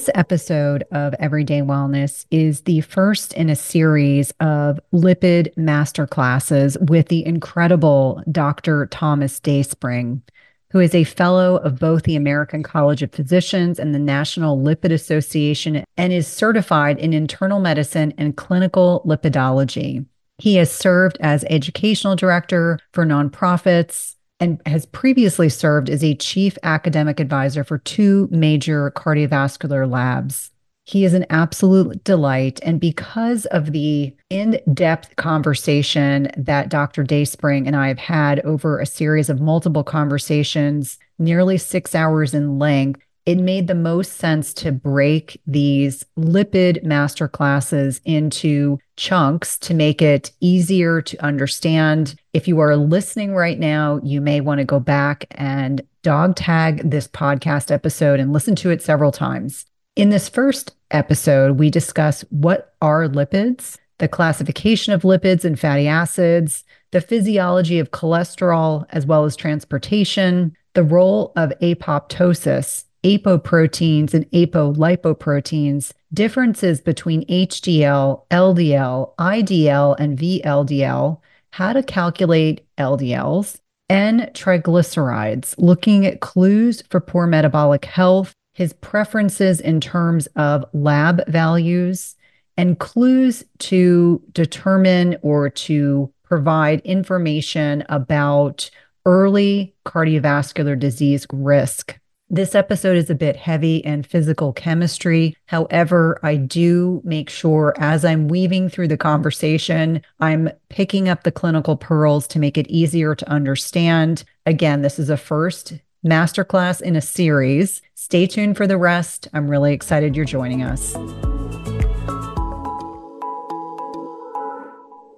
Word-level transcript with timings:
This 0.00 0.08
episode 0.14 0.82
of 0.92 1.12
Everyday 1.18 1.60
Wellness 1.60 2.24
is 2.30 2.62
the 2.62 2.80
first 2.80 3.34
in 3.34 3.50
a 3.50 3.54
series 3.54 4.30
of 4.40 4.80
lipid 4.94 5.54
masterclasses 5.56 6.80
with 6.88 7.08
the 7.08 7.26
incredible 7.26 8.22
Dr. 8.32 8.86
Thomas 8.86 9.38
Dayspring, 9.40 10.22
who 10.70 10.80
is 10.80 10.94
a 10.94 11.04
fellow 11.04 11.56
of 11.56 11.78
both 11.78 12.04
the 12.04 12.16
American 12.16 12.62
College 12.62 13.02
of 13.02 13.12
Physicians 13.12 13.78
and 13.78 13.94
the 13.94 13.98
National 13.98 14.58
Lipid 14.58 14.90
Association 14.90 15.84
and 15.98 16.12
is 16.14 16.26
certified 16.26 16.98
in 16.98 17.12
internal 17.12 17.60
medicine 17.60 18.14
and 18.16 18.38
clinical 18.38 19.02
lipidology. 19.04 20.06
He 20.38 20.56
has 20.56 20.72
served 20.72 21.18
as 21.20 21.44
educational 21.50 22.16
director 22.16 22.78
for 22.92 23.04
nonprofits, 23.04 24.14
and 24.40 24.60
has 24.66 24.86
previously 24.86 25.48
served 25.48 25.90
as 25.90 26.02
a 26.02 26.16
chief 26.16 26.56
academic 26.62 27.20
advisor 27.20 27.62
for 27.62 27.78
two 27.78 28.28
major 28.30 28.90
cardiovascular 28.92 29.88
labs. 29.88 30.50
He 30.84 31.04
is 31.04 31.14
an 31.14 31.26
absolute 31.30 32.02
delight. 32.02 32.58
And 32.64 32.80
because 32.80 33.46
of 33.46 33.72
the 33.72 34.12
in 34.28 34.60
depth 34.74 35.14
conversation 35.16 36.30
that 36.36 36.68
Dr. 36.68 37.04
Dayspring 37.04 37.66
and 37.66 37.76
I 37.76 37.88
have 37.88 37.98
had 37.98 38.40
over 38.40 38.80
a 38.80 38.86
series 38.86 39.28
of 39.28 39.40
multiple 39.40 39.84
conversations, 39.84 40.98
nearly 41.18 41.58
six 41.58 41.94
hours 41.94 42.34
in 42.34 42.58
length, 42.58 43.02
it 43.30 43.38
made 43.38 43.68
the 43.68 43.76
most 43.76 44.14
sense 44.14 44.52
to 44.52 44.72
break 44.72 45.40
these 45.46 46.04
lipid 46.18 46.82
master 46.82 47.28
classes 47.28 48.00
into 48.04 48.76
chunks 48.96 49.56
to 49.56 49.72
make 49.72 50.02
it 50.02 50.32
easier 50.40 51.00
to 51.00 51.24
understand. 51.24 52.16
If 52.32 52.48
you 52.48 52.58
are 52.58 52.76
listening 52.76 53.32
right 53.32 53.56
now, 53.56 54.00
you 54.02 54.20
may 54.20 54.40
want 54.40 54.58
to 54.58 54.64
go 54.64 54.80
back 54.80 55.26
and 55.30 55.80
dog 56.02 56.34
tag 56.34 56.90
this 56.90 57.06
podcast 57.06 57.70
episode 57.70 58.18
and 58.18 58.32
listen 58.32 58.56
to 58.56 58.70
it 58.70 58.82
several 58.82 59.12
times. 59.12 59.64
In 59.94 60.10
this 60.10 60.28
first 60.28 60.74
episode, 60.90 61.56
we 61.56 61.70
discuss 61.70 62.22
what 62.30 62.74
are 62.82 63.06
lipids, 63.06 63.78
the 63.98 64.08
classification 64.08 64.92
of 64.92 65.02
lipids 65.02 65.44
and 65.44 65.56
fatty 65.56 65.86
acids, 65.86 66.64
the 66.90 67.00
physiology 67.00 67.78
of 67.78 67.92
cholesterol, 67.92 68.86
as 68.88 69.06
well 69.06 69.24
as 69.24 69.36
transportation, 69.36 70.56
the 70.74 70.82
role 70.82 71.32
of 71.36 71.52
apoptosis 71.62 72.86
apoproteins 73.04 74.14
and 74.14 74.30
apolipoproteins, 74.30 75.92
differences 76.12 76.80
between 76.80 77.26
HDL, 77.26 78.22
LDL, 78.30 79.14
IDL, 79.16 79.96
and 79.98 80.18
VLDL, 80.18 81.20
how 81.50 81.72
to 81.72 81.82
calculate 81.82 82.66
LDLs, 82.78 83.58
and 83.88 84.20
triglycerides, 84.34 85.54
looking 85.58 86.06
at 86.06 86.20
clues 86.20 86.82
for 86.90 87.00
poor 87.00 87.26
metabolic 87.26 87.84
health, 87.84 88.34
his 88.54 88.72
preferences 88.72 89.60
in 89.60 89.80
terms 89.80 90.26
of 90.36 90.64
lab 90.72 91.26
values, 91.28 92.16
and 92.56 92.78
clues 92.78 93.44
to 93.58 94.22
determine 94.32 95.16
or 95.22 95.48
to 95.48 96.12
provide 96.22 96.80
information 96.80 97.84
about 97.88 98.70
early 99.06 99.74
cardiovascular 99.86 100.78
disease 100.78 101.26
risk. 101.32 101.98
This 102.32 102.54
episode 102.54 102.96
is 102.96 103.10
a 103.10 103.16
bit 103.16 103.34
heavy 103.34 103.78
in 103.78 104.04
physical 104.04 104.52
chemistry. 104.52 105.36
However, 105.46 106.20
I 106.22 106.36
do 106.36 107.02
make 107.02 107.28
sure 107.28 107.74
as 107.76 108.04
I'm 108.04 108.28
weaving 108.28 108.68
through 108.68 108.86
the 108.86 108.96
conversation, 108.96 110.00
I'm 110.20 110.48
picking 110.68 111.08
up 111.08 111.24
the 111.24 111.32
clinical 111.32 111.76
pearls 111.76 112.28
to 112.28 112.38
make 112.38 112.56
it 112.56 112.68
easier 112.68 113.16
to 113.16 113.28
understand. 113.28 114.22
Again, 114.46 114.82
this 114.82 115.00
is 115.00 115.10
a 115.10 115.16
first 115.16 115.72
masterclass 116.06 116.80
in 116.80 116.94
a 116.94 117.00
series. 117.00 117.82
Stay 117.96 118.28
tuned 118.28 118.56
for 118.56 118.68
the 118.68 118.78
rest. 118.78 119.26
I'm 119.32 119.48
really 119.48 119.72
excited 119.72 120.14
you're 120.14 120.24
joining 120.24 120.62
us. 120.62 120.94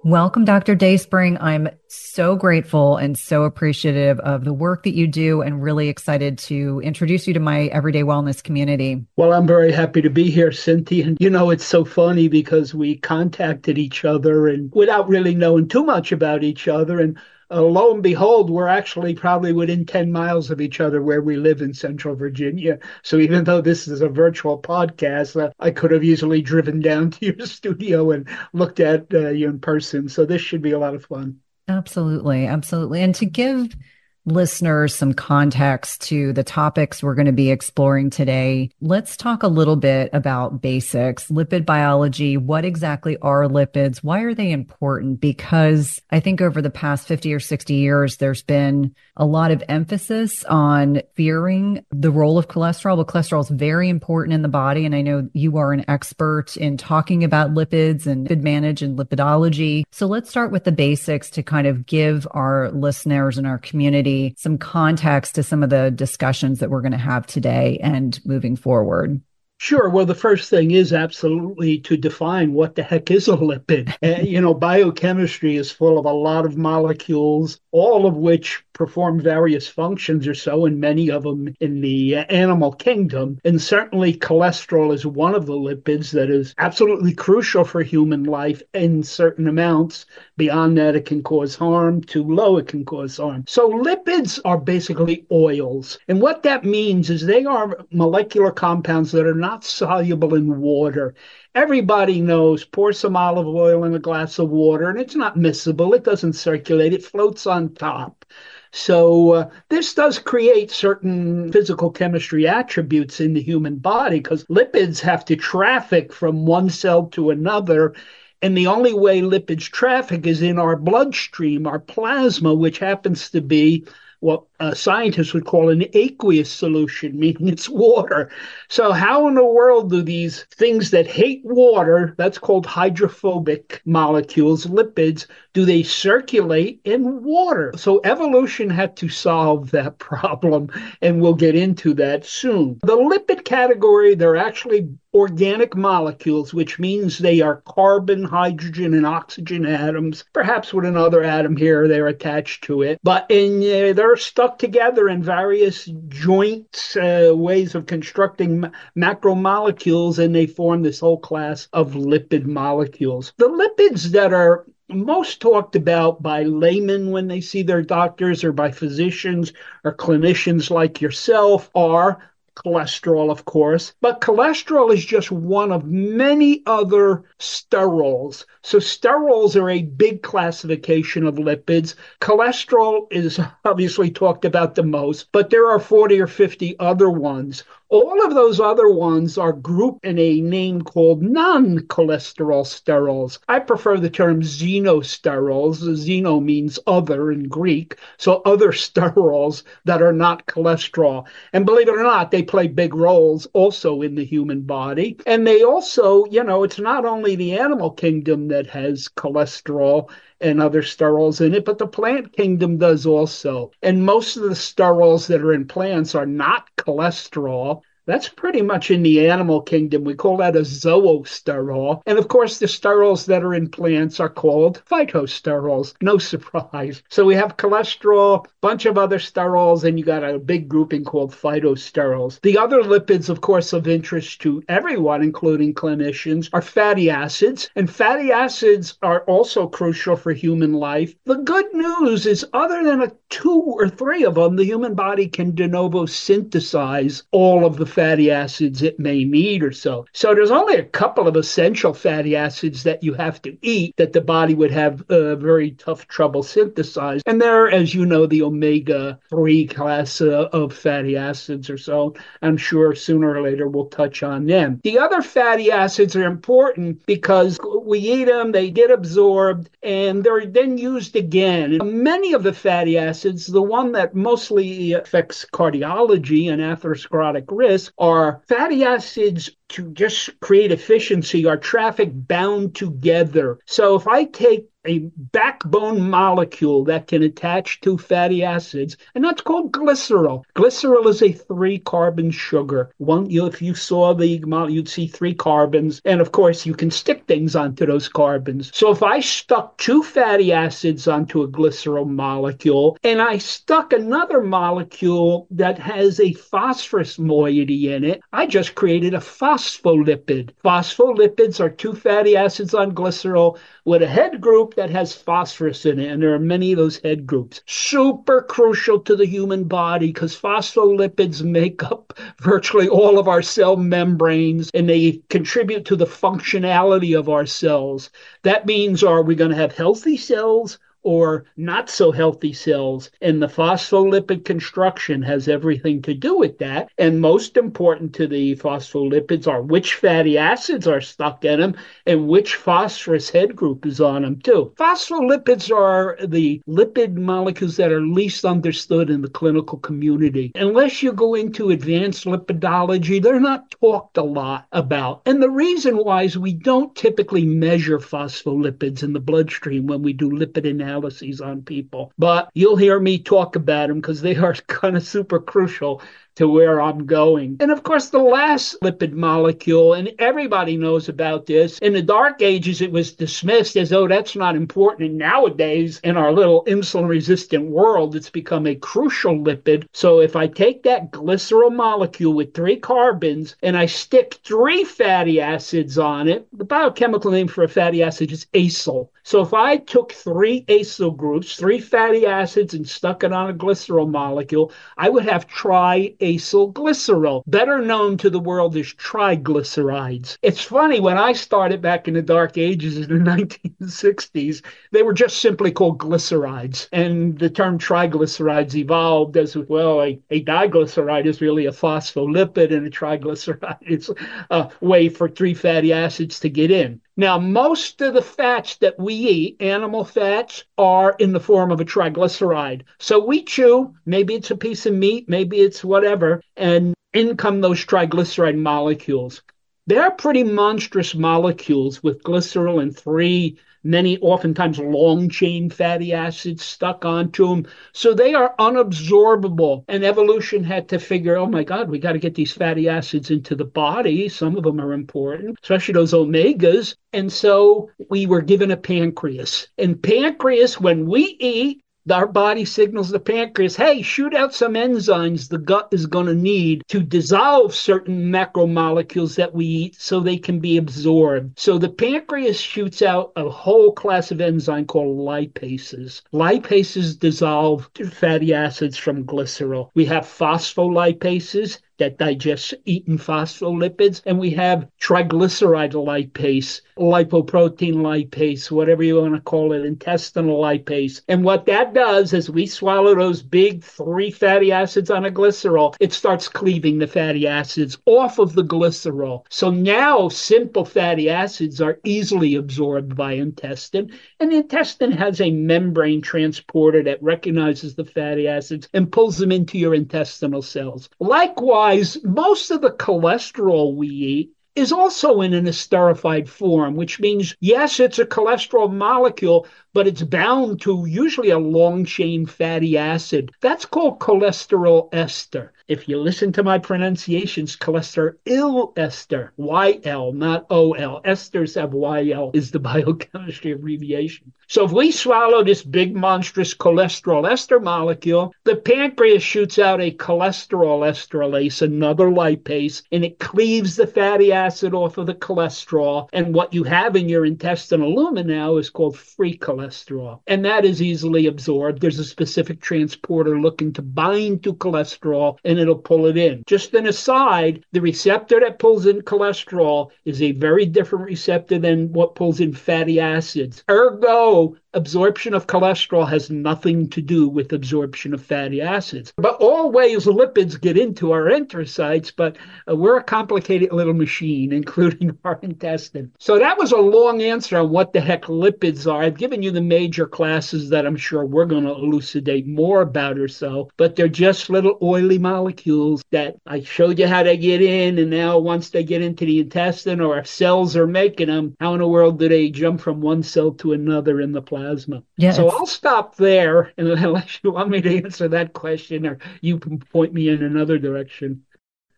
Welcome, 0.05 0.43
Dr. 0.43 0.75
Dayspring. 0.75 1.37
I'm 1.39 1.69
so 1.87 2.35
grateful 2.35 2.97
and 2.97 3.17
so 3.17 3.43
appreciative 3.43 4.19
of 4.19 4.43
the 4.43 4.51
work 4.51 4.83
that 4.83 4.95
you 4.95 5.07
do 5.07 5.41
and 5.41 5.63
really 5.63 5.87
excited 5.87 6.37
to 6.39 6.81
introduce 6.83 7.25
you 7.25 7.33
to 7.33 7.39
my 7.39 7.67
everyday 7.67 8.03
wellness 8.03 8.43
community. 8.43 9.05
Well, 9.15 9.31
I'm 9.31 9.47
very 9.47 9.71
happy 9.71 10.01
to 10.01 10.09
be 10.09 10.29
here, 10.29 10.51
Cynthia. 10.51 11.05
And 11.07 11.17
you 11.21 11.29
know, 11.29 11.51
it's 11.51 11.63
so 11.63 11.85
funny 11.85 12.27
because 12.27 12.73
we 12.73 12.97
contacted 12.97 13.77
each 13.77 14.03
other 14.03 14.49
and 14.49 14.69
without 14.73 15.07
really 15.07 15.35
knowing 15.35 15.69
too 15.69 15.85
much 15.85 16.11
about 16.11 16.43
each 16.43 16.67
other. 16.67 16.99
And 16.99 17.17
uh, 17.51 17.61
lo 17.61 17.93
and 17.93 18.03
behold, 18.03 18.49
we're 18.49 18.67
actually 18.67 19.13
probably 19.13 19.53
within 19.53 19.85
10 19.85 20.11
miles 20.11 20.49
of 20.51 20.61
each 20.61 20.79
other 20.79 21.01
where 21.01 21.21
we 21.21 21.35
live 21.35 21.61
in 21.61 21.73
Central 21.73 22.15
Virginia. 22.15 22.79
So 23.03 23.17
even 23.17 23.43
though 23.43 23.61
this 23.61 23.87
is 23.87 24.01
a 24.01 24.09
virtual 24.09 24.61
podcast, 24.61 25.41
uh, 25.41 25.51
I 25.59 25.71
could 25.71 25.91
have 25.91 26.03
easily 26.03 26.41
driven 26.41 26.79
down 26.79 27.11
to 27.11 27.25
your 27.25 27.45
studio 27.45 28.11
and 28.11 28.27
looked 28.53 28.79
at 28.79 29.13
uh, 29.13 29.29
you 29.29 29.49
in 29.49 29.59
person. 29.59 30.09
So 30.09 30.25
this 30.25 30.41
should 30.41 30.61
be 30.61 30.71
a 30.71 30.79
lot 30.79 30.95
of 30.95 31.05
fun. 31.05 31.39
Absolutely. 31.67 32.45
Absolutely. 32.45 33.01
And 33.01 33.15
to 33.15 33.25
give 33.25 33.75
listeners 34.25 34.95
some 34.95 35.13
context 35.13 36.01
to 36.01 36.31
the 36.33 36.43
topics 36.43 37.03
we're 37.03 37.15
going 37.15 37.25
to 37.25 37.31
be 37.31 37.51
exploring 37.51 38.09
today, 38.09 38.69
let's 38.79 39.17
talk 39.17 39.43
a 39.43 39.47
little 39.47 39.75
bit 39.75 40.09
about 40.13 40.61
basics, 40.61 41.27
lipid 41.27 41.65
biology. 41.65 42.37
What 42.37 42.65
exactly 42.65 43.17
are 43.21 43.43
lipids? 43.43 43.97
Why 43.97 44.21
are 44.21 44.33
they 44.33 44.51
important? 44.51 45.19
Because 45.19 46.01
I 46.09 46.19
think 46.19 46.41
over 46.41 46.61
the 46.61 46.69
past 46.69 47.07
50 47.07 47.33
or 47.33 47.39
60 47.39 47.73
years, 47.73 48.17
there's 48.17 48.43
been 48.43 48.95
a 49.17 49.25
lot 49.25 49.51
of 49.51 49.63
emphasis 49.67 50.43
on 50.45 51.01
fearing 51.15 51.85
the 51.91 52.11
role 52.11 52.37
of 52.37 52.47
cholesterol, 52.47 52.97
but 52.97 53.07
cholesterol 53.07 53.41
is 53.41 53.49
very 53.49 53.89
important 53.89 54.33
in 54.33 54.41
the 54.41 54.47
body. 54.47 54.85
And 54.85 54.95
I 54.95 55.01
know 55.01 55.29
you 55.33 55.57
are 55.57 55.73
an 55.73 55.85
expert 55.89 56.55
in 56.57 56.77
talking 56.77 57.23
about 57.23 57.53
lipids 57.53 58.07
and 58.07 58.27
lipid 58.27 58.41
manage 58.41 58.81
and 58.81 58.97
lipidology. 58.97 59.83
So 59.91 60.07
let's 60.07 60.29
start 60.29 60.51
with 60.51 60.63
the 60.63 60.71
basics 60.71 61.29
to 61.31 61.43
kind 61.43 61.67
of 61.67 61.85
give 61.85 62.27
our 62.31 62.71
listeners 62.71 63.37
and 63.37 63.45
our 63.45 63.57
community 63.57 64.12
some 64.37 64.57
context 64.57 65.35
to 65.35 65.43
some 65.43 65.63
of 65.63 65.69
the 65.69 65.91
discussions 65.91 66.59
that 66.59 66.69
we're 66.69 66.81
going 66.81 66.91
to 66.91 66.97
have 66.97 67.25
today 67.25 67.79
and 67.81 68.19
moving 68.25 68.55
forward? 68.55 69.21
Sure. 69.57 69.89
Well, 69.89 70.05
the 70.05 70.13
first 70.13 70.49
thing 70.49 70.71
is 70.71 70.91
absolutely 70.91 71.79
to 71.79 71.95
define 71.95 72.51
what 72.51 72.75
the 72.75 72.83
heck 72.83 73.09
is 73.09 73.29
a 73.29 73.37
lipid. 73.37 73.95
Uh, 74.03 74.21
you 74.23 74.41
know, 74.41 74.53
biochemistry 74.53 75.55
is 75.55 75.71
full 75.71 75.97
of 75.97 76.05
a 76.05 76.11
lot 76.11 76.45
of 76.45 76.57
molecules, 76.57 77.61
all 77.71 78.05
of 78.05 78.17
which 78.17 78.61
perform 78.73 79.21
various 79.21 79.67
functions 79.67 80.27
or 80.27 80.33
so, 80.33 80.65
and 80.65 80.81
many 80.81 81.09
of 81.09 81.23
them 81.23 81.47
in 81.61 81.79
the 81.79 82.17
uh, 82.17 82.23
animal 82.25 82.73
kingdom. 82.73 83.39
And 83.45 83.61
certainly, 83.61 84.13
cholesterol 84.13 84.93
is 84.93 85.05
one 85.05 85.33
of 85.33 85.45
the 85.45 85.53
lipids 85.53 86.11
that 86.11 86.29
is 86.29 86.53
absolutely 86.57 87.13
crucial 87.13 87.63
for 87.63 87.83
human 87.83 88.25
life 88.25 88.61
in 88.73 89.01
certain 89.01 89.47
amounts. 89.47 90.05
Beyond 90.35 90.77
that, 90.77 90.95
it 90.95 91.05
can 91.05 91.23
cause 91.23 91.55
harm. 91.55 92.01
Too 92.01 92.23
low, 92.23 92.57
it 92.57 92.67
can 92.67 92.83
cause 92.83 93.17
harm. 93.17 93.45
So, 93.47 93.69
lipids 93.69 94.39
are 94.43 94.57
basically 94.57 95.25
oils. 95.31 95.99
And 96.09 96.19
what 96.21 96.43
that 96.43 96.65
means 96.65 97.09
is 97.09 97.25
they 97.25 97.45
are 97.45 97.77
molecular 97.91 98.51
compounds 98.51 99.11
that 99.13 99.25
are 99.25 99.33
not 99.43 99.65
soluble 99.65 100.35
in 100.35 100.61
water. 100.61 101.13
Everybody 101.53 102.21
knows 102.21 102.63
pour 102.63 102.93
some 102.93 103.17
olive 103.17 103.45
oil 103.47 103.83
in 103.83 103.93
a 103.93 103.99
glass 103.99 104.39
of 104.39 104.49
water 104.49 104.89
and 104.89 104.99
it's 104.99 105.15
not 105.15 105.37
miscible. 105.37 105.93
It 105.93 106.05
doesn't 106.05 106.33
circulate, 106.33 106.93
it 106.93 107.03
floats 107.03 107.45
on 107.45 107.73
top. 107.75 108.25
So, 108.71 109.31
uh, 109.33 109.49
this 109.69 109.93
does 109.93 110.17
create 110.17 110.71
certain 110.71 111.51
physical 111.51 111.91
chemistry 111.91 112.47
attributes 112.47 113.19
in 113.19 113.33
the 113.33 113.41
human 113.41 113.75
body 113.77 114.19
because 114.19 114.45
lipids 114.45 115.01
have 115.01 115.25
to 115.25 115.35
traffic 115.35 116.13
from 116.13 116.45
one 116.45 116.69
cell 116.69 117.07
to 117.07 117.29
another. 117.29 117.93
And 118.41 118.57
the 118.57 118.67
only 118.67 118.93
way 118.93 119.21
lipids 119.21 119.69
traffic 119.69 120.25
is 120.25 120.41
in 120.41 120.57
our 120.57 120.75
bloodstream, 120.77 121.67
our 121.67 121.79
plasma, 121.79 122.53
which 122.55 122.79
happens 122.79 123.29
to 123.31 123.41
be 123.41 123.85
well, 124.23 124.47
uh, 124.63 124.73
scientists 124.73 125.33
would 125.33 125.45
call 125.45 125.67
an 125.69 125.83
aqueous 125.93 126.49
solution, 126.49 127.19
meaning 127.23 127.49
it's 127.49 127.67
water. 127.67 128.31
So, 128.69 128.93
how 128.93 129.27
in 129.27 129.35
the 129.35 129.45
world 129.45 129.89
do 129.89 130.01
these 130.01 130.43
things 130.55 130.91
that 130.91 131.05
hate 131.05 131.41
water, 131.43 132.15
that's 132.17 132.37
called 132.37 132.65
hydrophobic 132.65 133.81
molecules, 133.85 134.65
lipids, 134.65 135.27
do 135.53 135.65
they 135.65 135.83
circulate 135.83 136.79
in 136.85 137.23
water? 137.23 137.73
So, 137.75 137.99
evolution 138.05 138.69
had 138.69 138.95
to 138.97 139.09
solve 139.09 139.71
that 139.71 139.99
problem, 140.11 140.69
and 141.01 141.21
we'll 141.21 141.33
get 141.33 141.55
into 141.55 141.93
that 141.95 142.25
soon. 142.25 142.79
The 142.83 142.95
lipid 142.95 143.43
category, 143.43 144.15
they're 144.15 144.37
actually 144.37 144.87
organic 145.13 145.75
molecules, 145.75 146.53
which 146.53 146.79
means 146.79 147.17
they 147.17 147.41
are 147.41 147.61
carbon, 147.67 148.23
hydrogen, 148.23 148.93
and 148.93 149.05
oxygen 149.05 149.65
atoms, 149.65 150.23
perhaps 150.33 150.73
with 150.73 150.85
another 150.85 151.23
atom 151.23 151.55
here 151.55 151.87
they're 151.87 152.07
attached 152.07 152.63
to 152.63 152.81
it. 152.81 152.99
But 153.03 153.27
in, 153.29 153.59
uh, 153.59 153.93
they're 153.93 154.15
stuck 154.15 154.52
together 154.59 155.09
in 155.09 155.23
various 155.23 155.85
joints, 156.07 156.95
uh, 156.95 157.31
ways 157.35 157.75
of 157.75 157.85
constructing 157.85 158.65
macromolecules, 158.97 160.19
and 160.19 160.35
they 160.35 160.47
form 160.47 160.83
this 160.83 160.99
whole 160.99 161.19
class 161.19 161.67
of 161.73 161.93
lipid 161.93 162.45
molecules. 162.45 163.33
The 163.37 163.49
lipids 163.49 164.11
that 164.11 164.33
are 164.33 164.65
most 164.89 165.41
talked 165.41 165.75
about 165.75 166.21
by 166.21 166.43
laymen 166.43 167.11
when 167.11 167.27
they 167.27 167.41
see 167.41 167.63
their 167.63 167.81
doctors 167.81 168.43
or 168.43 168.51
by 168.51 168.71
physicians 168.71 169.53
or 169.83 169.95
clinicians 169.95 170.69
like 170.69 171.01
yourself 171.01 171.69
are 171.73 172.21
cholesterol, 172.55 173.31
of 173.31 173.45
course, 173.45 173.93
but 174.01 174.21
cholesterol 174.21 174.93
is 174.93 175.05
just 175.05 175.31
one 175.31 175.71
of 175.71 175.85
many 175.85 176.61
other 176.65 177.23
sterols. 177.39 178.45
So, 178.61 178.77
sterols 178.77 179.59
are 179.59 179.69
a 179.69 179.83
big 179.83 180.21
classification 180.21 181.25
of 181.25 181.35
lipids. 181.35 181.95
Cholesterol 182.21 183.07
is 183.11 183.39
obviously 183.65 184.11
talked 184.11 184.45
about 184.45 184.75
the 184.75 184.83
most, 184.83 185.31
but 185.31 185.49
there 185.49 185.69
are 185.69 185.79
40 185.79 186.21
or 186.21 186.27
50 186.27 186.77
other 186.79 187.09
ones. 187.09 187.63
All 187.93 188.25
of 188.25 188.33
those 188.33 188.59
other 188.59 188.89
ones 188.89 189.37
are 189.37 189.53
grouped 189.53 190.03
in 190.03 190.17
a 190.17 190.41
name 190.41 190.81
called 190.81 191.21
non 191.21 191.77
cholesterol 191.77 192.65
sterols. 192.65 193.37
I 193.47 193.59
prefer 193.59 193.97
the 193.97 194.09
term 194.09 194.41
xenosterols. 194.41 195.77
Xeno 195.77 196.43
means 196.43 196.79
other 196.87 197.31
in 197.31 197.43
Greek, 197.43 197.97
so 198.17 198.41
other 198.45 198.71
sterols 198.71 199.61
that 199.85 200.01
are 200.01 200.11
not 200.11 200.47
cholesterol. 200.47 201.27
And 201.53 201.67
believe 201.67 201.87
it 201.87 201.95
or 201.95 202.01
not, 202.01 202.31
they 202.31 202.41
play 202.41 202.65
big 202.65 202.95
roles 202.95 203.45
also 203.53 204.01
in 204.01 204.15
the 204.15 204.25
human 204.25 204.61
body. 204.61 205.19
And 205.27 205.45
they 205.45 205.61
also, 205.61 206.25
you 206.25 206.43
know, 206.43 206.63
it's 206.63 206.79
not 206.79 207.05
only 207.05 207.35
the 207.35 207.59
animal 207.59 207.91
kingdom 207.91 208.47
that 208.47 208.65
has 208.65 209.07
cholesterol 209.07 210.09
and 210.41 210.61
other 210.61 210.81
sterols 210.81 211.45
in 211.45 211.53
it, 211.53 211.65
but 211.65 211.77
the 211.77 211.87
plant 211.87 212.33
kingdom 212.33 212.77
does 212.77 213.05
also. 213.05 213.71
And 213.81 214.05
most 214.05 214.37
of 214.37 214.43
the 214.43 214.49
sterols 214.49 215.27
that 215.27 215.41
are 215.41 215.53
in 215.53 215.67
plants 215.67 216.15
are 216.15 216.25
not 216.25 216.67
cholesterol. 216.77 217.81
That's 218.05 218.27
pretty 218.27 218.61
much 218.61 218.91
in 218.91 219.01
the 219.01 219.29
animal 219.29 219.61
kingdom. 219.61 220.03
We 220.03 220.13
call 220.13 220.37
that 220.37 220.57
a 220.57 220.61
zoosterol. 220.61 222.01
And 222.05 222.17
of 222.17 222.27
course, 222.27 222.59
the 222.59 222.65
sterols 222.65 223.25
that 223.27 223.43
are 223.43 223.53
in 223.53 223.69
plants 223.69 224.19
are 224.19 224.29
called 224.29 224.81
phytosterols. 224.89 225.93
No 226.01 226.17
surprise. 226.33 227.01
So 227.09 227.23
we 227.23 227.35
have 227.35 227.55
cholesterol, 227.55 228.45
bunch 228.59 228.85
of 228.85 228.97
other 228.97 229.19
sterols, 229.19 229.85
and 229.85 229.97
you 229.97 230.03
got 230.03 230.23
a 230.23 230.37
big 230.37 230.67
grouping 230.67 231.05
called 231.05 231.31
phytosterols. 231.31 232.41
The 232.41 232.57
other 232.57 232.81
lipids, 232.81 233.29
of 233.29 233.39
course, 233.39 233.71
of 233.71 233.87
interest 233.87 234.41
to 234.41 234.61
everyone, 234.67 235.23
including 235.23 235.73
clinicians, 235.73 236.49
are 236.51 236.61
fatty 236.61 237.09
acids. 237.09 237.69
And 237.75 237.89
fatty 237.89 238.33
acids 238.33 238.97
are 239.01 239.21
also 239.21 239.67
crucial 239.67 240.17
for 240.17 240.33
human 240.33 240.73
life. 240.73 241.15
The 241.23 241.35
good 241.35 241.73
news 241.73 242.25
is, 242.25 242.45
other 242.51 242.83
than 242.83 243.01
a 243.01 243.13
two 243.29 243.61
or 243.65 243.87
three 243.87 244.25
of 244.25 244.35
them, 244.35 244.57
the 244.57 244.65
human 244.65 244.93
body 244.93 245.27
can 245.27 245.55
de 245.55 245.67
novo 245.67 246.05
synthesize 246.05 247.23
all 247.31 247.65
of 247.65 247.77
the 247.77 247.92
fatty 247.93 248.31
acids 248.31 248.81
it 248.81 248.99
may 248.99 249.23
need 249.23 249.63
or 249.63 249.71
so. 249.71 250.05
So 250.13 250.33
there's 250.33 250.51
only 250.51 250.75
a 250.75 250.83
couple 250.83 251.27
of 251.27 251.35
essential 251.35 251.93
fatty 251.93 252.35
acids 252.35 252.83
that 252.83 253.03
you 253.03 253.13
have 253.13 253.41
to 253.43 253.55
eat 253.61 253.95
that 253.97 254.13
the 254.13 254.21
body 254.21 254.55
would 254.55 254.71
have 254.71 255.03
a 255.09 255.35
very 255.35 255.71
tough 255.71 256.07
trouble 256.07 256.43
synthesizing. 256.43 257.23
And 257.25 257.41
there, 257.41 257.69
as 257.69 257.93
you 257.93 258.05
know, 258.05 258.25
the 258.25 258.41
omega 258.41 259.19
3 259.29 259.67
class 259.67 260.21
uh, 260.21 260.49
of 260.51 260.73
fatty 260.73 261.15
acids 261.17 261.69
or 261.69 261.77
so. 261.77 262.15
I'm 262.41 262.57
sure 262.57 262.95
sooner 262.95 263.33
or 263.33 263.41
later 263.41 263.67
we'll 263.67 263.87
touch 263.87 264.23
on 264.23 264.45
them. 264.45 264.79
The 264.83 264.99
other 264.99 265.21
fatty 265.21 265.71
acids 265.71 266.15
are 266.15 266.25
important 266.25 267.05
because 267.05 267.59
we 267.83 267.99
eat 267.99 268.25
them, 268.25 268.51
they 268.51 268.69
get 268.69 268.91
absorbed, 268.91 269.69
and 269.81 270.23
they're 270.23 270.45
then 270.45 270.77
used 270.77 271.15
again. 271.15 271.73
And 271.73 272.03
many 272.03 272.33
of 272.33 272.43
the 272.43 272.53
fatty 272.53 272.97
acids, 272.97 273.47
the 273.47 273.61
one 273.61 273.91
that 273.93 274.15
mostly 274.15 274.93
affects 274.93 275.45
cardiology 275.53 276.51
and 276.51 276.61
atherosclerotic 276.61 277.45
risk, 277.49 277.82
are 277.97 278.41
fatty 278.47 278.83
acids 278.83 279.49
to 279.69 279.91
just 279.93 280.39
create 280.39 280.71
efficiency 280.71 281.45
are 281.45 281.57
traffic 281.57 282.09
bound 282.13 282.75
together. 282.75 283.59
So 283.65 283.95
if 283.95 284.07
I 284.07 284.25
take 284.25 284.67
a 284.85 284.99
backbone 285.31 286.09
molecule 286.09 286.83
that 286.83 287.07
can 287.07 287.23
attach 287.23 287.79
to 287.81 287.97
fatty 287.97 288.43
acids, 288.43 288.97
and 289.15 289.23
that's 289.23 289.41
called 289.41 289.71
glycerol. 289.71 290.43
Glycerol 290.55 291.07
is 291.07 291.21
a 291.21 291.31
three 291.31 291.79
carbon 291.79 292.31
sugar. 292.31 292.91
One, 292.97 293.29
you, 293.29 293.45
if 293.45 293.61
you 293.61 293.75
saw 293.75 294.13
the 294.13 294.39
molecule, 294.39 294.75
you'd 294.75 294.89
see 294.89 295.07
three 295.07 295.33
carbons, 295.33 296.01
and 296.05 296.19
of 296.19 296.31
course 296.31 296.65
you 296.65 296.73
can 296.73 296.91
stick 296.91 297.25
things 297.27 297.55
onto 297.55 297.85
those 297.85 298.09
carbons. 298.09 298.71
So 298.73 298.91
if 298.91 299.03
I 299.03 299.19
stuck 299.19 299.77
two 299.77 300.03
fatty 300.03 300.51
acids 300.51 301.07
onto 301.07 301.43
a 301.43 301.47
glycerol 301.47 302.07
molecule, 302.07 302.97
and 303.03 303.21
I 303.21 303.37
stuck 303.37 303.93
another 303.93 304.41
molecule 304.41 305.47
that 305.51 305.79
has 305.79 306.19
a 306.19 306.33
phosphorus 306.33 307.17
moiety 307.17 307.93
in 307.93 308.03
it, 308.03 308.21
I 308.33 308.45
just 308.47 308.75
created 308.75 309.13
a 309.13 309.19
phospholipid. 309.19 310.51
Phospholipids 310.63 311.59
are 311.59 311.69
two 311.69 311.93
fatty 311.93 312.35
acids 312.35 312.73
on 312.73 312.93
glycerol 312.93 313.57
with 313.85 314.01
a 314.01 314.07
head 314.07 314.39
group 314.39 314.72
that 314.75 314.89
has 314.89 315.13
phosphorus 315.15 315.85
in 315.85 315.99
it, 315.99 316.11
and 316.11 316.21
there 316.21 316.33
are 316.33 316.39
many 316.39 316.71
of 316.71 316.77
those 316.77 316.97
head 316.99 317.25
groups. 317.25 317.61
Super 317.65 318.41
crucial 318.41 318.99
to 318.99 319.15
the 319.15 319.25
human 319.25 319.65
body 319.65 320.07
because 320.07 320.39
phospholipids 320.39 321.41
make 321.41 321.83
up 321.83 322.13
virtually 322.41 322.87
all 322.87 323.19
of 323.19 323.27
our 323.27 323.41
cell 323.41 323.75
membranes 323.75 324.69
and 324.73 324.89
they 324.89 325.21
contribute 325.29 325.85
to 325.85 325.95
the 325.95 326.05
functionality 326.05 327.17
of 327.17 327.29
our 327.29 327.45
cells. 327.45 328.09
That 328.43 328.65
means, 328.65 329.03
are 329.03 329.21
we 329.23 329.35
going 329.35 329.51
to 329.51 329.57
have 329.57 329.75
healthy 329.75 330.17
cells? 330.17 330.79
Or 331.03 331.45
not 331.57 331.89
so 331.89 332.11
healthy 332.11 332.53
cells. 332.53 333.11
And 333.21 333.41
the 333.41 333.47
phospholipid 333.47 334.45
construction 334.45 335.21
has 335.21 335.47
everything 335.47 336.01
to 336.03 336.13
do 336.13 336.37
with 336.37 336.57
that. 336.59 336.89
And 336.97 337.21
most 337.21 337.57
important 337.57 338.13
to 338.15 338.27
the 338.27 338.55
phospholipids 338.55 339.47
are 339.47 339.61
which 339.61 339.95
fatty 339.95 340.37
acids 340.37 340.87
are 340.87 341.01
stuck 341.01 341.45
in 341.45 341.59
them 341.59 341.75
and 342.05 342.27
which 342.27 342.55
phosphorus 342.55 343.29
head 343.29 343.55
group 343.55 343.85
is 343.85 343.99
on 343.99 344.21
them, 344.23 344.39
too. 344.39 344.73
Phospholipids 344.77 345.75
are 345.75 346.17
the 346.25 346.61
lipid 346.67 347.15
molecules 347.15 347.77
that 347.77 347.91
are 347.91 348.01
least 348.01 348.45
understood 348.45 349.09
in 349.09 349.21
the 349.21 349.29
clinical 349.29 349.77
community. 349.79 350.51
Unless 350.55 351.03
you 351.03 351.11
go 351.11 351.35
into 351.35 351.71
advanced 351.71 352.25
lipidology, 352.25 353.21
they're 353.21 353.39
not 353.39 353.71
talked 353.71 354.17
a 354.17 354.23
lot 354.23 354.65
about. 354.71 355.21
And 355.25 355.41
the 355.41 355.49
reason 355.49 355.97
why 355.97 356.23
is 356.23 356.37
we 356.37 356.53
don't 356.53 356.95
typically 356.95 357.45
measure 357.45 357.99
phospholipids 357.99 359.03
in 359.03 359.13
the 359.13 359.19
bloodstream 359.19 359.87
when 359.87 360.01
we 360.01 360.13
do 360.13 360.29
lipid 360.29 360.69
analysis 360.69 360.92
analyses 360.93 361.41
on 361.41 361.63
people. 361.63 362.11
But 362.17 362.49
you'll 362.53 362.75
hear 362.75 362.99
me 362.99 363.19
talk 363.19 363.55
about 363.55 363.89
them 363.89 363.99
because 363.99 364.21
they 364.21 364.35
are 364.35 364.53
kind 364.67 364.95
of 364.95 365.03
super 365.03 365.39
crucial 365.39 366.01
to 366.35 366.47
where 366.47 366.81
I'm 366.81 367.05
going. 367.05 367.57
And 367.59 367.71
of 367.71 367.83
course, 367.83 368.09
the 368.09 368.19
last 368.19 368.77
lipid 368.81 369.13
molecule, 369.13 369.93
and 369.93 370.11
everybody 370.19 370.77
knows 370.77 371.09
about 371.09 371.45
this. 371.45 371.79
In 371.79 371.93
the 371.93 372.01
dark 372.01 372.41
ages, 372.41 372.81
it 372.81 372.91
was 372.91 373.11
dismissed 373.11 373.75
as 373.77 373.89
though 373.89 374.07
that's 374.07 374.35
not 374.35 374.55
important. 374.55 375.09
And 375.09 375.17
nowadays, 375.17 375.99
in 376.03 376.17
our 376.17 376.31
little 376.31 376.63
insulin 376.65 377.07
resistant 377.07 377.65
world, 377.65 378.15
it's 378.15 378.29
become 378.29 378.67
a 378.67 378.75
crucial 378.75 379.37
lipid. 379.37 379.85
So 379.93 380.19
if 380.19 380.35
I 380.35 380.47
take 380.47 380.83
that 380.83 381.11
glycerol 381.11 381.73
molecule 381.73 382.33
with 382.33 382.53
three 382.53 382.77
carbons 382.77 383.55
and 383.61 383.77
I 383.77 383.85
stick 383.85 384.39
three 384.43 384.83
fatty 384.83 385.39
acids 385.39 385.97
on 385.97 386.27
it, 386.27 386.47
the 386.53 386.65
biochemical 386.65 387.31
name 387.31 387.47
for 387.47 387.63
a 387.63 387.69
fatty 387.69 388.03
acid 388.03 388.31
is 388.31 388.47
acyl. 388.53 389.09
So 389.23 389.41
if 389.41 389.53
I 389.53 389.77
took 389.77 390.11
three 390.11 390.65
acyl 390.65 391.15
groups, 391.15 391.55
three 391.55 391.79
fatty 391.79 392.25
acids, 392.25 392.73
and 392.73 392.87
stuck 392.87 393.23
it 393.23 393.31
on 393.31 393.49
a 393.49 393.53
glycerol 393.53 394.09
molecule, 394.09 394.71
I 394.97 395.09
would 395.09 395.25
have 395.25 395.47
tri 395.47 396.15
acylglycerol, 396.23 397.43
better 397.47 397.79
known 397.79 398.17
to 398.17 398.29
the 398.29 398.39
world 398.39 398.75
as 398.77 398.87
triglycerides. 398.93 400.37
It's 400.41 400.63
funny, 400.63 400.99
when 400.99 401.17
I 401.17 401.33
started 401.33 401.81
back 401.81 402.07
in 402.07 402.13
the 402.13 402.21
dark 402.21 402.57
ages 402.57 402.97
in 402.97 403.23
the 403.23 403.31
1960s, 403.81 404.61
they 404.91 405.03
were 405.03 405.13
just 405.13 405.37
simply 405.37 405.71
called 405.71 405.99
glycerides. 405.99 406.87
And 406.91 407.37
the 407.37 407.49
term 407.49 407.77
triglycerides 407.77 408.75
evolved 408.75 409.37
as 409.37 409.55
well. 409.57 410.01
A, 410.01 410.19
a 410.29 410.43
diglyceride 410.43 411.25
is 411.25 411.41
really 411.41 411.65
a 411.65 411.71
phospholipid, 411.71 412.73
and 412.73 412.87
a 412.87 412.89
triglyceride 412.89 413.87
is 413.87 414.09
a 414.49 414.69
way 414.81 415.09
for 415.09 415.27
three 415.27 415.53
fatty 415.53 415.93
acids 415.93 416.39
to 416.39 416.49
get 416.49 416.71
in. 416.71 417.01
Now, 417.15 417.37
most 417.37 418.01
of 418.01 418.15
the 418.15 418.23
fats 418.23 418.77
that 418.77 418.99
we 418.99 419.13
eat, 419.13 419.57
animal 419.61 420.03
fats, 420.03 420.63
are 420.79 421.15
in 421.19 421.31
the 421.31 421.39
form 421.39 421.71
of 421.71 421.79
a 421.79 421.85
triglyceride. 421.85 422.81
So 422.97 423.23
we 423.23 423.43
chew, 423.43 423.93
maybe 424.05 424.33
it's 424.33 424.49
a 424.49 424.57
piece 424.57 424.87
of 424.87 424.93
meat, 424.93 425.29
maybe 425.29 425.57
it's 425.57 425.83
whatever, 425.83 426.41
and 426.57 426.95
in 427.13 427.37
come 427.37 427.61
those 427.61 427.85
triglyceride 427.85 428.57
molecules. 428.57 429.43
They're 429.85 430.11
pretty 430.11 430.43
monstrous 430.43 431.13
molecules 431.13 432.01
with 432.01 432.23
glycerol 432.23 432.81
and 432.81 432.97
three 432.97 433.59
many 433.83 434.17
oftentimes 434.19 434.79
long 434.79 435.29
chain 435.29 435.69
fatty 435.69 436.13
acids 436.13 436.63
stuck 436.63 437.05
onto 437.05 437.47
them. 437.47 437.67
So 437.91 438.13
they 438.13 438.33
are 438.33 438.55
unabsorbable. 438.59 439.83
And 439.87 440.03
evolution 440.03 440.63
had 440.63 440.89
to 440.89 440.99
figure, 440.99 441.37
oh 441.37 441.47
my 441.47 441.63
God, 441.63 441.89
we 441.89 441.99
got 441.99 442.13
to 442.13 442.19
get 442.19 442.35
these 442.35 442.53
fatty 442.53 442.89
acids 442.89 443.31
into 443.31 443.55
the 443.55 443.65
body. 443.65 444.29
Some 444.29 444.55
of 444.55 444.63
them 444.63 444.79
are 444.79 444.93
important, 444.93 445.57
especially 445.61 445.93
those 445.93 446.13
omegas. 446.13 446.95
And 447.11 447.31
so 447.31 447.89
we 448.09 448.25
were 448.25 448.41
given 448.41 448.71
a 448.71 448.77
pancreas. 448.77 449.67
And 449.77 450.01
pancreas, 450.01 450.79
when 450.79 451.05
we 451.07 451.37
eat, 451.39 451.82
our 452.11 452.27
body 452.27 452.65
signals 452.65 453.09
the 453.09 453.19
pancreas, 453.19 453.75
hey, 453.75 454.01
shoot 454.01 454.35
out 454.35 454.53
some 454.53 454.73
enzymes 454.73 455.47
the 455.47 455.57
gut 455.57 455.89
is 455.91 456.05
going 456.05 456.25
to 456.25 456.35
need 456.35 456.83
to 456.89 457.01
dissolve 457.01 457.73
certain 457.73 458.31
macromolecules 458.31 459.35
that 459.35 459.53
we 459.53 459.65
eat 459.65 459.95
so 459.99 460.19
they 460.19 460.37
can 460.37 460.59
be 460.59 460.77
absorbed. 460.77 461.57
So 461.57 461.77
the 461.77 461.89
pancreas 461.89 462.59
shoots 462.59 463.01
out 463.01 463.31
a 463.35 463.49
whole 463.49 463.93
class 463.93 464.31
of 464.31 464.41
enzyme 464.41 464.85
called 464.85 465.17
lipases. 465.17 466.21
Lipases 466.33 467.17
dissolve 467.17 467.89
fatty 468.11 468.53
acids 468.53 468.97
from 468.97 469.23
glycerol. 469.23 469.89
We 469.93 470.05
have 470.05 470.25
phospholipases 470.25 471.79
that 471.99 472.17
digest 472.17 472.73
eaten 472.85 473.17
phospholipids, 473.17 474.21
and 474.25 474.39
we 474.39 474.49
have 474.49 474.87
triglyceride 474.99 475.93
lipase, 475.93 476.81
lipoprotein 476.97 477.95
lipase, 477.95 478.71
whatever 478.71 479.03
you 479.03 479.21
want 479.21 479.35
to 479.35 479.41
call 479.41 479.73
it, 479.73 479.85
intestinal 479.85 480.61
lipase. 480.61 481.21
And 481.27 481.43
what 481.43 481.65
that 481.65 481.93
does 481.93 482.33
is 482.33 482.49
we 482.49 482.65
swallow 482.65 483.15
those 483.15 483.41
big 483.41 483.83
three 483.83 484.31
fatty 484.31 484.71
acids 484.71 485.09
on 485.09 485.25
a 485.25 485.31
glycerol, 485.31 485.95
it 485.99 486.13
starts 486.13 486.47
cleaving 486.47 486.99
the 486.99 487.07
fatty 487.07 487.47
acids 487.47 487.97
off 488.05 488.39
of 488.39 488.53
the 488.53 488.63
glycerol. 488.63 489.45
So 489.49 489.69
now 489.69 490.29
simple 490.29 490.85
fatty 490.85 491.29
acids 491.29 491.81
are 491.81 491.99
easily 492.03 492.55
absorbed 492.55 493.15
by 493.15 493.33
intestine, 493.33 494.11
and 494.39 494.51
the 494.51 494.57
intestine 494.57 495.11
has 495.11 495.41
a 495.41 495.51
membrane 495.51 496.21
transporter 496.21 497.03
that 497.03 497.21
recognizes 497.21 497.95
the 497.95 498.05
fatty 498.05 498.47
acids 498.47 498.87
and 498.93 499.11
pulls 499.11 499.37
them 499.37 499.51
into 499.51 499.77
your 499.77 499.93
intestinal 499.93 500.61
cells. 500.61 501.09
Likewise, 501.19 502.17
most 502.23 502.71
of 502.71 502.81
the 502.81 502.91
cholesterol 502.91 503.95
we 503.95 504.07
eat 504.07 504.52
is 504.75 504.91
also 504.91 505.41
in 505.41 505.53
an 505.53 505.65
esterified 505.65 506.47
form, 506.47 506.95
which 506.95 507.19
means, 507.19 507.55
yes, 507.59 507.99
it's 507.99 508.19
a 508.19 508.25
cholesterol 508.25 508.91
molecule, 508.91 509.67
but 509.93 510.07
it's 510.07 510.23
bound 510.23 510.81
to 510.81 511.05
usually 511.07 511.51
a 511.51 511.59
long 511.59 512.05
chain 512.05 512.45
fatty 512.45 512.97
acid. 512.97 513.51
That's 513.61 513.85
called 513.85 514.19
cholesteryl 514.19 515.09
ester. 515.13 515.73
If 515.93 516.09
you 516.09 516.17
listen 516.17 516.51
to 516.53 516.63
my 516.63 516.79
pronunciations, 516.79 517.75
cholesteryl 517.75 518.97
ester, 518.97 519.53
YL, 519.59 520.33
not 520.33 520.65
OL. 520.71 521.21
Esters 521.21 521.79
have 521.79 521.91
YL, 521.91 522.55
is 522.55 522.71
the 522.71 522.79
biochemistry 522.91 523.73
abbreviation. 523.73 524.53
So 524.67 524.85
if 524.85 524.91
we 524.91 525.11
swallow 525.11 525.63
this 525.63 525.83
big 525.83 526.15
monstrous 526.15 526.73
cholesteryl 526.73 527.47
ester 527.47 527.79
molecule, 527.79 528.55
the 528.63 528.75
pancreas 528.75 529.43
shoots 529.43 529.77
out 529.77 530.01
a 530.01 530.09
cholesterol 530.09 531.07
esterase, 531.07 531.83
another 531.83 532.31
lipase, 532.31 533.03
and 533.11 533.23
it 533.23 533.37
cleaves 533.37 533.95
the 533.95 534.07
fatty 534.07 534.51
acid 534.51 534.95
off 534.95 535.19
of 535.19 535.27
the 535.27 535.35
cholesterol. 535.35 536.27
And 536.33 536.55
what 536.55 536.73
you 536.73 536.85
have 536.85 537.15
in 537.15 537.29
your 537.29 537.45
intestinal 537.45 538.15
lumen 538.15 538.47
now 538.47 538.77
is 538.77 538.89
called 538.89 539.15
free 539.15 539.55
cholesterol. 539.55 540.39
And 540.47 540.65
that 540.65 540.85
is 540.85 541.03
easily 541.03 541.45
absorbed. 541.45 542.01
There's 542.01 542.17
a 542.17 542.25
specific 542.25 542.81
transporter 542.81 543.59
looking 543.59 543.93
to 543.93 544.01
bind 544.01 544.63
to 544.63 544.73
cholesterol 544.73 545.59
and 545.63 545.82
it'll 545.83 545.95
pull 545.95 546.25
it 546.25 546.37
in. 546.37 546.63
Just 546.65 546.93
an 546.95 547.05
aside, 547.05 547.85
the 547.91 548.01
receptor 548.01 548.59
that 548.59 548.79
pulls 548.79 549.05
in 549.05 549.21
cholesterol 549.21 550.09
is 550.25 550.41
a 550.41 550.53
very 550.53 550.87
different 550.87 551.25
receptor 551.25 551.77
than 551.77 552.11
what 552.11 552.35
pulls 552.35 552.59
in 552.59 552.73
fatty 552.73 553.19
acids. 553.19 553.83
Ergo, 553.89 554.75
absorption 554.93 555.53
of 555.53 555.67
cholesterol 555.67 556.29
has 556.29 556.49
nothing 556.49 557.09
to 557.09 557.21
do 557.21 557.49
with 557.49 557.73
absorption 557.73 558.33
of 558.33 558.43
fatty 558.43 558.81
acids. 558.81 559.33
But 559.37 559.55
all 559.55 559.91
ways 559.91 560.25
lipids 560.25 560.79
get 560.79 560.97
into 560.97 561.31
our 561.31 561.45
enterocytes, 561.45 562.31
but 562.35 562.57
uh, 562.89 562.95
we're 562.95 563.17
a 563.17 563.23
complicated 563.23 563.91
little 563.91 564.13
machine, 564.13 564.71
including 564.83 565.37
our 565.43 565.59
intestine. 565.61 566.31
So 566.39 566.59
that 566.59 566.77
was 566.77 566.91
a 566.91 566.97
long 566.97 567.41
answer 567.41 567.77
on 567.77 567.89
what 567.89 568.13
the 568.13 568.21
heck 568.21 568.43
lipids 568.43 569.11
are. 569.11 569.23
I've 569.23 569.37
given 569.37 569.63
you 569.63 569.71
the 569.71 569.81
major 569.81 570.27
classes 570.27 570.89
that 570.89 571.05
I'm 571.05 571.17
sure 571.17 571.45
we're 571.45 571.65
going 571.65 571.85
to 571.85 571.91
elucidate 571.91 572.67
more 572.67 573.01
about 573.01 573.39
or 573.39 573.47
so, 573.47 573.89
but 573.97 574.15
they're 574.15 574.27
just 574.27 574.69
little 574.69 574.97
oily 575.01 575.39
molecules 575.39 576.23
that 576.31 576.57
I 576.67 576.81
showed 576.81 577.19
you 577.19 577.27
how 577.27 577.43
they 577.43 577.57
get 577.57 577.81
in, 577.81 578.19
and 578.19 578.29
now 578.29 578.59
once 578.59 578.89
they 578.89 579.03
get 579.03 579.21
into 579.21 579.45
the 579.45 579.59
intestine 579.59 580.21
or 580.21 580.37
if 580.37 580.47
cells 580.47 580.95
are 580.95 581.07
making 581.07 581.47
them, 581.47 581.75
how 581.79 581.93
in 581.93 581.99
the 581.99 582.07
world 582.07 582.39
do 582.39 582.47
they 582.47 582.69
jump 582.69 583.01
from 583.01 583.21
one 583.21 583.43
cell 583.43 583.71
to 583.71 583.93
another 583.93 584.39
in 584.39 584.51
the 584.51 584.61
plasma? 584.61 584.82
Plasma. 584.83 585.23
Yeah, 585.37 585.51
so 585.51 585.69
I'll 585.69 585.85
stop 585.85 586.35
there 586.35 586.93
and 586.97 587.07
unless 587.09 587.59
you 587.63 587.71
want 587.71 587.89
me 587.89 588.01
to 588.01 588.23
answer 588.23 588.47
that 588.49 588.73
question 588.73 589.25
or 589.25 589.39
you 589.61 589.79
can 589.79 589.99
point 589.99 590.33
me 590.33 590.49
in 590.49 590.63
another 590.63 590.97
direction. 590.97 591.63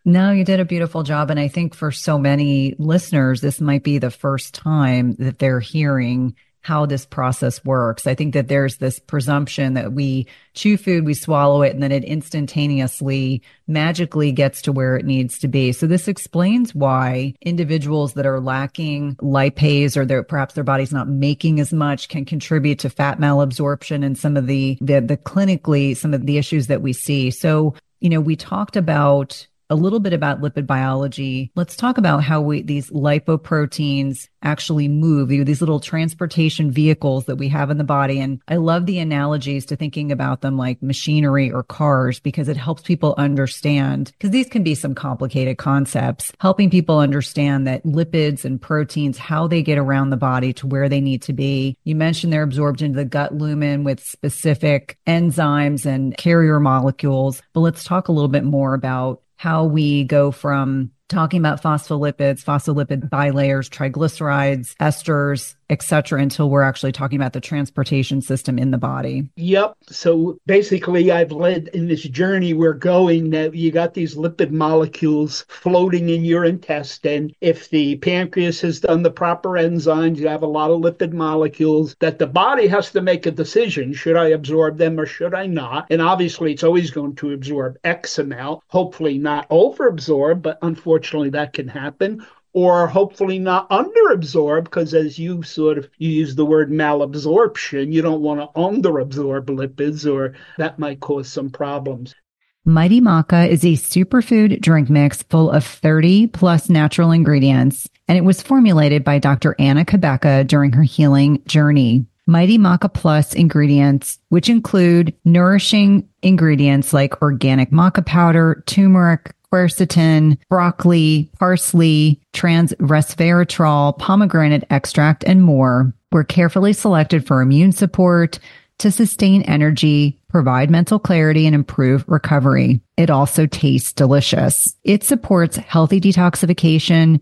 No, 0.07 0.31
you 0.31 0.45
did 0.45 0.59
a 0.59 0.65
beautiful 0.65 1.01
job. 1.03 1.31
And 1.31 1.39
I 1.39 1.47
think 1.47 1.73
for 1.73 1.91
so 1.91 2.19
many 2.19 2.75
listeners, 2.77 3.41
this 3.41 3.59
might 3.59 3.83
be 3.83 3.97
the 3.97 4.11
first 4.11 4.53
time 4.53 5.15
that 5.15 5.39
they're 5.39 5.59
hearing 5.59 6.35
how 6.65 6.83
this 6.83 7.05
process 7.05 7.63
works. 7.63 8.07
I 8.07 8.15
think 8.15 8.33
that 8.33 8.47
there's 8.47 8.77
this 8.77 8.97
presumption 8.97 9.75
that 9.75 9.93
we 9.93 10.25
chew 10.55 10.77
food, 10.77 11.05
we 11.05 11.13
swallow 11.13 11.61
it, 11.61 11.75
and 11.75 11.83
then 11.83 11.91
it 11.91 12.03
instantaneously 12.03 13.43
magically 13.67 14.31
gets 14.31 14.63
to 14.63 14.71
where 14.71 14.95
it 14.95 15.05
needs 15.05 15.37
to 15.37 15.47
be. 15.47 15.71
So 15.71 15.85
this 15.85 16.07
explains 16.07 16.73
why 16.73 17.35
individuals 17.41 18.13
that 18.13 18.25
are 18.25 18.39
lacking 18.39 19.15
lipase 19.17 19.95
or 19.95 20.05
their 20.05 20.23
perhaps 20.23 20.55
their 20.55 20.63
body's 20.63 20.91
not 20.91 21.07
making 21.07 21.59
as 21.59 21.71
much 21.71 22.09
can 22.09 22.25
contribute 22.25 22.79
to 22.79 22.89
fat 22.89 23.19
malabsorption 23.19 24.03
and 24.03 24.17
some 24.17 24.35
of 24.35 24.47
the, 24.47 24.79
the, 24.81 25.01
the 25.01 25.17
clinically, 25.17 25.95
some 25.95 26.15
of 26.15 26.25
the 26.25 26.39
issues 26.39 26.65
that 26.65 26.81
we 26.81 26.93
see. 26.93 27.29
So, 27.29 27.75
you 27.99 28.09
know, 28.09 28.21
we 28.21 28.35
talked 28.35 28.75
about 28.75 29.45
a 29.69 29.75
little 29.75 29.99
bit 29.99 30.13
about 30.13 30.41
lipid 30.41 30.67
biology. 30.67 31.51
Let's 31.55 31.75
talk 31.75 31.97
about 31.97 32.23
how 32.23 32.41
we, 32.41 32.61
these 32.61 32.89
lipoproteins 32.89 34.27
actually 34.41 34.87
move, 34.87 35.31
you 35.31 35.39
know, 35.39 35.43
these 35.43 35.61
little 35.61 35.79
transportation 35.79 36.69
vehicles 36.71 37.25
that 37.25 37.37
we 37.37 37.49
have 37.49 37.71
in 37.71 37.77
the 37.77 37.83
body. 37.83 38.19
And 38.19 38.41
I 38.47 38.57
love 38.57 38.85
the 38.85 38.99
analogies 38.99 39.65
to 39.67 39.75
thinking 39.75 40.11
about 40.11 40.41
them 40.41 40.55
like 40.57 40.81
machinery 40.83 41.51
or 41.51 41.63
cars 41.63 42.19
because 42.19 42.47
it 42.47 42.57
helps 42.57 42.83
people 42.83 43.15
understand, 43.17 44.11
because 44.11 44.29
these 44.29 44.47
can 44.47 44.63
be 44.63 44.75
some 44.75 44.93
complicated 44.93 45.57
concepts, 45.57 46.31
helping 46.39 46.69
people 46.69 46.99
understand 46.99 47.65
that 47.65 47.83
lipids 47.83 48.45
and 48.45 48.61
proteins, 48.61 49.17
how 49.17 49.47
they 49.47 49.63
get 49.63 49.79
around 49.79 50.11
the 50.11 50.17
body 50.17 50.53
to 50.53 50.67
where 50.67 50.87
they 50.87 51.01
need 51.01 51.23
to 51.23 51.33
be. 51.33 51.75
You 51.83 51.95
mentioned 51.95 52.31
they're 52.31 52.43
absorbed 52.43 52.83
into 52.83 52.97
the 52.97 53.05
gut 53.05 53.33
lumen 53.33 53.83
with 53.83 54.03
specific 54.03 54.97
enzymes 55.07 55.85
and 55.85 56.15
carrier 56.17 56.59
molecules, 56.59 57.41
but 57.53 57.61
let's 57.61 57.83
talk 57.83 58.07
a 58.07 58.11
little 58.11 58.27
bit 58.27 58.43
more 58.43 58.75
about 58.75 59.21
how 59.35 59.65
we 59.65 60.03
go 60.03 60.31
from 60.31 60.91
talking 61.07 61.39
about 61.39 61.61
phospholipids, 61.61 62.43
phospholipid 62.43 63.09
bilayers, 63.09 63.69
triglycerides, 63.69 64.75
esters, 64.77 65.55
etc., 65.69 66.21
until 66.21 66.49
we're 66.49 66.61
actually 66.61 66.91
talking 66.91 67.19
about 67.19 67.33
the 67.33 67.41
transportation 67.41 68.21
system 68.21 68.59
in 68.59 68.71
the 68.71 68.77
body. 68.77 69.27
Yep. 69.35 69.75
So 69.87 70.39
basically, 70.45 71.11
I've 71.11 71.31
led 71.31 71.69
in 71.69 71.87
this 71.87 72.03
journey 72.03 72.53
we're 72.53 72.73
going 72.73 73.31
that 73.31 73.55
you 73.55 73.71
got 73.71 73.93
these 73.93 74.15
lipid 74.15 74.51
molecules 74.51 75.45
floating 75.47 76.09
in 76.09 76.25
your 76.25 76.45
intestine. 76.45 77.33
If 77.41 77.69
the 77.69 77.95
pancreas 77.97 78.61
has 78.61 78.79
done 78.79 79.03
the 79.03 79.11
proper 79.11 79.51
enzymes, 79.51 80.17
you 80.17 80.27
have 80.27 80.43
a 80.43 80.47
lot 80.47 80.71
of 80.71 80.81
lipid 80.81 81.13
molecules 81.13 81.95
that 81.99 82.19
the 82.19 82.27
body 82.27 82.67
has 82.67 82.91
to 82.91 83.01
make 83.01 83.25
a 83.25 83.31
decision 83.31 83.93
should 83.93 84.15
I 84.15 84.29
absorb 84.29 84.77
them 84.77 84.99
or 84.99 85.05
should 85.05 85.33
I 85.33 85.47
not? 85.47 85.87
And 85.89 86.01
obviously, 86.01 86.51
it's 86.51 86.63
always 86.63 86.91
going 86.91 87.15
to 87.15 87.31
absorb 87.31 87.77
X 87.83 88.19
amount, 88.19 88.63
hopefully 88.67 89.17
not 89.17 89.49
overabsorb, 89.49 90.41
but 90.41 90.59
unfortunately, 90.61 91.29
that 91.31 91.53
can 91.53 91.67
happen 91.67 92.25
or 92.55 92.87
hopefully 92.87 93.37
not 93.37 93.69
underabsorb 93.69 94.63
because 94.63 94.93
as 94.93 95.19
you 95.19 95.43
sort 95.43 95.77
of 95.77 95.87
you 95.97 96.09
use 96.09 96.35
the 96.35 96.45
word 96.45 96.71
malabsorption 96.71 97.91
you 97.91 98.01
don't 98.01 98.21
want 98.21 98.39
to 98.39 98.59
underabsorb 98.59 99.45
lipids 99.47 100.11
or 100.11 100.33
that 100.57 100.79
might 100.79 100.99
cause 101.01 101.31
some 101.31 101.49
problems. 101.49 102.15
Mighty 102.63 103.01
maca 103.01 103.47
is 103.47 103.63
a 103.63 103.73
superfood 103.73 104.61
drink 104.61 104.89
mix 104.89 105.21
full 105.23 105.51
of 105.51 105.65
30 105.65 106.27
plus 106.27 106.69
natural 106.69 107.11
ingredients 107.11 107.87
and 108.07 108.17
it 108.17 108.23
was 108.23 108.41
formulated 108.41 109.03
by 109.03 109.19
dr 109.19 109.55
Anna 109.59 109.83
Cabeca 109.85 110.47
during 110.47 110.71
her 110.71 110.83
healing 110.83 111.43
journey. 111.45 112.05
Mighty 112.27 112.57
Maca 112.57 112.91
Plus 112.91 113.35
ingredients, 113.35 114.17
which 114.29 114.49
include 114.49 115.13
nourishing 115.25 116.09
ingredients 116.23 116.91
like 116.91 117.21
organic 117.21 117.69
maca 117.69 118.03
powder, 118.03 118.63
turmeric, 118.65 119.35
quercetin, 119.55 120.37
broccoli, 120.49 121.31
parsley, 121.39 122.19
trans 122.33 122.73
resveratrol, 122.73 123.97
pomegranate 123.97 124.65
extract, 124.69 125.23
and 125.23 125.41
more 125.41 125.93
were 126.11 126.25
carefully 126.25 126.73
selected 126.73 127.25
for 127.25 127.41
immune 127.41 127.71
support 127.71 128.37
to 128.79 128.91
sustain 128.91 129.41
energy, 129.43 130.19
provide 130.27 130.69
mental 130.69 130.99
clarity, 130.99 131.45
and 131.45 131.55
improve 131.55 132.03
recovery. 132.07 132.81
It 132.97 133.09
also 133.09 133.45
tastes 133.45 133.93
delicious. 133.93 134.75
It 134.83 135.05
supports 135.05 135.55
healthy 135.55 136.01
detoxification 136.01 137.21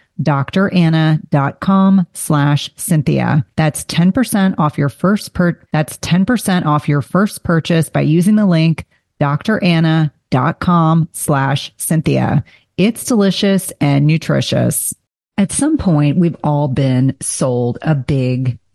dranna.com 0.21 2.07
slash 2.13 2.69
Cynthia. 2.75 3.45
That's 3.55 3.83
10% 3.85 4.55
off 4.57 4.77
your 4.77 4.89
first 4.89 5.33
per, 5.33 5.59
that's 5.71 5.97
10% 5.97 6.65
off 6.65 6.87
your 6.87 7.01
first 7.01 7.43
purchase 7.43 7.89
by 7.89 8.01
using 8.01 8.35
the 8.35 8.45
link 8.45 8.85
dranna.com 9.19 11.09
slash 11.11 11.73
Cynthia. 11.77 12.43
It's 12.77 13.05
delicious 13.05 13.71
and 13.79 14.07
nutritious. 14.07 14.93
At 15.37 15.51
some 15.51 15.77
point, 15.77 16.17
we've 16.17 16.37
all 16.43 16.67
been 16.67 17.15
sold 17.21 17.77
a 17.81 17.95
big 17.95 18.59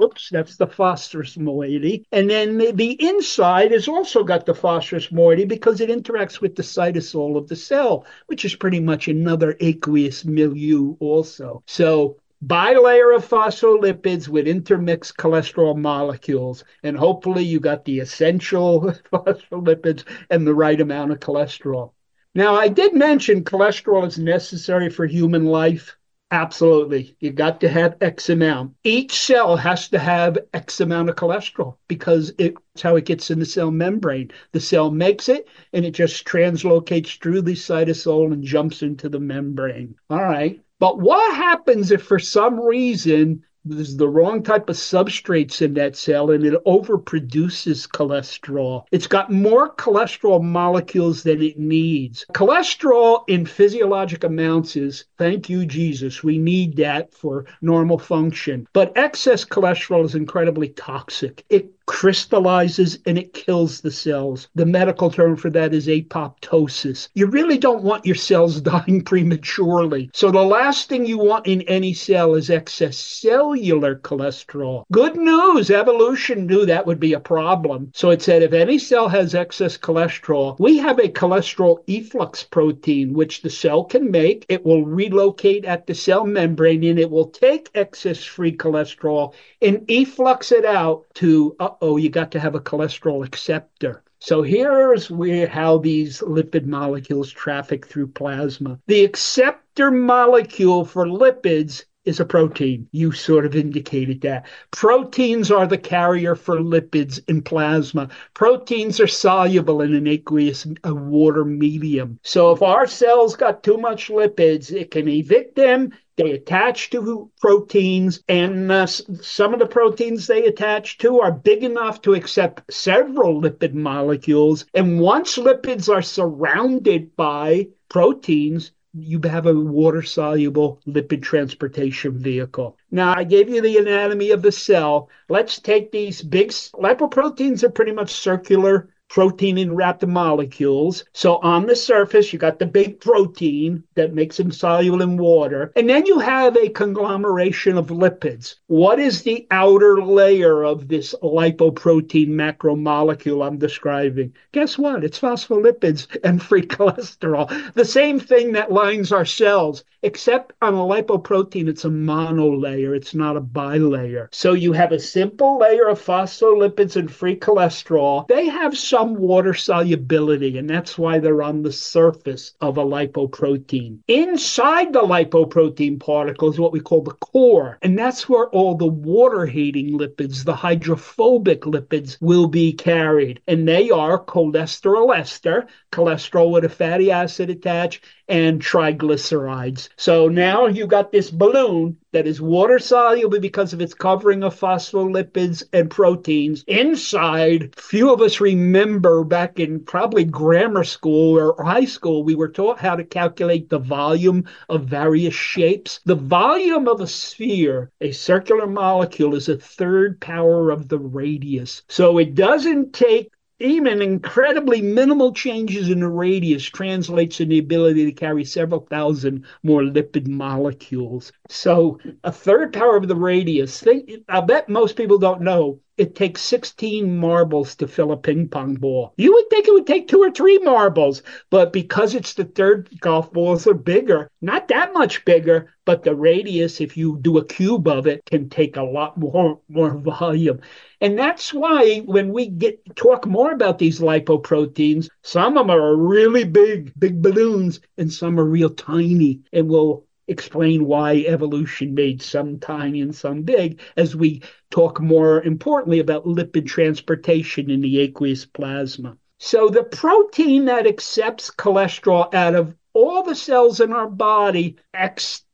oops, 0.00 0.30
that's 0.30 0.56
the 0.56 0.66
phosphorus 0.66 1.36
moiety, 1.36 2.06
and 2.12 2.30
then 2.30 2.58
the, 2.58 2.72
the 2.72 2.92
inside 3.02 3.72
has 3.72 3.88
also 3.88 4.24
got 4.24 4.46
the 4.46 4.54
phosphorus 4.54 5.12
moiety 5.12 5.44
because 5.44 5.80
it 5.80 5.90
interacts 5.90 6.40
with 6.40 6.56
the 6.56 6.62
cytosol 6.62 7.36
of 7.36 7.48
the 7.48 7.56
cell, 7.56 8.06
which 8.26 8.44
is 8.44 8.54
pretty 8.54 8.80
much 8.80 9.08
another 9.08 9.56
aqueous 9.60 10.24
milieu 10.24 10.96
also. 11.00 11.62
So 11.66 12.16
bilayer 12.44 13.14
of 13.14 13.28
phospholipids 13.28 14.28
with 14.28 14.48
intermixed 14.48 15.16
cholesterol 15.16 15.76
molecules. 15.76 16.64
And 16.82 16.96
hopefully 16.96 17.44
you 17.44 17.60
got 17.60 17.84
the 17.84 18.00
essential 18.00 18.80
phospholipids 19.12 20.04
and 20.30 20.46
the 20.46 20.54
right 20.54 20.80
amount 20.80 21.12
of 21.12 21.20
cholesterol. 21.20 21.92
Now, 22.34 22.54
I 22.54 22.68
did 22.68 22.94
mention 22.94 23.44
cholesterol 23.44 24.06
is 24.06 24.18
necessary 24.18 24.88
for 24.88 25.06
human 25.06 25.44
life. 25.44 25.96
Absolutely. 26.30 27.14
You 27.20 27.30
got 27.30 27.60
to 27.60 27.68
have 27.68 27.98
X 28.00 28.30
amount. 28.30 28.74
Each 28.84 29.12
cell 29.12 29.54
has 29.54 29.88
to 29.90 29.98
have 29.98 30.38
X 30.54 30.80
amount 30.80 31.10
of 31.10 31.16
cholesterol 31.16 31.76
because 31.88 32.32
it's 32.38 32.80
how 32.80 32.96
it 32.96 33.04
gets 33.04 33.30
in 33.30 33.38
the 33.38 33.44
cell 33.44 33.70
membrane. 33.70 34.30
The 34.52 34.60
cell 34.60 34.90
makes 34.90 35.28
it 35.28 35.46
and 35.74 35.84
it 35.84 35.90
just 35.90 36.26
translocates 36.26 37.20
through 37.20 37.42
the 37.42 37.52
cytosol 37.52 38.32
and 38.32 38.42
jumps 38.42 38.80
into 38.80 39.10
the 39.10 39.20
membrane. 39.20 39.94
All 40.08 40.22
right. 40.22 40.58
But 40.82 40.98
what 40.98 41.36
happens 41.36 41.92
if 41.92 42.02
for 42.02 42.18
some 42.18 42.58
reason 42.58 43.44
there's 43.64 43.96
the 43.96 44.08
wrong 44.08 44.42
type 44.42 44.68
of 44.68 44.74
substrates 44.74 45.62
in 45.62 45.74
that 45.74 45.94
cell 45.94 46.32
and 46.32 46.44
it 46.44 46.54
overproduces 46.64 47.86
cholesterol. 47.86 48.82
It's 48.90 49.06
got 49.06 49.30
more 49.30 49.72
cholesterol 49.76 50.42
molecules 50.42 51.22
than 51.22 51.40
it 51.40 51.56
needs. 51.56 52.26
Cholesterol 52.34 53.22
in 53.28 53.46
physiologic 53.46 54.24
amounts 54.24 54.74
is, 54.74 55.04
thank 55.18 55.48
you, 55.48 55.66
Jesus, 55.66 56.24
we 56.24 56.36
need 56.36 56.76
that 56.78 57.14
for 57.14 57.46
normal 57.60 57.98
function. 57.98 58.66
But 58.72 58.92
excess 58.96 59.44
cholesterol 59.44 60.04
is 60.04 60.16
incredibly 60.16 60.70
toxic. 60.70 61.44
It 61.48 61.70
crystallizes 61.86 62.98
and 63.06 63.18
it 63.18 63.32
kills 63.32 63.80
the 63.80 63.90
cells. 63.90 64.48
The 64.54 64.66
medical 64.66 65.10
term 65.10 65.36
for 65.36 65.50
that 65.50 65.74
is 65.74 65.86
apoptosis. 65.86 67.08
You 67.14 67.26
really 67.26 67.58
don't 67.58 67.82
want 67.82 68.06
your 68.06 68.14
cells 68.14 68.60
dying 68.72 69.02
prematurely. 69.02 70.10
So 70.14 70.30
the 70.30 70.42
last 70.42 70.88
thing 70.88 71.06
you 71.06 71.18
want 71.18 71.46
in 71.46 71.62
any 71.62 71.94
cell 71.94 72.34
is 72.34 72.50
excess 72.50 72.96
cellular 72.96 73.96
cholesterol. 73.96 74.84
Good 74.92 75.16
news, 75.16 75.70
evolution 75.70 76.46
knew 76.46 76.66
that 76.66 76.86
would 76.86 77.00
be 77.00 77.12
a 77.12 77.20
problem. 77.20 77.90
So 77.94 78.10
it 78.10 78.22
said 78.22 78.42
if 78.42 78.52
any 78.52 78.78
cell 78.78 79.08
has 79.08 79.34
excess 79.34 79.76
cholesterol, 79.76 80.58
we 80.58 80.78
have 80.78 80.98
a 80.98 81.08
cholesterol 81.08 81.78
efflux 81.86 82.44
protein 82.44 83.12
which 83.12 83.42
the 83.42 83.50
cell 83.50 83.84
can 83.84 84.10
make. 84.10 84.46
It 84.48 84.64
will 84.64 84.84
relocate 84.84 85.64
at 85.64 85.86
the 85.86 85.94
cell 85.94 86.24
membrane 86.24 86.84
and 86.84 86.98
it 86.98 87.10
will 87.10 87.28
take 87.28 87.70
excess 87.74 88.24
free 88.24 88.56
cholesterol 88.56 89.34
and 89.60 89.84
efflux 89.88 90.52
it 90.52 90.64
out 90.64 91.04
to 91.14 91.54
uh, 91.60 91.70
oh, 91.80 91.96
you 91.96 92.10
got 92.10 92.30
to 92.32 92.40
have 92.40 92.54
a 92.54 92.60
cholesterol 92.60 93.24
acceptor. 93.24 94.02
So 94.18 94.42
here's 94.42 95.10
where 95.10 95.48
how 95.48 95.78
these 95.78 96.20
lipid 96.20 96.64
molecules 96.64 97.30
traffic 97.30 97.86
through 97.86 98.08
plasma. 98.08 98.78
The 98.86 99.04
acceptor 99.04 99.90
molecule 99.90 100.84
for 100.84 101.06
lipids 101.06 101.84
is 102.04 102.20
a 102.20 102.24
protein. 102.24 102.88
You 102.92 103.12
sort 103.12 103.46
of 103.46 103.54
indicated 103.54 104.20
that. 104.22 104.46
Proteins 104.70 105.50
are 105.50 105.66
the 105.66 105.78
carrier 105.78 106.34
for 106.34 106.58
lipids 106.58 107.20
in 107.28 107.42
plasma. 107.42 108.08
Proteins 108.34 109.00
are 109.00 109.06
soluble 109.06 109.80
in 109.82 109.94
an 109.94 110.06
aqueous 110.06 110.66
water 110.84 111.44
medium. 111.44 112.18
So 112.22 112.52
if 112.52 112.62
our 112.62 112.86
cells 112.86 113.36
got 113.36 113.62
too 113.62 113.78
much 113.78 114.08
lipids, 114.08 114.72
it 114.72 114.90
can 114.90 115.08
evict 115.08 115.54
them. 115.54 115.92
They 116.16 116.32
attach 116.32 116.90
to 116.90 117.30
proteins, 117.40 118.22
and 118.28 118.70
uh, 118.70 118.86
some 118.86 119.54
of 119.54 119.60
the 119.60 119.66
proteins 119.66 120.26
they 120.26 120.44
attach 120.44 120.98
to 120.98 121.20
are 121.20 121.32
big 121.32 121.64
enough 121.64 122.02
to 122.02 122.14
accept 122.14 122.72
several 122.72 123.40
lipid 123.40 123.72
molecules. 123.72 124.66
And 124.74 125.00
once 125.00 125.38
lipids 125.38 125.88
are 125.88 126.02
surrounded 126.02 127.16
by 127.16 127.68
proteins, 127.88 128.72
you 128.94 129.18
have 129.24 129.46
a 129.46 129.54
water 129.54 130.02
soluble 130.02 130.80
lipid 130.86 131.22
transportation 131.22 132.18
vehicle. 132.18 132.76
Now, 132.90 133.14
I 133.16 133.24
gave 133.24 133.48
you 133.48 133.62
the 133.62 133.78
anatomy 133.78 134.32
of 134.32 134.42
the 134.42 134.52
cell. 134.52 135.08
Let's 135.30 135.58
take 135.60 135.90
these 135.90 136.20
big 136.20 136.50
lipoproteins 136.50 137.62
are 137.62 137.70
pretty 137.70 137.92
much 137.92 138.12
circular 138.12 138.91
protein 139.12 139.58
enwrapped 139.58 140.06
molecules. 140.06 141.04
So 141.12 141.36
on 141.36 141.66
the 141.66 141.76
surface, 141.76 142.32
you 142.32 142.38
got 142.38 142.58
the 142.58 142.64
big 142.64 142.98
protein 142.98 143.84
that 143.94 144.14
makes 144.14 144.38
them 144.38 144.50
soluble 144.50 145.02
in 145.02 145.18
water. 145.18 145.70
And 145.76 145.86
then 145.86 146.06
you 146.06 146.18
have 146.18 146.56
a 146.56 146.70
conglomeration 146.70 147.76
of 147.76 147.88
lipids. 147.88 148.54
What 148.68 148.98
is 148.98 149.22
the 149.22 149.46
outer 149.50 150.02
layer 150.02 150.64
of 150.64 150.88
this 150.88 151.14
lipoprotein 151.22 152.28
macromolecule 152.28 153.46
I'm 153.46 153.58
describing? 153.58 154.32
Guess 154.52 154.78
what? 154.78 155.04
It's 155.04 155.20
phospholipids 155.20 156.06
and 156.24 156.42
free 156.48 156.62
cholesterol. 156.62 157.74
The 157.74 157.84
same 157.84 158.18
thing 158.18 158.52
that 158.52 158.72
lines 158.72 159.12
our 159.12 159.26
cells, 159.26 159.84
except 160.00 160.54
on 160.62 160.72
a 160.72 160.78
lipoprotein, 160.78 161.68
it's 161.68 161.84
a 161.84 161.90
monolayer. 161.90 162.96
It's 162.96 163.14
not 163.14 163.36
a 163.36 163.42
bilayer. 163.42 164.28
So 164.32 164.54
you 164.54 164.72
have 164.72 164.92
a 164.92 164.98
simple 164.98 165.58
layer 165.58 165.88
of 165.88 166.02
phospholipids 166.02 166.96
and 166.96 167.12
free 167.12 167.36
cholesterol. 167.36 168.26
They 168.26 168.46
have 168.46 168.78
some 168.78 169.01
some 169.02 169.16
water 169.16 169.52
solubility, 169.52 170.58
and 170.58 170.70
that's 170.70 170.96
why 170.96 171.18
they're 171.18 171.42
on 171.42 171.62
the 171.62 171.72
surface 171.72 172.54
of 172.60 172.78
a 172.78 172.84
lipoprotein. 172.84 173.98
Inside 174.06 174.92
the 174.92 175.00
lipoprotein 175.00 175.98
particle 175.98 176.48
is 176.48 176.60
what 176.60 176.70
we 176.70 176.78
call 176.78 177.02
the 177.02 177.10
core, 177.14 177.78
and 177.82 177.98
that's 177.98 178.28
where 178.28 178.46
all 178.50 178.76
the 178.76 178.86
water 178.86 179.44
hating 179.44 179.98
lipids, 179.98 180.44
the 180.44 180.54
hydrophobic 180.54 181.62
lipids, 181.62 182.16
will 182.20 182.46
be 182.46 182.72
carried. 182.72 183.40
And 183.48 183.66
they 183.66 183.90
are 183.90 184.24
cholesteryl 184.24 185.18
ester, 185.18 185.66
cholesterol 185.90 186.52
with 186.52 186.64
a 186.64 186.68
fatty 186.68 187.10
acid 187.10 187.50
attached, 187.50 188.04
and 188.28 188.60
triglycerides. 188.60 189.88
So 189.96 190.28
now 190.28 190.66
you 190.66 190.86
got 190.86 191.12
this 191.12 191.30
balloon 191.30 191.96
that 192.12 192.26
is 192.26 192.40
water 192.40 192.78
soluble 192.78 193.40
because 193.40 193.72
of 193.72 193.80
its 193.80 193.94
covering 193.94 194.42
of 194.42 194.58
phospholipids 194.58 195.62
and 195.72 195.90
proteins. 195.90 196.64
Inside, 196.66 197.74
few 197.76 198.12
of 198.12 198.20
us 198.20 198.40
remember 198.40 199.24
back 199.24 199.58
in 199.58 199.80
probably 199.80 200.24
grammar 200.24 200.84
school 200.84 201.38
or 201.38 201.62
high 201.64 201.86
school, 201.86 202.22
we 202.22 202.34
were 202.34 202.48
taught 202.48 202.78
how 202.78 202.96
to 202.96 203.04
calculate 203.04 203.68
the 203.68 203.78
volume 203.78 204.44
of 204.68 204.84
various 204.84 205.34
shapes. 205.34 206.00
The 206.04 206.14
volume 206.14 206.88
of 206.88 207.00
a 207.00 207.06
sphere, 207.06 207.90
a 208.00 208.12
circular 208.12 208.66
molecule, 208.66 209.34
is 209.34 209.48
a 209.48 209.56
third 209.56 210.20
power 210.20 210.70
of 210.70 210.88
the 210.88 210.98
radius. 210.98 211.82
So 211.88 212.18
it 212.18 212.34
doesn't 212.34 212.92
take 212.92 213.32
even 213.62 214.02
incredibly 214.02 214.82
minimal 214.82 215.32
changes 215.32 215.88
in 215.88 216.00
the 216.00 216.08
radius 216.08 216.64
translates 216.64 217.40
in 217.40 217.48
the 217.48 217.58
ability 217.58 218.04
to 218.04 218.12
carry 218.12 218.44
several 218.44 218.80
thousand 218.80 219.44
more 219.62 219.82
lipid 219.82 220.26
molecules. 220.26 221.32
So 221.48 221.98
a 222.24 222.32
third 222.32 222.72
power 222.72 222.96
of 222.96 223.08
the 223.08 223.16
radius. 223.16 223.80
Think, 223.80 224.10
I 224.28 224.40
bet 224.40 224.68
most 224.68 224.96
people 224.96 225.18
don't 225.18 225.42
know 225.42 225.80
it 225.96 226.14
takes 226.14 226.42
16 226.42 227.18
marbles 227.18 227.74
to 227.76 227.86
fill 227.86 228.12
a 228.12 228.16
ping 228.16 228.48
pong 228.48 228.74
ball. 228.74 229.12
You 229.16 229.32
would 229.34 229.50
think 229.50 229.68
it 229.68 229.74
would 229.74 229.86
take 229.86 230.08
two 230.08 230.22
or 230.22 230.30
three 230.30 230.58
marbles, 230.58 231.22
but 231.50 231.72
because 231.72 232.14
it's 232.14 232.34
the 232.34 232.44
third, 232.44 232.88
golf 233.00 233.32
balls 233.32 233.66
are 233.66 233.74
bigger. 233.74 234.30
Not 234.40 234.68
that 234.68 234.94
much 234.94 235.24
bigger, 235.24 235.72
but 235.84 236.02
the 236.02 236.14
radius, 236.14 236.80
if 236.80 236.96
you 236.96 237.18
do 237.20 237.38
a 237.38 237.44
cube 237.44 237.88
of 237.88 238.06
it, 238.06 238.24
can 238.24 238.48
take 238.48 238.76
a 238.76 238.82
lot 238.82 239.18
more, 239.18 239.60
more 239.68 239.96
volume. 239.98 240.60
And 241.00 241.18
that's 241.18 241.52
why 241.52 241.98
when 242.00 242.32
we 242.32 242.46
get 242.46 242.96
talk 242.96 243.26
more 243.26 243.52
about 243.52 243.78
these 243.78 244.00
lipoproteins, 244.00 245.08
some 245.22 245.58
of 245.58 245.66
them 245.66 245.76
are 245.76 245.96
really 245.96 246.44
big, 246.44 246.92
big 246.98 247.20
balloons, 247.20 247.80
and 247.98 248.12
some 248.12 248.38
are 248.38 248.44
real 248.44 248.70
tiny. 248.70 249.40
And 249.52 249.68
we'll 249.68 250.04
explain 250.32 250.84
why 250.86 251.24
evolution 251.28 251.94
made 251.94 252.20
some 252.20 252.58
tiny 252.58 253.00
and 253.00 253.14
some 253.14 253.42
big 253.42 253.80
as 253.96 254.16
we 254.16 254.42
talk 254.70 255.00
more 255.00 255.42
importantly 255.42 256.00
about 256.00 256.24
lipid 256.26 256.66
transportation 256.66 257.70
in 257.70 257.80
the 257.80 258.00
aqueous 258.00 258.44
plasma. 258.44 259.16
So, 259.38 259.68
the 259.68 259.84
protein 259.84 260.64
that 260.64 260.86
accepts 260.86 261.50
cholesterol 261.50 262.32
out 262.34 262.54
of 262.54 262.74
all 262.94 263.22
the 263.22 263.34
cells 263.34 263.80
in 263.80 263.92
our 263.92 264.08
body, 264.08 264.76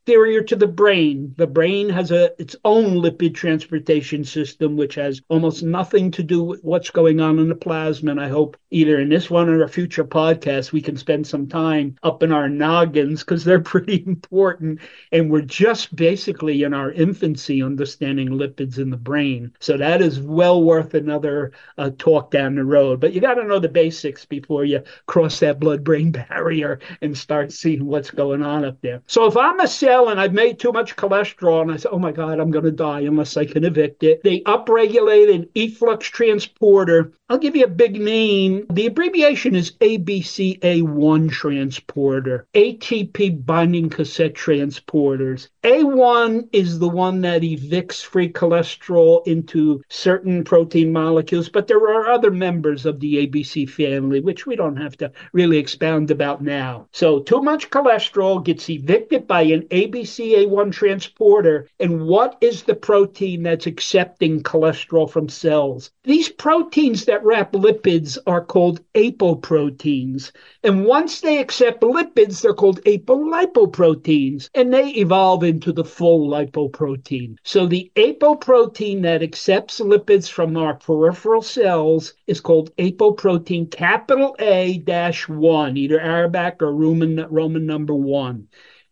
posterior 0.08 0.40
to 0.40 0.56
the 0.56 0.66
brain. 0.66 1.34
The 1.36 1.46
brain 1.46 1.90
has 1.90 2.10
a 2.10 2.32
its 2.40 2.56
own 2.64 3.02
lipid 3.02 3.34
transportation 3.34 4.24
system, 4.24 4.74
which 4.74 4.94
has 4.94 5.20
almost 5.28 5.62
nothing 5.62 6.10
to 6.12 6.22
do 6.22 6.42
with 6.42 6.64
what's 6.64 6.88
going 6.88 7.20
on 7.20 7.38
in 7.38 7.50
the 7.50 7.54
plasma. 7.54 8.12
And 8.12 8.20
I 8.20 8.28
hope 8.28 8.56
either 8.70 8.98
in 9.00 9.10
this 9.10 9.28
one 9.28 9.50
or 9.50 9.62
a 9.62 9.68
future 9.68 10.04
podcast 10.04 10.72
we 10.72 10.80
can 10.80 10.96
spend 10.96 11.26
some 11.26 11.46
time 11.46 11.96
up 12.02 12.22
in 12.22 12.32
our 12.32 12.48
noggins 12.48 13.22
because 13.22 13.44
they're 13.44 13.60
pretty 13.74 14.02
important. 14.06 14.80
And 15.12 15.30
we're 15.30 15.42
just 15.42 15.94
basically 15.94 16.62
in 16.62 16.72
our 16.72 16.90
infancy 16.90 17.62
understanding 17.62 18.30
lipids 18.30 18.78
in 18.78 18.88
the 18.88 18.96
brain. 18.96 19.52
So 19.60 19.76
that 19.76 20.00
is 20.00 20.20
well 20.20 20.62
worth 20.62 20.94
another 20.94 21.52
uh, 21.76 21.90
talk 21.98 22.30
down 22.30 22.54
the 22.54 22.64
road. 22.64 22.98
But 22.98 23.12
you 23.12 23.20
got 23.20 23.34
to 23.34 23.44
know 23.44 23.58
the 23.58 23.68
basics 23.68 24.24
before 24.24 24.64
you 24.64 24.82
cross 25.04 25.38
that 25.40 25.60
blood 25.60 25.84
brain 25.84 26.12
barrier 26.30 26.80
and 27.02 27.16
start 27.16 27.52
seeing 27.52 27.84
what's 27.84 28.10
going 28.10 28.42
on 28.42 28.64
up 28.64 28.80
there. 28.80 29.02
So 29.06 29.26
if 29.26 29.36
I'm 29.36 29.60
a 29.60 29.68
cell 29.68 29.97
and 30.06 30.20
I've 30.20 30.32
made 30.32 30.58
too 30.58 30.70
much 30.70 30.94
cholesterol 30.94 31.62
and 31.62 31.72
I 31.72 31.76
said, 31.76 31.90
oh 31.92 31.98
my 31.98 32.12
God, 32.12 32.38
I'm 32.38 32.52
going 32.52 32.64
to 32.64 32.70
die 32.70 33.00
unless 33.00 33.36
I 33.36 33.44
can 33.44 33.64
evict 33.64 34.04
it, 34.04 34.22
they 34.22 34.40
upregulate 34.42 35.34
an 35.34 35.48
efflux 35.56 36.06
transporter. 36.06 37.12
I'll 37.28 37.38
give 37.38 37.56
you 37.56 37.64
a 37.64 37.68
big 37.68 38.00
name. 38.00 38.66
The 38.70 38.86
abbreviation 38.86 39.56
is 39.56 39.72
ABCA1 39.72 41.30
transporter, 41.30 42.46
ATP 42.54 43.44
binding 43.44 43.90
cassette 43.90 44.34
transporters. 44.34 45.48
A1 45.68 46.48
is 46.50 46.78
the 46.78 46.88
one 46.88 47.20
that 47.20 47.42
evicts 47.42 48.02
free 48.02 48.30
cholesterol 48.32 49.26
into 49.26 49.82
certain 49.90 50.42
protein 50.42 50.90
molecules, 50.90 51.50
but 51.50 51.66
there 51.66 51.76
are 51.76 52.08
other 52.08 52.30
members 52.30 52.86
of 52.86 53.00
the 53.00 53.26
ABC 53.26 53.68
family, 53.68 54.20
which 54.20 54.46
we 54.46 54.56
don't 54.56 54.78
have 54.78 54.96
to 54.96 55.12
really 55.34 55.58
expound 55.58 56.10
about 56.10 56.42
now. 56.42 56.88
So, 56.92 57.18
too 57.20 57.42
much 57.42 57.68
cholesterol 57.68 58.42
gets 58.42 58.70
evicted 58.70 59.26
by 59.26 59.42
an 59.42 59.64
ABCA1 59.64 60.72
transporter. 60.72 61.68
And 61.78 62.06
what 62.06 62.38
is 62.40 62.62
the 62.62 62.74
protein 62.74 63.42
that's 63.42 63.66
accepting 63.66 64.42
cholesterol 64.42 65.10
from 65.10 65.28
cells? 65.28 65.90
These 66.04 66.30
proteins 66.30 67.04
that 67.04 67.22
wrap 67.22 67.52
lipids 67.52 68.16
are 68.26 68.42
called 68.42 68.80
apoproteins. 68.94 70.32
And 70.64 70.86
once 70.86 71.20
they 71.20 71.36
accept 71.36 71.82
lipids, 71.82 72.40
they're 72.40 72.54
called 72.54 72.82
apolipoproteins, 72.84 74.48
and 74.54 74.72
they 74.72 74.88
evolve 74.92 75.44
into 75.44 75.57
the 75.72 75.84
full 75.84 76.28
lipoprotein. 76.28 77.36
So 77.44 77.66
the 77.66 77.90
apoprotein 77.96 79.02
that 79.02 79.22
accepts 79.22 79.80
lipids 79.80 80.28
from 80.28 80.56
our 80.56 80.74
peripheral 80.74 81.42
cells 81.42 82.14
is 82.26 82.40
called 82.40 82.74
apoprotein 82.76 83.70
capital 83.70 84.36
A 84.38 84.78
dash 84.78 85.28
one, 85.28 85.76
either 85.76 86.00
Arabic 86.00 86.62
or 86.62 86.74
Roman, 86.74 87.26
Roman 87.30 87.66
number 87.66 87.94
one. 87.94 88.48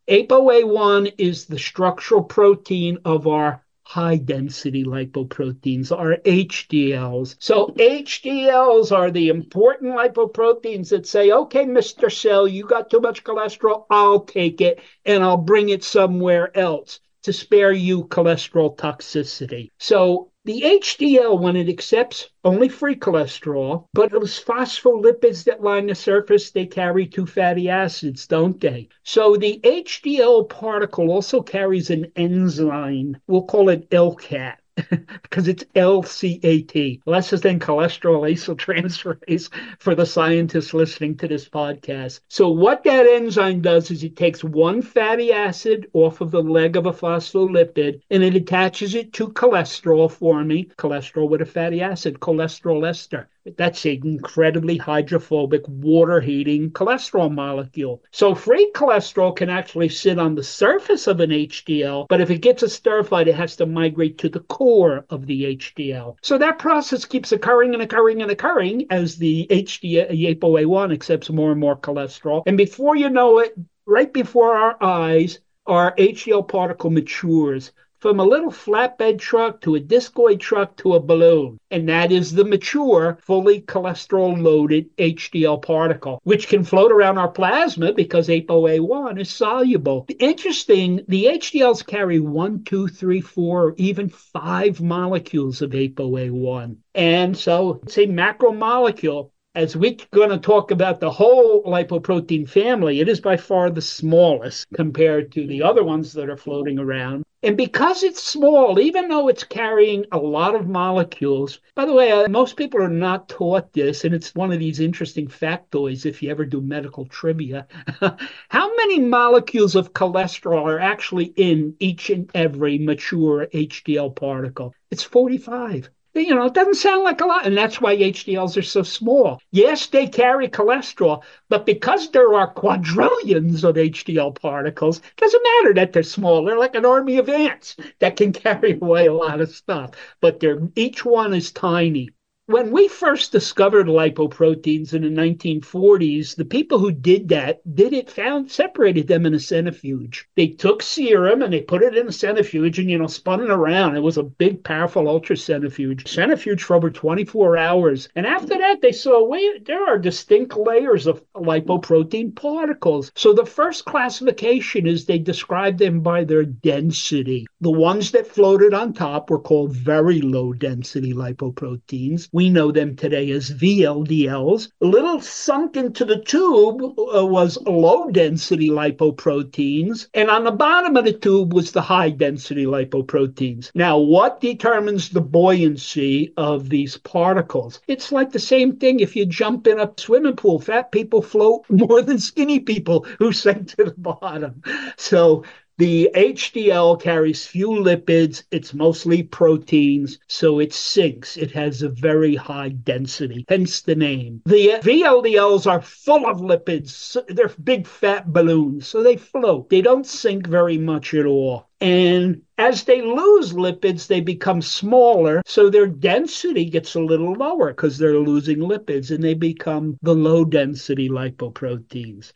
ApoA1 0.08 1.14
is 1.18 1.46
the 1.46 1.58
structural 1.58 2.22
protein 2.22 2.98
of 3.04 3.26
our 3.26 3.62
high 3.86 4.16
density 4.16 4.82
lipoproteins 4.82 5.96
are 5.96 6.16
HDLs. 6.24 7.36
So 7.38 7.68
HDLs 7.78 8.90
are 8.90 9.12
the 9.12 9.28
important 9.28 9.94
lipoproteins 9.94 10.88
that 10.88 11.06
say, 11.06 11.30
okay, 11.30 11.64
Mr. 11.64 12.10
Cell, 12.10 12.48
you 12.48 12.66
got 12.66 12.90
too 12.90 12.98
much 12.98 13.22
cholesterol. 13.22 13.84
I'll 13.88 14.24
take 14.24 14.60
it 14.60 14.80
and 15.04 15.22
I'll 15.22 15.36
bring 15.36 15.68
it 15.68 15.84
somewhere 15.84 16.54
else 16.58 16.98
to 17.22 17.32
spare 17.32 17.70
you 17.70 18.04
cholesterol 18.06 18.76
toxicity. 18.76 19.70
So 19.78 20.32
the 20.46 20.62
HDL, 20.62 21.40
when 21.40 21.56
it 21.56 21.68
accepts 21.68 22.30
only 22.44 22.68
free 22.68 22.94
cholesterol, 22.94 23.86
but 23.92 24.12
those 24.12 24.42
phospholipids 24.42 25.42
that 25.44 25.60
line 25.60 25.88
the 25.88 25.94
surface, 25.94 26.52
they 26.52 26.66
carry 26.66 27.04
two 27.04 27.26
fatty 27.26 27.68
acids, 27.68 28.28
don't 28.28 28.60
they? 28.60 28.88
So 29.02 29.36
the 29.36 29.60
HDL 29.64 30.48
particle 30.48 31.10
also 31.10 31.42
carries 31.42 31.90
an 31.90 32.12
enzyme. 32.14 33.16
We'll 33.26 33.42
call 33.42 33.70
it 33.70 33.90
LCAT 33.90 34.58
because 35.22 35.48
it's 35.48 35.64
LCAT, 35.74 37.02
lecithin 37.04 37.58
cholesterol 37.58 38.30
acetyltransferase 38.30 39.50
for 39.78 39.94
the 39.94 40.04
scientists 40.04 40.74
listening 40.74 41.16
to 41.16 41.28
this 41.28 41.48
podcast. 41.48 42.20
So 42.28 42.50
what 42.50 42.84
that 42.84 43.06
enzyme 43.06 43.62
does 43.62 43.90
is 43.90 44.04
it 44.04 44.16
takes 44.16 44.44
one 44.44 44.82
fatty 44.82 45.32
acid 45.32 45.88
off 45.94 46.20
of 46.20 46.30
the 46.30 46.42
leg 46.42 46.76
of 46.76 46.86
a 46.86 46.92
phospholipid 46.92 48.02
and 48.10 48.22
it 48.22 48.34
attaches 48.34 48.94
it 48.94 49.12
to 49.14 49.28
cholesterol 49.28 50.10
forming 50.10 50.66
cholesterol 50.76 51.28
with 51.28 51.40
a 51.40 51.46
fatty 51.46 51.80
acid, 51.80 52.20
cholesteryl 52.20 52.86
ester. 52.86 53.28
That's 53.56 53.84
an 53.84 54.00
incredibly 54.04 54.76
hydrophobic, 54.76 55.62
water 55.68 56.20
heating 56.20 56.70
cholesterol 56.70 57.32
molecule. 57.32 58.02
So, 58.10 58.34
free 58.34 58.70
cholesterol 58.74 59.36
can 59.36 59.50
actually 59.50 59.88
sit 59.88 60.18
on 60.18 60.34
the 60.34 60.42
surface 60.42 61.06
of 61.06 61.20
an 61.20 61.30
HDL, 61.30 62.06
but 62.08 62.20
if 62.20 62.30
it 62.30 62.38
gets 62.38 62.62
esterified, 62.62 63.26
it 63.26 63.34
has 63.34 63.56
to 63.56 63.66
migrate 63.66 64.18
to 64.18 64.28
the 64.28 64.40
core 64.40 65.04
of 65.10 65.26
the 65.26 65.56
HDL. 65.56 66.16
So, 66.22 66.38
that 66.38 66.58
process 66.58 67.04
keeps 67.04 67.32
occurring 67.32 67.74
and 67.74 67.82
occurring 67.82 68.22
and 68.22 68.30
occurring 68.30 68.86
as 68.90 69.16
the 69.16 69.46
HDL, 69.50 70.10
ApoA1 70.10 70.92
accepts 70.92 71.30
more 71.30 71.52
and 71.52 71.60
more 71.60 71.76
cholesterol. 71.76 72.42
And 72.46 72.56
before 72.56 72.96
you 72.96 73.10
know 73.10 73.38
it, 73.38 73.54
right 73.86 74.12
before 74.12 74.54
our 74.56 74.76
eyes, 74.82 75.38
our 75.66 75.94
HDL 75.96 76.46
particle 76.46 76.90
matures 76.90 77.72
from 77.98 78.20
a 78.20 78.24
little 78.24 78.50
flatbed 78.50 79.18
truck 79.18 79.60
to 79.62 79.76
a 79.76 79.80
discoid 79.80 80.40
truck 80.40 80.76
to 80.76 80.94
a 80.94 81.00
balloon. 81.00 81.58
And 81.70 81.88
that 81.88 82.12
is 82.12 82.32
the 82.32 82.44
mature, 82.44 83.18
fully 83.22 83.62
cholesterol 83.62 84.40
loaded 84.40 84.94
HDL 84.96 85.62
particle, 85.62 86.20
which 86.24 86.48
can 86.48 86.64
float 86.64 86.92
around 86.92 87.18
our 87.18 87.30
plasma 87.30 87.92
because 87.92 88.28
ApoA1 88.28 89.20
is 89.20 89.30
soluble. 89.30 90.06
Interesting, 90.18 91.02
the 91.08 91.24
HDLs 91.24 91.86
carry 91.86 92.20
one, 92.20 92.64
two, 92.64 92.88
three, 92.88 93.20
four, 93.20 93.64
or 93.64 93.74
even 93.76 94.08
five 94.08 94.80
molecules 94.80 95.62
of 95.62 95.70
ApoA1. 95.70 96.76
And 96.94 97.36
so 97.36 97.80
it's 97.82 97.98
a 97.98 98.06
macromolecule 98.06 99.30
as 99.56 99.74
we're 99.74 99.96
going 100.10 100.28
to 100.28 100.38
talk 100.38 100.70
about 100.70 101.00
the 101.00 101.10
whole 101.10 101.64
lipoprotein 101.64 102.46
family, 102.46 103.00
it 103.00 103.08
is 103.08 103.22
by 103.22 103.38
far 103.38 103.70
the 103.70 103.80
smallest 103.80 104.66
compared 104.74 105.32
to 105.32 105.46
the 105.46 105.62
other 105.62 105.82
ones 105.82 106.12
that 106.12 106.28
are 106.28 106.36
floating 106.36 106.78
around. 106.78 107.24
And 107.42 107.56
because 107.56 108.02
it's 108.02 108.22
small, 108.22 108.80
even 108.80 109.08
though 109.08 109.28
it's 109.28 109.44
carrying 109.44 110.06
a 110.10 110.16
lot 110.16 110.54
of 110.54 110.66
molecules, 110.66 111.60
by 111.74 111.84
the 111.84 111.92
way, 111.92 112.10
uh, 112.10 112.28
most 112.28 112.56
people 112.56 112.82
are 112.82 112.88
not 112.88 113.28
taught 113.28 113.72
this, 113.72 114.04
and 114.04 114.14
it's 114.14 114.34
one 114.34 114.52
of 114.52 114.58
these 114.58 114.80
interesting 114.80 115.28
factoids 115.28 116.06
if 116.06 116.22
you 116.22 116.30
ever 116.30 116.46
do 116.46 116.60
medical 116.62 117.04
trivia. 117.04 117.66
How 118.48 118.74
many 118.76 119.00
molecules 119.00 119.76
of 119.76 119.92
cholesterol 119.92 120.64
are 120.64 120.80
actually 120.80 121.26
in 121.36 121.74
each 121.78 122.08
and 122.08 122.30
every 122.34 122.78
mature 122.78 123.46
HDL 123.52 124.16
particle? 124.16 124.74
It's 124.90 125.02
45 125.02 125.90
you 126.22 126.34
know, 126.34 126.46
it 126.46 126.54
doesn't 126.54 126.74
sound 126.74 127.04
like 127.04 127.20
a 127.20 127.26
lot. 127.26 127.46
And 127.46 127.56
that's 127.56 127.80
why 127.80 127.94
HDLs 127.94 128.56
are 128.56 128.62
so 128.62 128.82
small. 128.82 129.40
Yes, 129.50 129.86
they 129.86 130.06
carry 130.06 130.48
cholesterol, 130.48 131.22
but 131.48 131.66
because 131.66 132.10
there 132.10 132.34
are 132.34 132.52
quadrillions 132.52 133.64
of 133.64 133.76
HDL 133.76 134.32
particles, 134.40 134.98
it 134.98 135.16
doesn't 135.16 135.42
matter 135.42 135.74
that 135.74 135.92
they're 135.92 136.02
small. 136.02 136.44
They're 136.44 136.58
like 136.58 136.74
an 136.74 136.86
army 136.86 137.18
of 137.18 137.28
ants 137.28 137.76
that 138.00 138.16
can 138.16 138.32
carry 138.44 138.72
away 138.72 139.06
a 139.06 139.12
lot 139.14 139.40
of 139.40 139.50
stuff. 139.50 139.92
But 140.20 140.40
they're 140.40 140.60
each 140.74 141.04
one 141.04 141.34
is 141.34 141.52
tiny 141.52 142.10
when 142.48 142.70
we 142.70 142.86
first 142.86 143.32
discovered 143.32 143.88
lipoproteins 143.88 144.94
in 144.94 145.02
the 145.02 145.08
1940s, 145.08 146.36
the 146.36 146.44
people 146.44 146.78
who 146.78 146.92
did 146.92 147.28
that 147.28 147.60
did 147.74 147.92
it 147.92 148.08
found 148.08 148.48
separated 148.48 149.08
them 149.08 149.26
in 149.26 149.34
a 149.34 149.40
centrifuge. 149.40 150.28
They 150.36 150.46
took 150.46 150.80
serum 150.80 151.42
and 151.42 151.52
they 151.52 151.62
put 151.62 151.82
it 151.82 151.96
in 151.96 152.06
a 152.06 152.12
centrifuge 152.12 152.78
and 152.78 152.88
you 152.88 152.98
know 152.98 153.08
spun 153.08 153.40
it 153.40 153.50
around. 153.50 153.96
It 153.96 154.00
was 154.00 154.16
a 154.16 154.22
big, 154.22 154.62
powerful 154.62 155.08
ultra 155.08 155.36
centrifuge. 155.36 156.06
Centrifuge 156.06 156.62
for 156.62 156.76
over 156.76 156.88
24 156.88 157.56
hours. 157.56 158.08
And 158.14 158.24
after 158.24 158.56
that, 158.56 158.80
they 158.80 158.92
saw 158.92 159.26
wait, 159.26 159.66
there 159.66 159.84
are 159.84 159.98
distinct 159.98 160.56
layers 160.56 161.08
of 161.08 161.24
lipoprotein 161.34 162.36
particles. 162.36 163.10
So 163.16 163.32
the 163.32 163.44
first 163.44 163.86
classification 163.86 164.86
is 164.86 165.04
they 165.04 165.18
described 165.18 165.80
them 165.80 166.00
by 166.00 166.22
their 166.22 166.44
density. 166.44 167.48
The 167.60 167.72
ones 167.72 168.12
that 168.12 168.28
floated 168.28 168.72
on 168.72 168.92
top 168.92 169.30
were 169.30 169.40
called 169.40 169.72
very 169.72 170.20
low 170.20 170.52
density 170.52 171.12
lipoproteins 171.12 172.28
we 172.36 172.50
know 172.50 172.70
them 172.70 172.94
today 172.94 173.30
as 173.30 173.50
VLDLs. 173.50 174.68
A 174.82 174.86
little 174.86 175.22
sunk 175.22 175.74
into 175.74 176.04
the 176.04 176.20
tube 176.20 176.82
uh, 176.82 177.24
was 177.24 177.56
low 177.62 178.10
density 178.10 178.68
lipoproteins, 178.68 180.08
and 180.12 180.28
on 180.28 180.44
the 180.44 180.50
bottom 180.50 180.98
of 180.98 181.06
the 181.06 181.14
tube 181.14 181.54
was 181.54 181.72
the 181.72 181.80
high 181.80 182.10
density 182.10 182.66
lipoproteins. 182.66 183.70
Now, 183.74 183.96
what 183.96 184.42
determines 184.42 185.08
the 185.08 185.22
buoyancy 185.22 186.34
of 186.36 186.68
these 186.68 186.98
particles? 186.98 187.80
It's 187.88 188.12
like 188.12 188.32
the 188.32 188.38
same 188.38 188.76
thing 188.76 189.00
if 189.00 189.16
you 189.16 189.24
jump 189.24 189.66
in 189.66 189.80
a 189.80 189.90
swimming 189.96 190.36
pool. 190.36 190.60
Fat 190.60 190.92
people 190.92 191.22
float 191.22 191.64
more 191.70 192.02
than 192.02 192.18
skinny 192.18 192.60
people 192.60 193.06
who 193.18 193.32
sink 193.32 193.68
to 193.76 193.84
the 193.84 193.94
bottom. 193.96 194.62
So 194.98 195.44
The 195.78 196.10
HDL 196.14 196.98
carries 197.02 197.46
few 197.46 197.68
lipids, 197.68 198.44
it's 198.50 198.72
mostly 198.72 199.22
proteins, 199.22 200.18
so 200.26 200.58
it 200.58 200.72
sinks. 200.72 201.36
It 201.36 201.50
has 201.50 201.82
a 201.82 201.90
very 201.90 202.34
high 202.34 202.70
density, 202.70 203.44
hence 203.46 203.82
the 203.82 203.94
name. 203.94 204.40
The 204.46 204.78
VLDLs 204.82 205.66
are 205.70 205.82
full 205.82 206.26
of 206.26 206.38
lipids, 206.38 207.14
they're 207.28 207.52
big 207.62 207.86
fat 207.86 208.32
balloons, 208.32 208.86
so 208.86 209.02
they 209.02 209.18
float. 209.18 209.68
They 209.68 209.82
don't 209.82 210.06
sink 210.06 210.46
very 210.46 210.78
much 210.78 211.12
at 211.12 211.26
all. 211.26 211.68
And 211.82 212.40
as 212.56 212.84
they 212.84 213.02
lose 213.02 213.52
lipids, 213.52 214.06
they 214.06 214.22
become 214.22 214.62
smaller. 214.62 215.42
So 215.44 215.68
their 215.68 215.86
density 215.86 216.64
gets 216.64 216.94
a 216.94 217.00
little 217.00 217.34
lower 217.34 217.72
because 217.74 217.98
they're 217.98 218.18
losing 218.18 218.60
lipids 218.60 219.14
and 219.14 219.22
they 219.22 219.34
become 219.34 219.98
the 220.00 220.14
low 220.14 220.46
density 220.46 221.10
lipoproteins. 221.10 222.32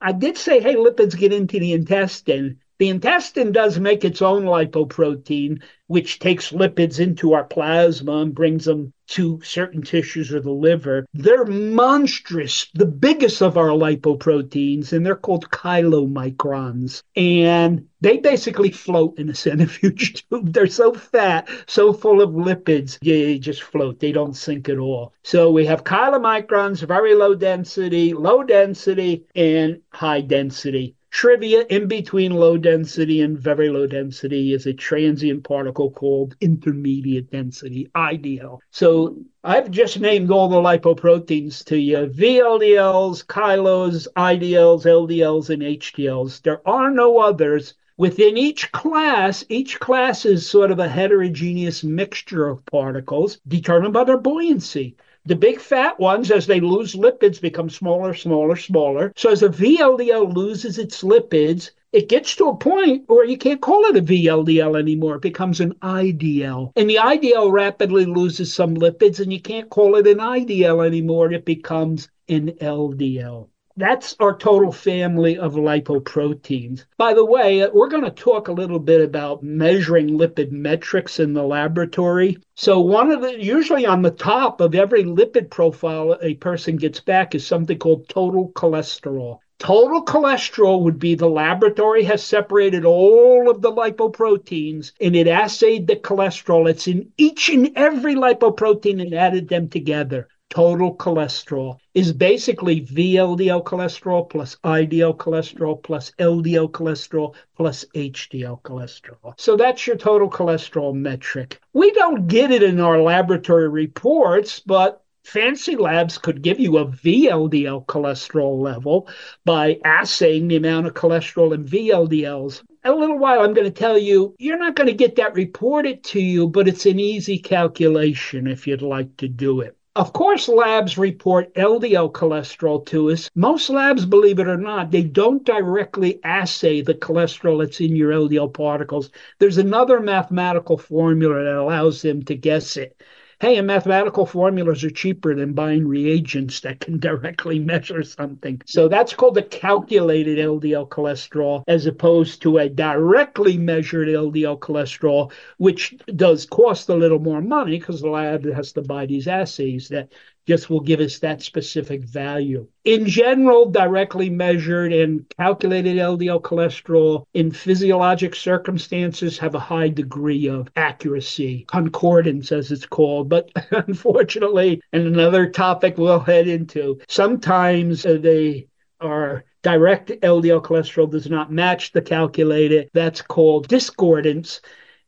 I 0.00 0.12
did 0.12 0.36
say, 0.36 0.60
hey, 0.60 0.76
lipids 0.76 1.18
get 1.18 1.32
into 1.32 1.58
the 1.58 1.72
intestine. 1.72 2.60
The 2.78 2.88
intestine 2.88 3.52
does 3.52 3.78
make 3.78 4.04
its 4.04 4.20
own 4.20 4.44
lipoprotein, 4.44 5.62
which 5.86 6.18
takes 6.18 6.50
lipids 6.50 6.98
into 6.98 7.32
our 7.32 7.44
plasma 7.44 8.16
and 8.16 8.34
brings 8.34 8.64
them 8.64 8.92
to 9.06 9.40
certain 9.42 9.82
tissues 9.82 10.32
or 10.32 10.40
the 10.40 10.50
liver. 10.50 11.06
They're 11.14 11.44
monstrous, 11.44 12.66
the 12.74 12.86
biggest 12.86 13.42
of 13.42 13.56
our 13.56 13.68
lipoproteins, 13.68 14.92
and 14.92 15.04
they're 15.04 15.14
called 15.14 15.50
chylomicrons. 15.50 17.02
And 17.14 17.86
they 18.00 18.16
basically 18.16 18.70
float 18.70 19.18
in 19.18 19.28
a 19.28 19.34
centrifuge 19.34 20.26
tube. 20.30 20.52
They're 20.52 20.66
so 20.66 20.94
fat, 20.94 21.48
so 21.66 21.92
full 21.92 22.22
of 22.22 22.30
lipids, 22.30 22.98
they 23.00 23.38
just 23.38 23.62
float. 23.62 24.00
They 24.00 24.12
don't 24.12 24.34
sink 24.34 24.68
at 24.68 24.78
all. 24.78 25.12
So 25.22 25.50
we 25.50 25.66
have 25.66 25.84
chylomicrons, 25.84 26.86
very 26.86 27.14
low 27.14 27.34
density, 27.34 28.14
low 28.14 28.42
density, 28.42 29.26
and 29.34 29.80
high 29.90 30.22
density. 30.22 30.96
Trivia 31.14 31.64
in 31.70 31.86
between 31.86 32.32
low 32.32 32.56
density 32.56 33.20
and 33.20 33.38
very 33.38 33.70
low 33.70 33.86
density 33.86 34.52
is 34.52 34.66
a 34.66 34.72
transient 34.72 35.44
particle 35.44 35.92
called 35.92 36.34
intermediate 36.40 37.30
density, 37.30 37.88
IDL. 37.94 38.58
So 38.72 39.18
I've 39.44 39.70
just 39.70 40.00
named 40.00 40.32
all 40.32 40.48
the 40.48 40.56
lipoproteins 40.56 41.64
to 41.66 41.78
you 41.78 41.98
VLDLs, 42.08 43.26
Chylos, 43.26 44.08
IDLs, 44.16 44.84
LDLs, 44.86 45.50
and 45.50 45.62
HDLs. 45.62 46.42
There 46.42 46.68
are 46.68 46.90
no 46.90 47.20
others. 47.20 47.74
Within 47.96 48.36
each 48.36 48.72
class, 48.72 49.44
each 49.48 49.78
class 49.78 50.26
is 50.26 50.50
sort 50.50 50.72
of 50.72 50.80
a 50.80 50.88
heterogeneous 50.88 51.84
mixture 51.84 52.48
of 52.48 52.66
particles 52.66 53.38
determined 53.46 53.94
by 53.94 54.02
their 54.02 54.18
buoyancy. 54.18 54.96
The 55.26 55.36
big 55.36 55.58
fat 55.58 55.98
ones, 55.98 56.30
as 56.30 56.46
they 56.46 56.60
lose 56.60 56.94
lipids, 56.94 57.40
become 57.40 57.70
smaller, 57.70 58.12
smaller, 58.12 58.56
smaller. 58.56 59.12
So 59.16 59.30
as 59.30 59.42
a 59.42 59.48
VLDL 59.48 60.34
loses 60.34 60.78
its 60.78 61.02
lipids, 61.02 61.70
it 61.92 62.10
gets 62.10 62.36
to 62.36 62.48
a 62.48 62.56
point 62.56 63.04
where 63.06 63.24
you 63.24 63.38
can't 63.38 63.62
call 63.62 63.84
it 63.84 63.96
a 63.96 64.02
VLDL 64.02 64.78
anymore. 64.78 65.14
It 65.14 65.22
becomes 65.22 65.60
an 65.60 65.74
IDL. 65.80 66.72
And 66.76 66.90
the 66.90 66.96
IDL 66.96 67.52
rapidly 67.52 68.04
loses 68.04 68.52
some 68.52 68.74
lipids, 68.74 69.18
and 69.20 69.32
you 69.32 69.40
can't 69.40 69.70
call 69.70 69.94
it 69.94 70.06
an 70.06 70.18
IDL 70.18 70.84
anymore. 70.84 71.32
It 71.32 71.46
becomes 71.46 72.08
an 72.28 72.50
LDL. 72.60 73.48
That's 73.76 74.14
our 74.20 74.36
total 74.36 74.70
family 74.70 75.36
of 75.36 75.54
lipoproteins. 75.54 76.84
By 76.96 77.12
the 77.12 77.24
way, 77.24 77.60
uh, 77.60 77.70
we're 77.74 77.88
going 77.88 78.04
to 78.04 78.10
talk 78.12 78.46
a 78.46 78.52
little 78.52 78.78
bit 78.78 79.00
about 79.00 79.42
measuring 79.42 80.10
lipid 80.10 80.52
metrics 80.52 81.18
in 81.18 81.32
the 81.32 81.42
laboratory. 81.42 82.38
So, 82.54 82.78
one 82.78 83.10
of 83.10 83.20
the 83.20 83.42
usually 83.42 83.84
on 83.84 84.02
the 84.02 84.12
top 84.12 84.60
of 84.60 84.76
every 84.76 85.02
lipid 85.02 85.50
profile 85.50 86.16
a 86.22 86.34
person 86.34 86.76
gets 86.76 87.00
back 87.00 87.34
is 87.34 87.44
something 87.44 87.76
called 87.76 88.08
total 88.08 88.52
cholesterol. 88.52 89.40
Total 89.58 90.04
cholesterol 90.04 90.82
would 90.82 91.00
be 91.00 91.16
the 91.16 91.28
laboratory 91.28 92.04
has 92.04 92.22
separated 92.22 92.84
all 92.84 93.50
of 93.50 93.60
the 93.60 93.72
lipoproteins 93.72 94.92
and 95.00 95.16
it 95.16 95.26
assayed 95.26 95.88
the 95.88 95.96
cholesterol. 95.96 96.70
It's 96.70 96.86
in 96.86 97.10
each 97.16 97.48
and 97.48 97.72
every 97.74 98.14
lipoprotein 98.14 99.02
and 99.02 99.14
added 99.14 99.48
them 99.48 99.68
together 99.68 100.28
total 100.54 100.94
cholesterol 100.96 101.78
is 101.94 102.12
basically 102.12 102.80
VLDL 102.82 103.64
cholesterol 103.64 104.30
plus 104.30 104.56
IDL 104.62 105.16
cholesterol 105.16 105.82
plus 105.82 106.12
LDL 106.20 106.70
cholesterol 106.70 107.34
plus 107.56 107.84
HDL 107.96 108.62
cholesterol. 108.62 109.34
So 109.36 109.56
that's 109.56 109.84
your 109.84 109.96
total 109.96 110.30
cholesterol 110.30 110.94
metric. 110.94 111.60
We 111.72 111.90
don't 111.90 112.28
get 112.28 112.52
it 112.52 112.62
in 112.62 112.78
our 112.78 113.00
laboratory 113.00 113.68
reports, 113.68 114.60
but 114.60 115.02
fancy 115.24 115.74
labs 115.74 116.18
could 116.18 116.40
give 116.40 116.60
you 116.60 116.78
a 116.78 116.86
VLDL 116.86 117.84
cholesterol 117.86 118.60
level 118.60 119.08
by 119.44 119.80
assaying 119.84 120.46
the 120.46 120.56
amount 120.56 120.86
of 120.86 120.94
cholesterol 120.94 121.52
in 121.52 121.64
VLDLs. 121.64 122.62
In 122.84 122.92
a 122.92 122.94
little 122.94 123.18
while, 123.18 123.40
I'm 123.40 123.54
going 123.54 123.66
to 123.66 123.72
tell 123.72 123.98
you, 123.98 124.36
you're 124.38 124.58
not 124.58 124.76
going 124.76 124.86
to 124.86 124.94
get 124.94 125.16
that 125.16 125.34
reported 125.34 126.04
to 126.04 126.20
you, 126.20 126.46
but 126.46 126.68
it's 126.68 126.86
an 126.86 127.00
easy 127.00 127.38
calculation 127.38 128.46
if 128.46 128.68
you'd 128.68 128.82
like 128.82 129.16
to 129.16 129.26
do 129.26 129.60
it. 129.62 129.76
Of 129.96 130.12
course, 130.12 130.48
labs 130.48 130.98
report 130.98 131.54
LDL 131.54 132.10
cholesterol 132.12 132.84
to 132.86 133.10
us. 133.10 133.30
Most 133.36 133.70
labs, 133.70 134.04
believe 134.04 134.40
it 134.40 134.48
or 134.48 134.56
not, 134.56 134.90
they 134.90 135.02
don't 135.02 135.44
directly 135.44 136.18
assay 136.24 136.80
the 136.80 136.94
cholesterol 136.94 137.60
that's 137.60 137.80
in 137.80 137.94
your 137.94 138.10
LDL 138.10 138.52
particles. 138.52 139.10
There's 139.38 139.58
another 139.58 140.00
mathematical 140.00 140.78
formula 140.78 141.44
that 141.44 141.54
allows 141.54 142.02
them 142.02 142.24
to 142.24 142.34
guess 142.34 142.76
it 142.76 143.00
hey, 143.44 143.58
and 143.58 143.66
mathematical 143.66 144.24
formulas 144.24 144.82
are 144.84 144.90
cheaper 144.90 145.34
than 145.34 145.52
buying 145.52 145.86
reagents 145.86 146.60
that 146.60 146.80
can 146.80 146.98
directly 147.08 147.58
measure 147.58 148.02
something. 148.02 148.62
So 148.64 148.88
that's 148.88 149.12
called 149.12 149.36
a 149.36 149.42
calculated 149.42 150.38
LDL 150.38 150.88
cholesterol 150.88 151.62
as 151.68 151.84
opposed 151.84 152.40
to 152.42 152.56
a 152.56 152.70
directly 152.70 153.58
measured 153.58 154.08
LDL 154.08 154.58
cholesterol, 154.60 155.30
which 155.58 155.94
does 156.16 156.46
cost 156.46 156.88
a 156.88 156.94
little 156.94 157.18
more 157.18 157.42
money 157.42 157.78
because 157.78 158.00
the 158.00 158.08
lab 158.08 158.50
has 158.50 158.72
to 158.72 158.82
buy 158.82 159.04
these 159.04 159.28
assays 159.28 159.88
that 159.88 160.08
just 160.46 160.68
will 160.68 160.80
give 160.80 161.00
us 161.00 161.18
that 161.20 161.42
specific 161.42 162.04
value. 162.04 162.66
In 162.84 163.06
general, 163.06 163.70
directly 163.70 164.28
measured 164.28 164.92
and 164.92 165.24
calculated 165.38 165.96
LDL 165.96 166.42
cholesterol 166.42 167.24
in 167.34 167.50
physiologic 167.50 168.34
circumstances 168.34 169.38
have 169.38 169.54
a 169.54 169.60
high 169.60 169.88
degree 169.88 170.48
of 170.48 170.68
accuracy, 170.76 171.64
concordance 171.66 172.52
as 172.52 172.70
it's 172.70 172.86
called. 172.86 173.28
But 173.28 173.50
unfortunately, 173.70 174.82
and 174.92 175.06
another 175.06 175.48
topic 175.48 175.96
we'll 175.96 176.20
head 176.20 176.46
into, 176.46 177.00
sometimes 177.08 178.02
they 178.02 178.66
are 179.00 179.44
direct 179.62 180.10
LDL 180.10 180.62
cholesterol 180.62 181.10
does 181.10 181.28
not 181.28 181.50
match 181.50 181.92
the 181.92 182.02
calculated. 182.02 182.90
That's 182.92 183.22
called 183.22 183.68
discordance. 183.68 184.60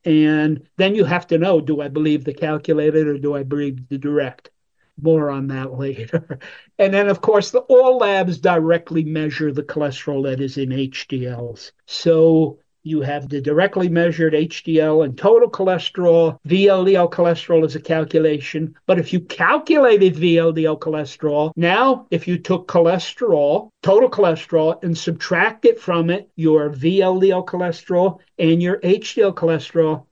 And 0.05 0.67
then 0.77 0.95
you 0.95 1.05
have 1.05 1.27
to 1.29 1.39
know 1.39 1.61
do 1.61 1.81
I 1.81 1.89
believe 1.89 2.25
the 2.25 2.33
calculated 2.33 3.07
or 3.07 3.19
do 3.19 3.35
I 3.35 3.43
believe 3.43 3.89
the 3.89 3.99
direct? 3.99 4.51
More 5.01 5.31
on 5.31 5.49
that 5.49 5.75
later. 5.79 6.39
and 6.79 6.93
then, 6.95 7.09
of 7.09 7.21
course, 7.21 7.51
the, 7.51 7.61
all 7.61 7.99
labs 7.99 8.39
directly 8.39 9.05
measure 9.05 9.53
the 9.53 9.63
cholesterol 9.63 10.25
that 10.25 10.41
is 10.41 10.57
in 10.57 10.71
HDLs. 10.71 11.73
So 11.87 12.59
you 12.87 13.01
have 13.01 13.29
the 13.29 13.41
directly 13.41 13.89
measured 13.89 14.33
HDL 14.33 15.05
and 15.05 15.19
total 15.19 15.51
cholesterol. 15.51 16.39
VLDL 16.49 17.11
cholesterol 17.11 17.67
is 17.67 17.75
a 17.75 17.81
calculation. 17.81 18.77
But 18.87 19.01
if 19.01 19.13
you 19.13 19.19
calculated 19.19 20.15
VLDL 20.15 20.79
cholesterol, 20.79 21.51
now 21.57 22.07
if 22.13 22.29
you 22.29 22.39
took 22.39 22.69
cholesterol, 22.69 23.71
total 23.83 24.09
cholesterol, 24.09 24.81
and 24.85 24.97
subtract 24.97 25.65
it 25.65 25.81
from 25.81 26.11
it, 26.11 26.31
your 26.37 26.71
VLDL 26.71 27.45
cholesterol 27.45 28.21
and 28.39 28.63
your 28.63 28.79
HDL 28.79 29.35
cholesterol, 29.35 30.05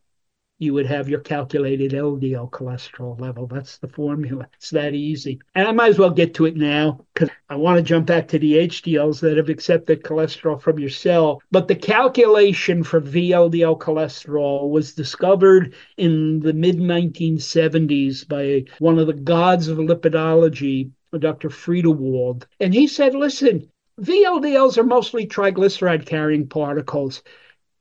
you 0.58 0.72
would 0.72 0.86
have 0.86 1.08
your 1.08 1.20
calculated 1.20 1.92
LDL 1.92 2.48
cholesterol 2.50 3.20
level. 3.20 3.46
That's 3.46 3.78
the 3.78 3.88
formula. 3.88 4.48
It's 4.56 4.70
that 4.70 4.94
easy. 4.94 5.40
And 5.54 5.66
I 5.66 5.72
might 5.72 5.90
as 5.90 5.98
well 5.98 6.10
get 6.10 6.34
to 6.34 6.46
it 6.46 6.56
now 6.56 7.04
because 7.12 7.30
I 7.48 7.56
want 7.56 7.78
to 7.78 7.82
jump 7.82 8.06
back 8.06 8.28
to 8.28 8.38
the 8.38 8.54
HDLs 8.54 9.20
that 9.20 9.36
have 9.36 9.48
accepted 9.48 10.04
cholesterol 10.04 10.60
from 10.60 10.78
your 10.78 10.90
cell. 10.90 11.42
But 11.50 11.66
the 11.66 11.74
calculation 11.74 12.84
for 12.84 13.00
VLDL 13.00 13.78
cholesterol 13.78 14.70
was 14.70 14.94
discovered 14.94 15.74
in 15.96 16.40
the 16.40 16.52
mid 16.52 16.76
1970s 16.76 18.28
by 18.28 18.64
one 18.78 18.98
of 18.98 19.08
the 19.08 19.12
gods 19.12 19.66
of 19.66 19.78
lipidology, 19.78 20.90
Dr. 21.18 21.48
Friedewald. 21.48 22.46
And 22.60 22.72
he 22.72 22.86
said, 22.86 23.14
listen, 23.14 23.68
VLDLs 24.00 24.78
are 24.78 24.84
mostly 24.84 25.26
triglyceride 25.26 26.06
carrying 26.06 26.48
particles 26.48 27.22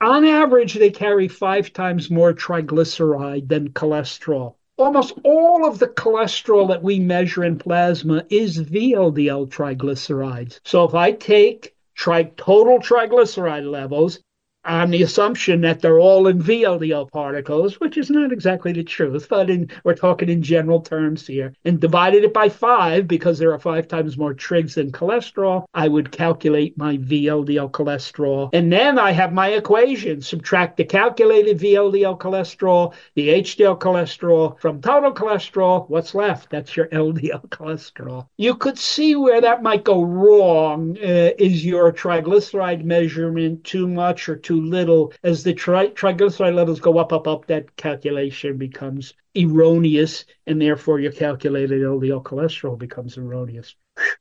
on 0.03 0.25
average, 0.25 0.73
they 0.73 0.91
carry 0.91 1.27
five 1.27 1.73
times 1.73 2.09
more 2.09 2.33
triglyceride 2.33 3.47
than 3.47 3.69
cholesterol. 3.69 4.55
Almost 4.77 5.13
all 5.23 5.67
of 5.67 5.79
the 5.79 5.87
cholesterol 5.87 6.67
that 6.69 6.83
we 6.83 6.99
measure 6.99 7.43
in 7.43 7.57
plasma 7.57 8.25
is 8.29 8.57
VLDL 8.59 9.47
triglycerides. 9.49 10.59
So 10.65 10.83
if 10.83 10.95
I 10.95 11.11
take 11.11 11.75
tri- 11.95 12.31
total 12.37 12.79
triglyceride 12.79 13.69
levels 13.69 14.19
on 14.65 14.91
the 14.91 15.04
assumption 15.04 15.62
that 15.62 15.82
they're 15.82 15.99
all 15.99 16.28
in 16.28 16.41
VLDL 16.41 17.12
particles, 17.12 17.80
which 17.80 17.97
is 17.97 18.10
not 18.10 18.32
exactly 18.32 18.71
the 18.71 18.84
truth, 18.84 19.28
but 19.30 19.49
in, 19.49 19.69
we're 19.84 19.95
talking 19.95 20.30
in 20.30 20.41
general 20.41 20.82
terms 20.82 21.28
here, 21.28 21.54
and 21.65 21.80
divided 21.80 22.23
it 22.23 22.34
by 22.34 22.49
five 22.49 23.08
because 23.08 23.39
there 23.39 23.54
are 23.54 23.60
five 23.60 23.88
times 23.88 24.17
more 24.17 24.34
trigs 24.34 24.76
than 24.76 24.91
cholesterol, 24.91 25.65
I 25.73 25.88
would 25.88 26.12
calculate 26.12 26.78
my 26.78 26.97
VLDL 26.97 27.71
cholesterol. 27.71 28.49
And 28.54 28.71
then 28.71 28.97
I 28.97 29.12
have 29.12 29.34
my 29.34 29.49
equation 29.49 30.21
subtract 30.21 30.78
the 30.78 30.86
calculated 30.86 31.60
VLDL 31.60 32.17
cholesterol, 32.19 32.93
the 33.15 33.30
HDL 33.30 33.80
cholesterol 33.80 34.60
from 34.60 34.82
total 34.82 35.13
cholesterol. 35.13 35.89
What's 35.89 36.15
left? 36.15 36.49
That's 36.49 36.76
your 36.76 36.88
LDL 36.88 37.47
cholesterol. 37.49 38.28
You 38.38 38.56
could 38.56 38.78
see 38.78 39.15
where 39.15 39.41
that 39.41 39.63
might 39.63 39.84
go 39.84 40.04
wrong. 40.04 40.97
Uh, 40.97 41.32
is 41.38 41.65
your 41.65 41.91
triglyceride 41.91 42.84
measurement 42.84 43.63
too 43.63 43.88
much 43.88 44.30
or 44.30 44.36
too 44.36 44.52
little? 44.53 45.13
As 45.23 45.43
the 45.43 45.53
tri- 45.53 45.89
triglyceride 45.89 46.55
levels 46.55 46.79
go 46.79 46.97
up, 46.97 47.13
up, 47.13 47.27
up, 47.27 47.47
that 47.47 47.75
calculation 47.75 48.57
becomes 48.57 49.13
erroneous, 49.35 50.25
and 50.47 50.61
therefore 50.61 50.99
your 50.99 51.11
calculated 51.11 51.81
LDL 51.81 52.23
cholesterol 52.23 52.77
becomes 52.77 53.17
erroneous. 53.17 53.75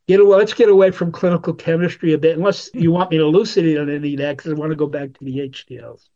Get 0.06 0.20
away, 0.20 0.36
let's 0.36 0.54
get 0.54 0.68
away 0.68 0.90
from 0.90 1.12
clinical 1.12 1.54
chemistry 1.54 2.12
a 2.12 2.18
bit, 2.18 2.36
unless 2.36 2.70
you 2.74 2.92
want 2.92 3.10
me 3.10 3.18
to 3.18 3.24
elucidate 3.24 3.78
on 3.78 3.90
any 3.90 4.14
of 4.14 4.20
that, 4.20 4.36
because 4.36 4.52
I 4.52 4.54
want 4.54 4.70
to 4.70 4.76
go 4.76 4.86
back 4.86 5.12
to 5.14 5.24
the 5.24 5.38
HDLs. 5.38 6.08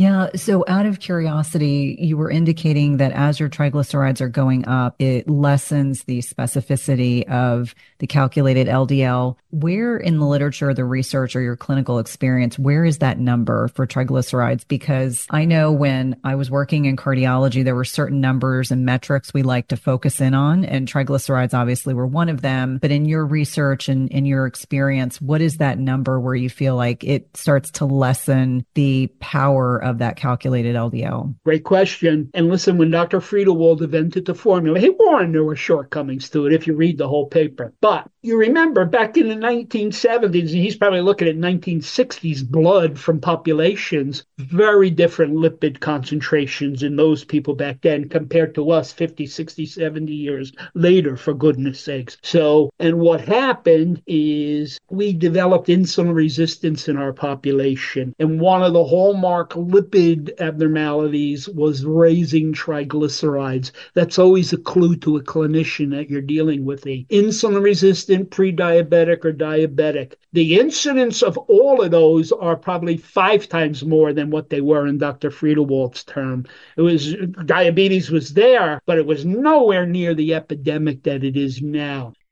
Yeah. 0.00 0.30
So, 0.34 0.64
out 0.66 0.86
of 0.86 0.98
curiosity, 0.98 1.94
you 2.00 2.16
were 2.16 2.30
indicating 2.30 2.96
that 2.96 3.12
as 3.12 3.38
your 3.38 3.50
triglycerides 3.50 4.22
are 4.22 4.30
going 4.30 4.66
up, 4.66 4.94
it 4.98 5.28
lessens 5.28 6.04
the 6.04 6.20
specificity 6.20 7.28
of 7.28 7.74
the 7.98 8.06
calculated 8.06 8.66
LDL. 8.66 9.36
Where 9.50 9.98
in 9.98 10.18
the 10.18 10.24
literature, 10.24 10.72
the 10.72 10.86
research, 10.86 11.36
or 11.36 11.42
your 11.42 11.54
clinical 11.54 11.98
experience, 11.98 12.58
where 12.58 12.86
is 12.86 12.98
that 12.98 13.18
number 13.18 13.68
for 13.68 13.86
triglycerides? 13.86 14.66
Because 14.66 15.26
I 15.28 15.44
know 15.44 15.70
when 15.70 16.16
I 16.24 16.34
was 16.34 16.50
working 16.50 16.86
in 16.86 16.96
cardiology, 16.96 17.62
there 17.62 17.74
were 17.74 17.84
certain 17.84 18.22
numbers 18.22 18.70
and 18.70 18.86
metrics 18.86 19.34
we 19.34 19.42
like 19.42 19.68
to 19.68 19.76
focus 19.76 20.18
in 20.18 20.32
on, 20.32 20.64
and 20.64 20.88
triglycerides 20.88 21.52
obviously 21.52 21.92
were 21.92 22.06
one 22.06 22.30
of 22.30 22.40
them. 22.40 22.78
But 22.80 22.90
in 22.90 23.04
your 23.04 23.26
research 23.26 23.90
and 23.90 24.10
in 24.10 24.24
your 24.24 24.46
experience, 24.46 25.20
what 25.20 25.42
is 25.42 25.58
that 25.58 25.78
number 25.78 26.18
where 26.18 26.34
you 26.34 26.48
feel 26.48 26.74
like 26.74 27.04
it 27.04 27.36
starts 27.36 27.70
to 27.72 27.84
lessen 27.84 28.64
the 28.72 29.08
power 29.20 29.76
of 29.76 29.89
of 29.90 29.98
that 29.98 30.16
calculated 30.16 30.76
LDL? 30.76 31.34
Great 31.44 31.64
question. 31.64 32.30
And 32.34 32.48
listen, 32.48 32.78
when 32.78 32.90
Dr. 32.90 33.20
Friedewald 33.20 33.82
invented 33.82 34.24
the 34.24 34.34
formula, 34.34 34.78
he 34.78 34.90
warned 34.90 35.34
there 35.34 35.44
were 35.44 35.56
shortcomings 35.56 36.30
to 36.30 36.46
it 36.46 36.52
if 36.52 36.66
you 36.66 36.74
read 36.74 36.98
the 36.98 37.08
whole 37.08 37.26
paper. 37.26 37.72
But 37.80 38.08
you 38.22 38.36
remember 38.36 38.84
back 38.84 39.16
in 39.16 39.28
the 39.28 39.34
1970s, 39.34 40.40
and 40.40 40.48
he's 40.48 40.76
probably 40.76 41.00
looking 41.00 41.28
at 41.28 41.36
1960s 41.36 42.46
blood 42.48 42.98
from 42.98 43.20
populations, 43.20 44.24
very 44.38 44.90
different 44.90 45.34
lipid 45.34 45.80
concentrations 45.80 46.82
in 46.82 46.96
those 46.96 47.24
people 47.24 47.54
back 47.54 47.80
then 47.82 48.08
compared 48.08 48.54
to 48.54 48.70
us 48.70 48.92
50, 48.92 49.26
60, 49.26 49.66
70 49.66 50.12
years 50.12 50.52
later, 50.74 51.16
for 51.16 51.34
goodness 51.34 51.80
sakes. 51.80 52.16
So, 52.22 52.70
and 52.78 52.98
what 52.98 53.20
happened 53.20 54.02
is 54.06 54.78
we 54.90 55.12
developed 55.12 55.68
insulin 55.68 56.14
resistance 56.14 56.88
in 56.88 56.96
our 56.96 57.12
population. 57.12 58.14
And 58.18 58.40
one 58.40 58.62
of 58.62 58.72
the 58.72 58.84
hallmark 58.84 59.52
lipid 59.80 60.38
abnormalities 60.40 61.48
was 61.48 61.84
raising 61.84 62.52
triglycerides. 62.52 63.72
That's 63.94 64.18
always 64.18 64.52
a 64.52 64.58
clue 64.58 64.96
to 64.96 65.16
a 65.16 65.22
clinician 65.22 65.90
that 65.90 66.10
you're 66.10 66.20
dealing 66.20 66.64
with 66.64 66.86
a 66.86 67.06
insulin 67.10 67.62
resistant, 67.62 68.30
pre-diabetic, 68.30 69.24
or 69.24 69.32
diabetic. 69.32 70.14
The 70.32 70.58
incidence 70.58 71.22
of 71.22 71.36
all 71.38 71.82
of 71.82 71.90
those 71.90 72.32
are 72.32 72.56
probably 72.56 72.96
five 72.96 73.48
times 73.48 73.84
more 73.84 74.12
than 74.12 74.30
what 74.30 74.50
they 74.50 74.60
were 74.60 74.86
in 74.86 74.98
Dr. 74.98 75.30
Friedewald's 75.30 76.04
term. 76.04 76.46
It 76.76 76.82
was 76.82 77.14
diabetes 77.46 78.10
was 78.10 78.34
there, 78.34 78.80
but 78.86 78.98
it 78.98 79.06
was 79.06 79.24
nowhere 79.24 79.86
near 79.86 80.14
the 80.14 80.34
epidemic 80.34 81.02
that 81.04 81.24
it 81.24 81.36
is 81.36 81.60
now. 81.62 82.12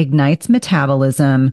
ignites 0.00 0.48
metabolism, 0.48 1.52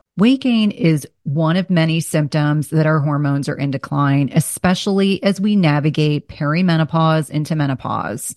Weight 0.17 0.41
gain 0.41 0.71
is 0.71 1.07
one 1.23 1.55
of 1.55 1.69
many 1.69 2.01
symptoms 2.01 2.69
that 2.71 2.85
our 2.85 2.99
hormones 2.99 3.47
are 3.47 3.55
in 3.55 3.71
decline, 3.71 4.29
especially 4.33 5.23
as 5.23 5.39
we 5.39 5.55
navigate 5.55 6.27
perimenopause 6.27 7.29
into 7.29 7.55
menopause. 7.55 8.35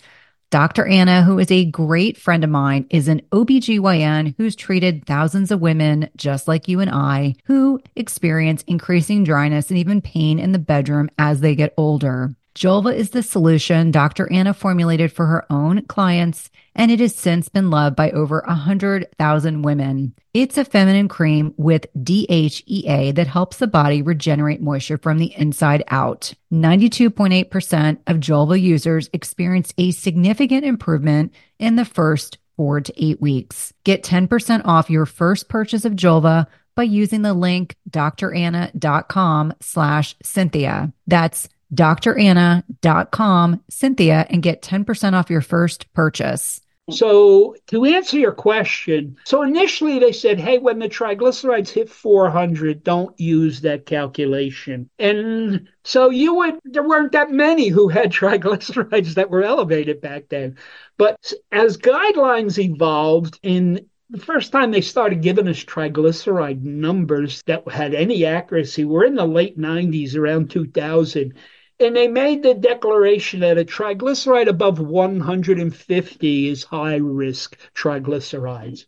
Dr. 0.51 0.87
Anna, 0.87 1.25
who 1.25 1.41
is 1.41 1.51
a 1.51 1.64
great 1.64 2.16
friend 2.16 2.45
of 2.45 2.51
mine, 2.51 2.87
is 2.91 3.09
an 3.09 3.22
OBGYN 3.33 4.37
who's 4.39 4.55
treated 4.55 5.05
thousands 5.05 5.51
of 5.51 5.61
women 5.61 6.09
just 6.16 6.47
like 6.47 6.68
you 6.68 6.79
and 6.79 6.91
I 6.91 7.35
who 7.47 7.81
experience 7.97 8.62
increasing 8.68 9.25
dryness 9.25 9.68
and 9.70 9.79
even 9.79 10.01
pain 10.01 10.39
in 10.39 10.53
the 10.53 10.61
bedroom 10.61 11.11
as 11.18 11.41
they 11.41 11.57
get 11.57 11.75
older. 11.77 12.37
Julva 12.55 12.95
is 12.95 13.11
the 13.11 13.23
solution 13.23 13.91
Dr. 13.91 14.33
Anna 14.33 14.55
formulated 14.55 15.11
for 15.11 15.27
her 15.27 15.45
own 15.51 15.83
clients, 15.87 16.51
and 16.77 16.93
it 16.93 17.01
has 17.01 17.15
since 17.15 17.49
been 17.49 17.69
loved 17.69 17.97
by 17.97 18.13
over 18.13 18.45
100,000 18.47 19.63
women. 19.63 20.15
It's 20.33 20.57
a 20.57 20.65
feminine 20.65 21.09
cream 21.09 21.53
with 21.57 21.87
DHEA 21.97 23.15
that 23.17 23.27
helps 23.27 23.57
the 23.57 23.67
body 23.67 24.03
regenerate 24.03 24.63
moisture 24.63 24.99
from 24.99 25.19
the 25.19 25.35
inside 25.37 25.83
out. 25.89 26.33
92.8% 26.53 27.99
of 28.07 28.19
Julva 28.19 28.61
users 28.61 29.11
experience 29.13 29.75
a 29.77 29.91
significant 29.91 30.65
improvement 30.65 31.35
in 31.59 31.75
the 31.75 31.85
first 31.85 32.39
four 32.57 32.81
to 32.81 33.05
eight 33.05 33.21
weeks. 33.21 33.73
Get 33.83 34.05
10% 34.05 34.63
off 34.65 34.91
your 34.91 35.07
first 35.07 35.49
purchase 35.49 35.85
of 35.85 35.95
Julva 35.95 36.47
by 36.77 36.85
using 36.85 37.23
the 37.23 37.35
link 37.35 37.77
dranna.com 37.91 39.55
slash 39.61 40.17
Cynthia. 40.23 40.93
That's 41.07 41.49
dranna.com, 41.75 43.62
Cynthia, 43.68 44.27
and 44.31 44.43
get 44.43 44.62
10% 44.62 45.12
off 45.14 45.31
your 45.31 45.41
first 45.41 45.93
purchase. 45.93 46.61
So, 46.91 47.57
to 47.68 47.87
answer 47.87 48.18
your 48.18 48.33
question, 48.33 49.16
so 49.25 49.41
initially 49.41 49.99
they 49.99 50.12
said, 50.12 50.39
hey, 50.39 50.59
when 50.59 50.79
the 50.79 50.89
triglycerides 50.89 51.70
hit 51.70 51.89
400, 51.89 52.85
don't 52.85 53.18
use 53.18 53.62
that 53.62 53.87
calculation. 53.87 54.91
And 54.99 55.68
so 55.85 56.11
you 56.11 56.35
would, 56.35 56.59
there 56.64 56.87
weren't 56.87 57.12
that 57.12 57.31
many 57.31 57.68
who 57.68 57.89
had 57.89 58.12
triglycerides 58.12 59.14
that 59.14 59.31
were 59.31 59.43
elevated 59.43 60.03
back 60.03 60.25
then. 60.29 60.59
But 60.99 61.33
as 61.51 61.79
guidelines 61.79 62.59
evolved 62.59 63.41
in 63.43 63.87
the 64.11 64.18
first 64.18 64.53
time 64.53 64.70
they 64.70 64.83
started 64.83 65.22
giving 65.22 65.49
us 65.49 65.64
triglyceride 65.64 66.62
numbers 66.62 67.43
that 67.47 67.66
had 67.68 67.95
any 67.95 68.27
accuracy 68.27 68.85
were 68.85 69.05
in 69.05 69.14
the 69.14 69.25
late 69.25 69.59
90s, 69.59 70.14
around 70.16 70.51
2000. 70.51 71.35
And 71.81 71.97
they 71.97 72.09
made 72.09 72.43
the 72.43 72.55
declaration 72.55 73.41
that 73.41 73.59
a 73.59 73.64
triglyceride 73.64 74.49
above 74.49 74.79
150 74.79 76.49
is 76.49 76.64
high 76.64 76.97
risk 76.97 77.59
triglycerides. 77.75 78.85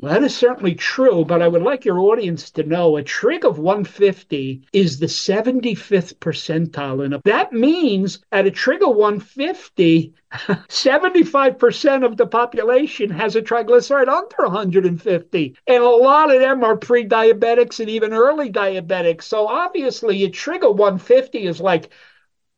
That 0.00 0.22
is 0.22 0.36
certainly 0.36 0.74
true, 0.74 1.24
but 1.24 1.40
I 1.40 1.48
would 1.48 1.62
like 1.62 1.84
your 1.86 1.98
audience 1.98 2.50
to 2.52 2.62
know 2.62 2.96
a 2.96 3.02
trig 3.02 3.44
of 3.44 3.58
150 3.58 4.66
is 4.72 4.98
the 4.98 5.06
75th 5.06 6.14
percentile. 6.16 7.04
And 7.04 7.22
that 7.24 7.52
means 7.52 8.22
at 8.30 8.46
a 8.46 8.50
trig 8.50 8.82
of 8.82 8.94
150, 8.96 10.12
75% 10.30 12.04
of 12.06 12.16
the 12.18 12.26
population 12.26 13.08
has 13.10 13.34
a 13.34 13.40
triglyceride 13.40 14.08
under 14.08 14.36
150. 14.52 15.56
And 15.66 15.82
a 15.82 15.88
lot 15.88 16.34
of 16.34 16.40
them 16.40 16.62
are 16.64 16.76
pre 16.76 17.06
diabetics 17.06 17.80
and 17.80 17.88
even 17.88 18.12
early 18.12 18.52
diabetics. 18.52 19.22
So 19.22 19.46
obviously, 19.48 20.24
a 20.24 20.30
trig 20.30 20.64
of 20.64 20.78
150 20.78 21.46
is 21.46 21.60
like, 21.60 21.90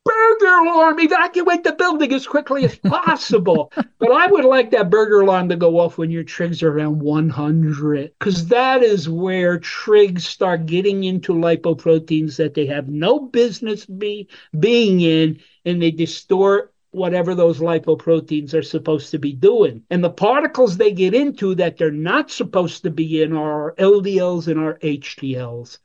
burger 0.05 0.55
alarm, 0.65 0.99
evacuate 1.01 1.65
the 1.65 1.73
building 1.73 2.13
as 2.13 2.27
quickly 2.27 2.65
as 2.65 2.77
possible. 2.77 3.73
but 3.99 4.11
I 4.11 4.27
would 4.27 4.45
like 4.45 4.71
that 4.71 4.91
burger 4.91 5.21
alarm 5.21 5.49
to 5.51 5.57
go 5.57 5.79
off 5.79 5.99
when 5.99 6.11
your 6.11 6.25
trigs 6.25 6.63
are 6.63 6.71
around 6.73 7.01
100, 7.01 8.13
because 8.19 8.49
that 8.49 8.83
is 8.83 9.09
where 9.09 9.59
trigs 9.59 10.23
start 10.23 10.67
getting 10.67 11.05
into 11.05 11.33
lipoproteins 11.33 12.37
that 12.37 12.55
they 12.55 12.67
have 12.67 12.89
no 12.89 13.21
business 13.21 13.87
be, 13.87 14.29
being 14.59 15.01
in, 15.01 15.41
and 15.65 15.83
they 15.83 15.91
distort 15.91 16.73
whatever 16.93 17.35
those 17.37 17.61
lipoproteins 17.61 18.53
are 18.53 18.63
supposed 18.63 19.13
to 19.13 19.19
be 19.19 19.33
doing. 19.33 19.83
And 19.91 20.03
the 20.03 20.11
particles 20.11 20.77
they 20.77 20.93
get 20.93 21.15
into 21.15 21.55
that 21.57 21.77
they're 21.77 21.93
not 21.93 22.31
supposed 22.31 22.83
to 22.83 22.91
be 22.91 23.23
in 23.23 23.33
are 23.33 23.75
LDLs 23.79 24.49
and 24.49 24.59
our 24.59 24.75
HDLs 24.79 25.79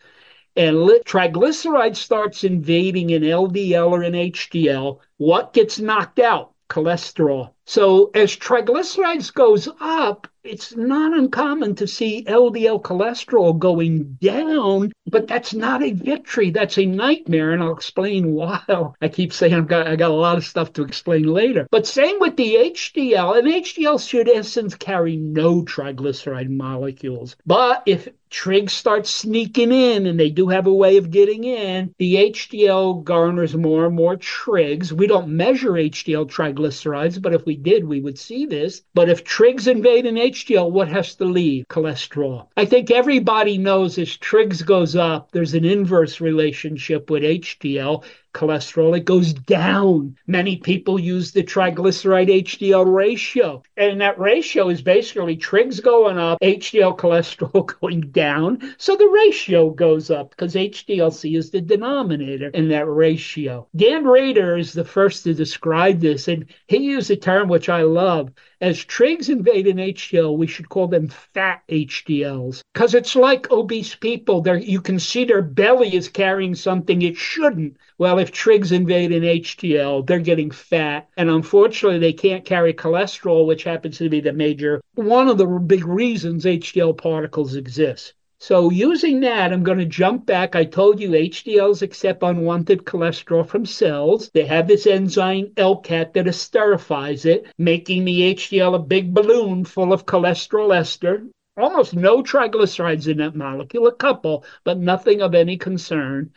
and 0.56 0.76
triglyceride 1.06 1.96
starts 1.96 2.44
invading 2.44 3.12
an 3.12 3.24
LDL 3.24 3.90
or 3.90 4.04
an 4.04 4.14
HDL, 4.14 5.00
what 5.18 5.54
gets 5.54 5.80
knocked 5.80 6.20
out? 6.20 6.54
Cholesterol. 6.70 7.55
So 7.66 8.12
as 8.14 8.36
triglycerides 8.36 9.34
goes 9.34 9.68
up, 9.80 10.28
it's 10.46 10.76
not 10.76 11.18
uncommon 11.18 11.74
to 11.76 11.88
see 11.88 12.24
LDL 12.24 12.80
cholesterol 12.84 13.58
going 13.58 14.18
down, 14.22 14.92
but 15.08 15.28
that's 15.28 15.56
not 15.56 15.82
a 15.82 15.92
victory. 15.92 16.52
That's 16.52 16.78
a 16.78 16.86
nightmare. 16.86 17.52
And 17.52 17.64
I'll 17.64 17.74
explain 17.74 18.32
why. 18.34 18.62
I 19.02 19.08
keep 19.08 19.34
saying 19.34 19.56
I've 19.56 19.68
got, 19.68 19.88
I 19.88 19.96
got 19.96 20.12
a 20.12 20.14
lot 20.14 20.38
of 20.38 20.46
stuff 20.46 20.74
to 20.74 20.84
explain 20.84 21.24
later. 21.24 21.68
But 21.72 21.88
same 21.88 22.20
with 22.20 22.38
the 22.38 22.56
HDL. 22.56 23.40
And 23.40 23.48
HDL 23.48 24.08
should, 24.08 24.28
in 24.28 24.38
essence, 24.38 24.76
carry 24.76 25.16
no 25.16 25.64
triglyceride 25.64 26.50
molecules. 26.50 27.36
But 27.48 27.82
if 27.88 28.08
trigs 28.30 28.72
start 28.72 29.08
sneaking 29.08 29.72
in, 29.72 30.06
and 30.06 30.20
they 30.20 30.30
do 30.30 30.50
have 30.50 30.68
a 30.68 30.74
way 30.74 30.98
of 30.98 31.10
getting 31.10 31.46
in, 31.46 31.94
the 31.98 32.16
HDL 32.32 33.04
garners 33.04 33.56
more 33.56 33.86
and 33.86 33.96
more 33.96 34.18
trigs. 34.18 34.92
We 34.92 35.08
don't 35.08 35.30
measure 35.30 35.72
HDL 35.72 36.30
triglycerides, 36.30 37.22
but 37.22 37.34
if 37.34 37.46
we 37.46 37.55
did, 37.56 37.86
we 37.86 38.02
would 38.02 38.18
see 38.18 38.46
this. 38.46 38.82
But 38.94 39.10
if 39.10 39.24
trigs 39.24 39.68
invade 39.68 40.06
an 40.06 40.16
HDL, 40.16 40.72
what 40.72 40.88
has 40.88 41.16
to 41.16 41.26
leave? 41.26 41.66
Cholesterol. 41.70 42.48
I 42.58 42.66
think 42.66 42.92
everybody 42.92 43.58
knows 43.58 43.98
as 43.98 44.18
trigs 44.18 44.66
goes 44.66 44.96
up, 44.96 45.32
there's 45.32 45.54
an 45.54 45.66
inverse 45.66 46.22
relationship 46.22 47.10
with 47.10 47.24
HDL 47.24 48.04
cholesterol, 48.36 48.96
it 48.96 49.06
goes 49.06 49.34
down. 49.34 50.16
Many 50.28 50.58
people 50.58 51.00
use 51.00 51.32
the 51.32 51.44
triglyceride 51.44 52.30
HDL 52.44 52.94
ratio. 52.94 53.64
And 53.78 54.00
that 54.02 54.20
ratio 54.20 54.70
is 54.70 54.82
basically 54.82 55.38
trigs 55.38 55.82
going 55.82 56.20
up, 56.20 56.40
HDL 56.42 56.98
cholesterol 56.98 57.66
going 57.82 58.02
down. 58.12 58.76
So 58.78 58.96
the 58.96 59.08
ratio 59.08 59.72
goes 59.72 60.12
up 60.12 60.30
because 60.30 60.54
HDLC 60.54 61.38
is 61.38 61.50
the 61.50 61.62
denominator 61.62 62.50
in 62.50 62.70
that 62.70 62.88
ratio. 62.88 63.68
Dan 63.76 64.06
Rader 64.06 64.58
is 64.58 64.74
the 64.74 64.86
first 64.86 65.24
to 65.24 65.34
describe 65.34 66.00
this, 66.00 66.28
and 66.28 66.46
he 66.68 66.78
used 66.78 67.10
a 67.10 67.16
term 67.16 67.48
which 67.48 67.70
I 67.70 67.84
love. 67.84 68.32
As 68.66 68.84
trigs 68.84 69.30
invade 69.30 69.68
an 69.68 69.78
HDL, 69.78 70.36
we 70.36 70.48
should 70.48 70.70
call 70.70 70.88
them 70.88 71.08
fat 71.08 71.62
HDLs 71.70 72.64
because 72.74 72.96
it's 72.96 73.16
like 73.16 73.52
obese 73.52 73.94
people. 73.94 74.42
They're, 74.42 74.58
you 74.58 74.82
can 74.82 74.98
see 74.98 75.24
their 75.24 75.44
belly 75.44 75.94
is 75.94 76.10
carrying 76.10 76.56
something 76.56 77.04
it 77.04 77.16
shouldn't. 77.16 77.78
Well, 78.00 78.18
if 78.18 78.32
trigs 78.32 78.72
invade 78.72 79.12
an 79.12 79.22
HDL, 79.22 80.08
they're 80.08 80.18
getting 80.18 80.50
fat. 80.50 81.08
And 81.16 81.30
unfortunately, 81.30 82.00
they 82.00 82.14
can't 82.14 82.44
carry 82.44 82.74
cholesterol, 82.74 83.46
which 83.46 83.66
happens 83.66 84.00
to 84.00 84.10
be 84.10 84.20
the 84.20 84.34
major, 84.34 84.82
one 84.96 85.28
of 85.28 85.38
the 85.38 85.46
big 85.46 85.86
reasons 85.86 86.46
HDL 86.46 86.98
particles 86.98 87.54
exist. 87.54 88.16
So 88.38 88.70
using 88.70 89.22
that, 89.22 89.54
I'm 89.54 89.64
going 89.64 89.78
to 89.78 89.86
jump 89.86 90.26
back. 90.26 90.56
I 90.56 90.66
told 90.66 91.00
you 91.00 91.12
HDLs 91.12 91.82
accept 91.82 92.22
unwanted 92.22 92.84
cholesterol 92.84 93.48
from 93.48 93.66
cells. 93.66 94.30
They 94.34 94.46
have 94.46 94.68
this 94.68 94.86
enzyme 94.86 95.48
LCAT 95.56 96.14
that 96.14 96.26
esterifies 96.26 97.26
it, 97.26 97.48
making 97.58 98.06
the 98.06 98.36
HDL 98.36 98.76
a 98.76 98.80
big 98.80 99.14
balloon 99.14 99.64
full 99.64 99.94
of 99.94 100.06
cholesterol 100.06 100.76
ester. 100.76 101.26
Almost 101.58 101.96
no 101.96 102.22
triglycerides 102.22 103.08
in 103.08 103.18
that 103.18 103.36
molecule, 103.36 103.88
a 103.88 103.94
couple, 103.94 104.44
but 104.66 104.78
nothing 104.78 105.22
of 105.22 105.34
any 105.34 105.58
concern. 105.58 106.32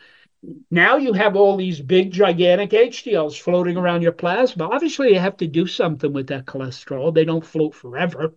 Now 0.71 0.95
you 0.95 1.11
have 1.11 1.35
all 1.35 1.57
these 1.57 1.81
big, 1.81 2.11
gigantic 2.11 2.69
HDLs 2.69 3.37
floating 3.37 3.75
around 3.75 4.03
your 4.03 4.13
plasma. 4.13 4.69
Obviously, 4.69 5.09
you 5.09 5.19
have 5.19 5.35
to 5.37 5.47
do 5.47 5.67
something 5.67 6.13
with 6.13 6.27
that 6.27 6.45
cholesterol. 6.45 7.13
They 7.13 7.25
don't 7.25 7.45
float 7.45 7.75
forever. 7.75 8.33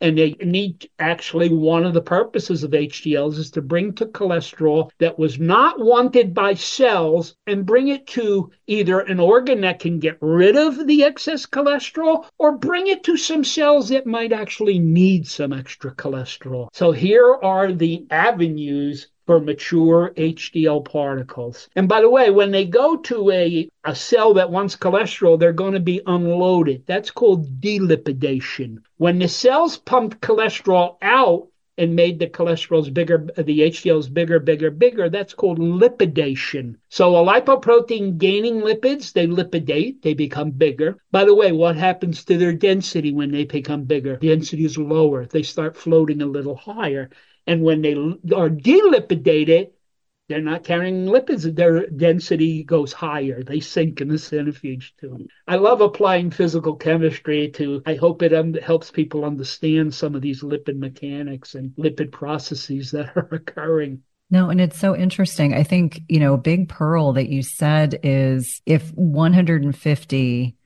And 0.00 0.16
they 0.16 0.36
need 0.40 0.88
actually 0.98 1.48
one 1.48 1.84
of 1.84 1.92
the 1.92 2.00
purposes 2.00 2.62
of 2.62 2.70
HDLs 2.70 3.36
is 3.36 3.50
to 3.52 3.62
bring 3.62 3.94
to 3.94 4.06
cholesterol 4.06 4.90
that 4.98 5.18
was 5.18 5.40
not 5.40 5.80
wanted 5.80 6.34
by 6.34 6.54
cells 6.54 7.34
and 7.46 7.66
bring 7.66 7.88
it 7.88 8.06
to 8.08 8.50
either 8.66 9.00
an 9.00 9.18
organ 9.18 9.62
that 9.62 9.80
can 9.80 9.98
get 9.98 10.18
rid 10.20 10.56
of 10.56 10.86
the 10.86 11.02
excess 11.02 11.46
cholesterol 11.46 12.26
or 12.38 12.56
bring 12.56 12.86
it 12.86 13.02
to 13.04 13.16
some 13.16 13.42
cells 13.42 13.88
that 13.88 14.06
might 14.06 14.32
actually 14.32 14.78
need 14.78 15.26
some 15.26 15.52
extra 15.52 15.92
cholesterol. 15.92 16.68
So 16.72 16.92
here 16.92 17.34
are 17.42 17.72
the 17.72 18.06
avenues 18.10 19.08
for 19.28 19.38
mature 19.38 20.14
HDL 20.16 20.82
particles. 20.86 21.68
And 21.76 21.86
by 21.86 22.00
the 22.00 22.08
way, 22.08 22.30
when 22.30 22.50
they 22.50 22.64
go 22.64 22.96
to 22.96 23.30
a, 23.30 23.68
a 23.84 23.94
cell 23.94 24.32
that 24.32 24.50
wants 24.50 24.74
cholesterol, 24.74 25.38
they're 25.38 25.52
going 25.52 25.74
to 25.74 25.80
be 25.80 26.00
unloaded. 26.06 26.84
That's 26.86 27.10
called 27.10 27.60
delipidation. 27.60 28.80
When 28.96 29.18
the 29.18 29.28
cells 29.28 29.76
pumped 29.76 30.22
cholesterol 30.22 30.96
out, 31.02 31.48
and 31.76 31.94
made 31.94 32.18
the 32.18 32.26
cholesterols 32.26 32.92
bigger, 32.92 33.28
the 33.36 33.60
HDLs 33.60 34.12
bigger, 34.12 34.40
bigger, 34.40 34.70
bigger. 34.70 35.08
That's 35.08 35.32
called 35.32 35.60
lipidation. 35.60 36.76
So 36.88 37.14
a 37.14 37.24
lipoprotein 37.24 38.18
gaining 38.18 38.62
lipids, 38.62 39.12
they 39.12 39.28
lipidate, 39.28 40.02
they 40.02 40.14
become 40.14 40.50
bigger. 40.50 40.96
By 41.12 41.24
the 41.24 41.36
way, 41.36 41.52
what 41.52 41.76
happens 41.76 42.24
to 42.24 42.36
their 42.36 42.52
density 42.52 43.12
when 43.12 43.30
they 43.30 43.44
become 43.44 43.84
bigger? 43.84 44.16
Density 44.16 44.64
is 44.64 44.76
lower. 44.76 45.26
They 45.26 45.44
start 45.44 45.76
floating 45.76 46.20
a 46.20 46.26
little 46.26 46.56
higher. 46.56 47.10
And 47.48 47.62
when 47.62 47.80
they 47.80 47.94
are 48.36 48.50
delipidated, 48.50 49.70
they're 50.28 50.42
not 50.42 50.64
carrying 50.64 51.06
lipids. 51.06 51.54
Their 51.54 51.86
density 51.86 52.62
goes 52.62 52.92
higher. 52.92 53.42
They 53.42 53.60
sink 53.60 54.02
in 54.02 54.08
the 54.08 54.18
centrifuge 54.18 54.94
too. 55.00 55.26
I 55.46 55.56
love 55.56 55.80
applying 55.80 56.30
physical 56.30 56.76
chemistry 56.76 57.48
to, 57.52 57.82
I 57.86 57.94
hope 57.94 58.22
it 58.22 58.62
helps 58.62 58.90
people 58.90 59.24
understand 59.24 59.94
some 59.94 60.14
of 60.14 60.20
these 60.20 60.42
lipid 60.42 60.78
mechanics 60.78 61.54
and 61.54 61.70
lipid 61.76 62.12
processes 62.12 62.90
that 62.90 63.16
are 63.16 63.28
occurring. 63.32 64.02
No, 64.30 64.50
and 64.50 64.60
it's 64.60 64.78
so 64.78 64.94
interesting. 64.94 65.54
I 65.54 65.62
think, 65.62 66.02
you 66.06 66.20
know, 66.20 66.36
big 66.36 66.68
pearl 66.68 67.14
that 67.14 67.30
you 67.30 67.42
said 67.42 67.98
is 68.02 68.60
if 68.66 68.92
150 68.92 70.57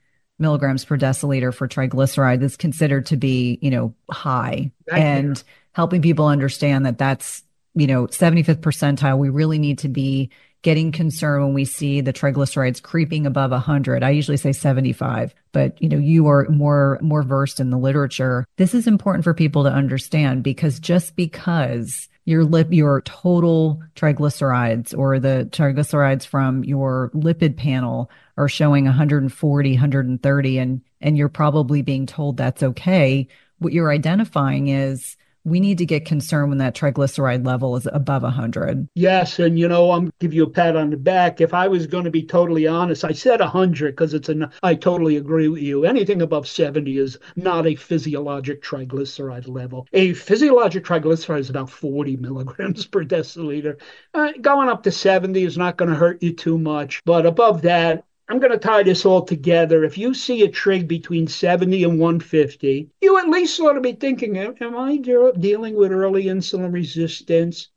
milligrams 0.43 0.85
per 0.85 0.97
deciliter 0.97 1.51
for 1.51 1.67
triglyceride 1.67 2.43
is 2.43 2.55
considered 2.55 3.07
to 3.07 3.17
be, 3.17 3.57
you 3.61 3.71
know, 3.71 3.95
high. 4.11 4.71
and 4.91 5.43
helping 5.71 6.03
people 6.03 6.27
understand 6.27 6.85
that 6.85 6.99
that's, 6.99 7.41
you 7.73 7.87
know, 7.87 8.05
75th 8.05 8.57
percentile. 8.57 9.17
We 9.17 9.29
really 9.29 9.57
need 9.57 9.79
to 9.79 9.89
be 9.89 10.29
getting 10.61 10.91
concerned 10.91 11.43
when 11.43 11.53
we 11.53 11.65
see 11.65 12.01
the 12.01 12.13
triglycerides 12.13 12.81
creeping 12.81 13.25
above 13.25 13.51
100. 13.51 14.01
I 14.01 14.11
usually 14.11 14.37
say 14.37 14.53
75, 14.53 15.35
but 15.51 15.79
you 15.81 15.89
know, 15.89 15.97
you 15.97 16.27
are 16.27 16.47
more 16.49 16.97
more 17.01 17.21
versed 17.21 17.59
in 17.59 17.69
the 17.69 17.77
literature. 17.77 18.45
This 18.57 18.73
is 18.73 18.87
important 18.87 19.23
for 19.23 19.33
people 19.33 19.63
to 19.63 19.69
understand 19.69 20.43
because 20.43 20.79
just 20.79 21.15
because 21.15 22.07
your 22.25 22.43
lip 22.45 22.67
your 22.71 23.01
total 23.01 23.81
triglycerides 23.95 24.97
or 24.97 25.19
the 25.19 25.47
triglycerides 25.51 26.25
from 26.25 26.63
your 26.63 27.11
lipid 27.13 27.57
panel 27.57 28.09
are 28.37 28.47
showing 28.47 28.85
140 28.85 29.71
130 29.71 30.57
and 30.57 30.81
and 31.01 31.17
you're 31.17 31.29
probably 31.29 31.81
being 31.81 32.05
told 32.05 32.37
that's 32.37 32.63
okay. 32.63 33.27
What 33.59 33.73
you're 33.73 33.91
identifying 33.91 34.69
is 34.69 35.17
we 35.45 35.59
need 35.59 35.77
to 35.79 35.85
get 35.85 36.05
concerned 36.05 36.49
when 36.49 36.57
that 36.59 36.75
triglyceride 36.75 37.45
level 37.45 37.75
is 37.75 37.87
above 37.91 38.23
100. 38.23 38.87
Yes. 38.95 39.39
And, 39.39 39.59
you 39.59 39.67
know, 39.67 39.91
I'm 39.91 40.11
give 40.19 40.33
you 40.33 40.43
a 40.43 40.49
pat 40.49 40.75
on 40.75 40.89
the 40.89 40.97
back. 40.97 41.41
If 41.41 41.53
I 41.53 41.67
was 41.67 41.87
going 41.87 42.05
to 42.05 42.11
be 42.11 42.23
totally 42.23 42.65
honest, 42.67 43.03
I 43.03 43.11
said 43.11 43.39
100 43.39 43.91
because 43.91 44.13
it's 44.13 44.29
an, 44.29 44.49
I 44.61 44.75
totally 44.75 45.17
agree 45.17 45.49
with 45.49 45.61
you. 45.61 45.85
Anything 45.85 46.21
above 46.21 46.47
70 46.47 46.97
is 46.97 47.17
not 47.35 47.67
a 47.67 47.75
physiologic 47.75 48.63
triglyceride 48.63 49.47
level. 49.47 49.87
A 49.93 50.13
physiologic 50.13 50.85
triglyceride 50.85 51.39
is 51.39 51.49
about 51.49 51.69
40 51.69 52.17
milligrams 52.23 52.85
per 52.85 53.03
deciliter. 53.03 53.79
Uh, 54.13 54.31
going 54.39 54.69
up 54.69 54.83
to 54.83 54.91
70 54.91 55.43
is 55.43 55.57
not 55.57 55.77
going 55.77 55.89
to 55.89 55.95
hurt 55.95 56.23
you 56.23 56.33
too 56.33 56.57
much. 56.57 57.01
But 57.05 57.25
above 57.25 57.63
that, 57.63 58.05
I'm 58.29 58.39
going 58.39 58.51
to 58.53 58.57
tie 58.57 58.83
this 58.83 59.05
all 59.05 59.23
together. 59.23 59.83
If 59.83 59.97
you 59.97 60.13
see 60.13 60.43
a 60.43 60.47
trig 60.47 60.87
between 60.87 61.27
70 61.27 61.83
and 61.83 61.99
150, 61.99 62.89
you 63.01 63.17
at 63.17 63.27
least 63.27 63.59
ought 63.59 63.73
to 63.73 63.81
be 63.81 63.93
thinking, 63.93 64.37
am 64.37 64.77
I 64.77 64.97
de- 64.97 65.33
dealing 65.37 65.75
with 65.75 65.91
early 65.91 66.25
insulin 66.25 66.71
resistance 66.71 67.69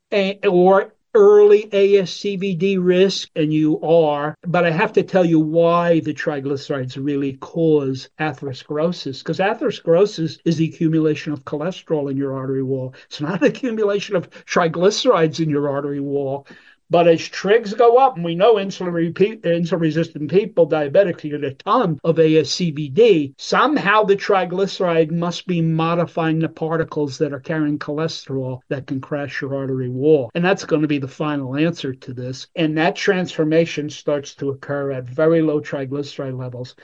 or 0.47 0.93
early 1.13 1.63
ASCVD 1.63 2.77
risk? 2.79 3.29
And 3.35 3.51
you 3.51 3.81
are. 3.81 4.35
But 4.47 4.65
I 4.65 4.71
have 4.71 4.93
to 4.93 5.03
tell 5.03 5.25
you 5.25 5.39
why 5.41 5.99
the 5.99 6.13
triglycerides 6.13 6.95
really 7.03 7.33
cause 7.33 8.09
atherosclerosis, 8.17 9.19
because 9.19 9.39
atherosclerosis 9.39 10.39
is 10.45 10.57
the 10.57 10.69
accumulation 10.69 11.33
of 11.33 11.43
cholesterol 11.43 12.09
in 12.09 12.15
your 12.15 12.33
artery 12.33 12.63
wall. 12.63 12.95
It's 13.07 13.19
not 13.19 13.43
accumulation 13.51 14.15
of 14.15 14.29
triglycerides 14.45 15.41
in 15.41 15.49
your 15.49 15.69
artery 15.69 15.99
wall. 15.99 16.47
But 16.89 17.07
as 17.07 17.19
trigs 17.19 17.77
go 17.77 17.97
up, 17.97 18.15
and 18.15 18.23
we 18.23 18.35
know 18.35 18.55
insulin, 18.55 18.93
repeat, 18.93 19.43
insulin 19.43 19.81
resistant 19.81 20.31
people, 20.31 20.69
diabetics, 20.69 21.29
get 21.29 21.43
a 21.43 21.53
ton 21.53 21.99
of 22.03 22.15
ASCVD, 22.15 23.33
somehow 23.37 24.03
the 24.03 24.15
triglyceride 24.15 25.11
must 25.11 25.47
be 25.47 25.61
modifying 25.61 26.39
the 26.39 26.47
particles 26.47 27.17
that 27.17 27.33
are 27.33 27.41
carrying 27.41 27.77
cholesterol 27.77 28.61
that 28.69 28.87
can 28.87 29.01
crash 29.01 29.41
your 29.41 29.55
artery 29.55 29.89
wall. 29.89 30.31
And 30.33 30.45
that's 30.45 30.63
going 30.63 30.81
to 30.81 30.87
be 30.87 30.99
the 30.99 31.07
final 31.07 31.57
answer 31.57 31.93
to 31.93 32.13
this. 32.13 32.47
And 32.55 32.77
that 32.77 32.95
transformation 32.95 33.89
starts 33.89 34.33
to 34.35 34.49
occur 34.49 34.91
at 34.91 35.03
very 35.03 35.41
low 35.41 35.59
triglyceride 35.59 36.37
levels. 36.37 36.75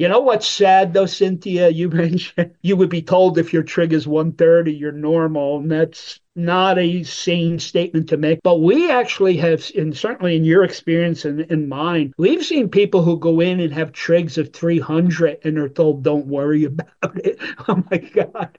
You 0.00 0.08
know 0.08 0.20
what's 0.20 0.48
sad 0.48 0.94
though, 0.94 1.04
Cynthia? 1.04 1.68
You 1.80 1.90
mentioned 1.90 2.54
you 2.62 2.76
would 2.76 2.88
be 2.88 3.02
told 3.02 3.36
if 3.36 3.52
your 3.52 3.62
trig 3.62 3.92
is 3.92 4.08
130, 4.08 4.72
you're 4.72 4.92
normal, 4.92 5.58
and 5.58 5.70
that's 5.70 6.20
not 6.36 6.78
a 6.78 7.02
sane 7.02 7.58
statement 7.58 8.08
to 8.08 8.16
make. 8.16 8.40
But 8.42 8.60
we 8.60 8.90
actually 8.90 9.36
have, 9.38 9.68
and 9.76 9.96
certainly 9.96 10.36
in 10.36 10.44
your 10.44 10.64
experience 10.64 11.24
and 11.24 11.40
in 11.40 11.68
mine, 11.68 12.14
we've 12.18 12.44
seen 12.44 12.68
people 12.68 13.02
who 13.02 13.18
go 13.18 13.40
in 13.40 13.60
and 13.60 13.72
have 13.72 13.92
trigs 13.92 14.38
of 14.38 14.52
300 14.52 15.38
and 15.44 15.58
are 15.58 15.68
told, 15.68 16.02
don't 16.02 16.26
worry 16.26 16.64
about 16.70 17.16
it. 17.24 17.38
Oh 17.68 17.82
my 17.90 17.98
God. 17.98 18.56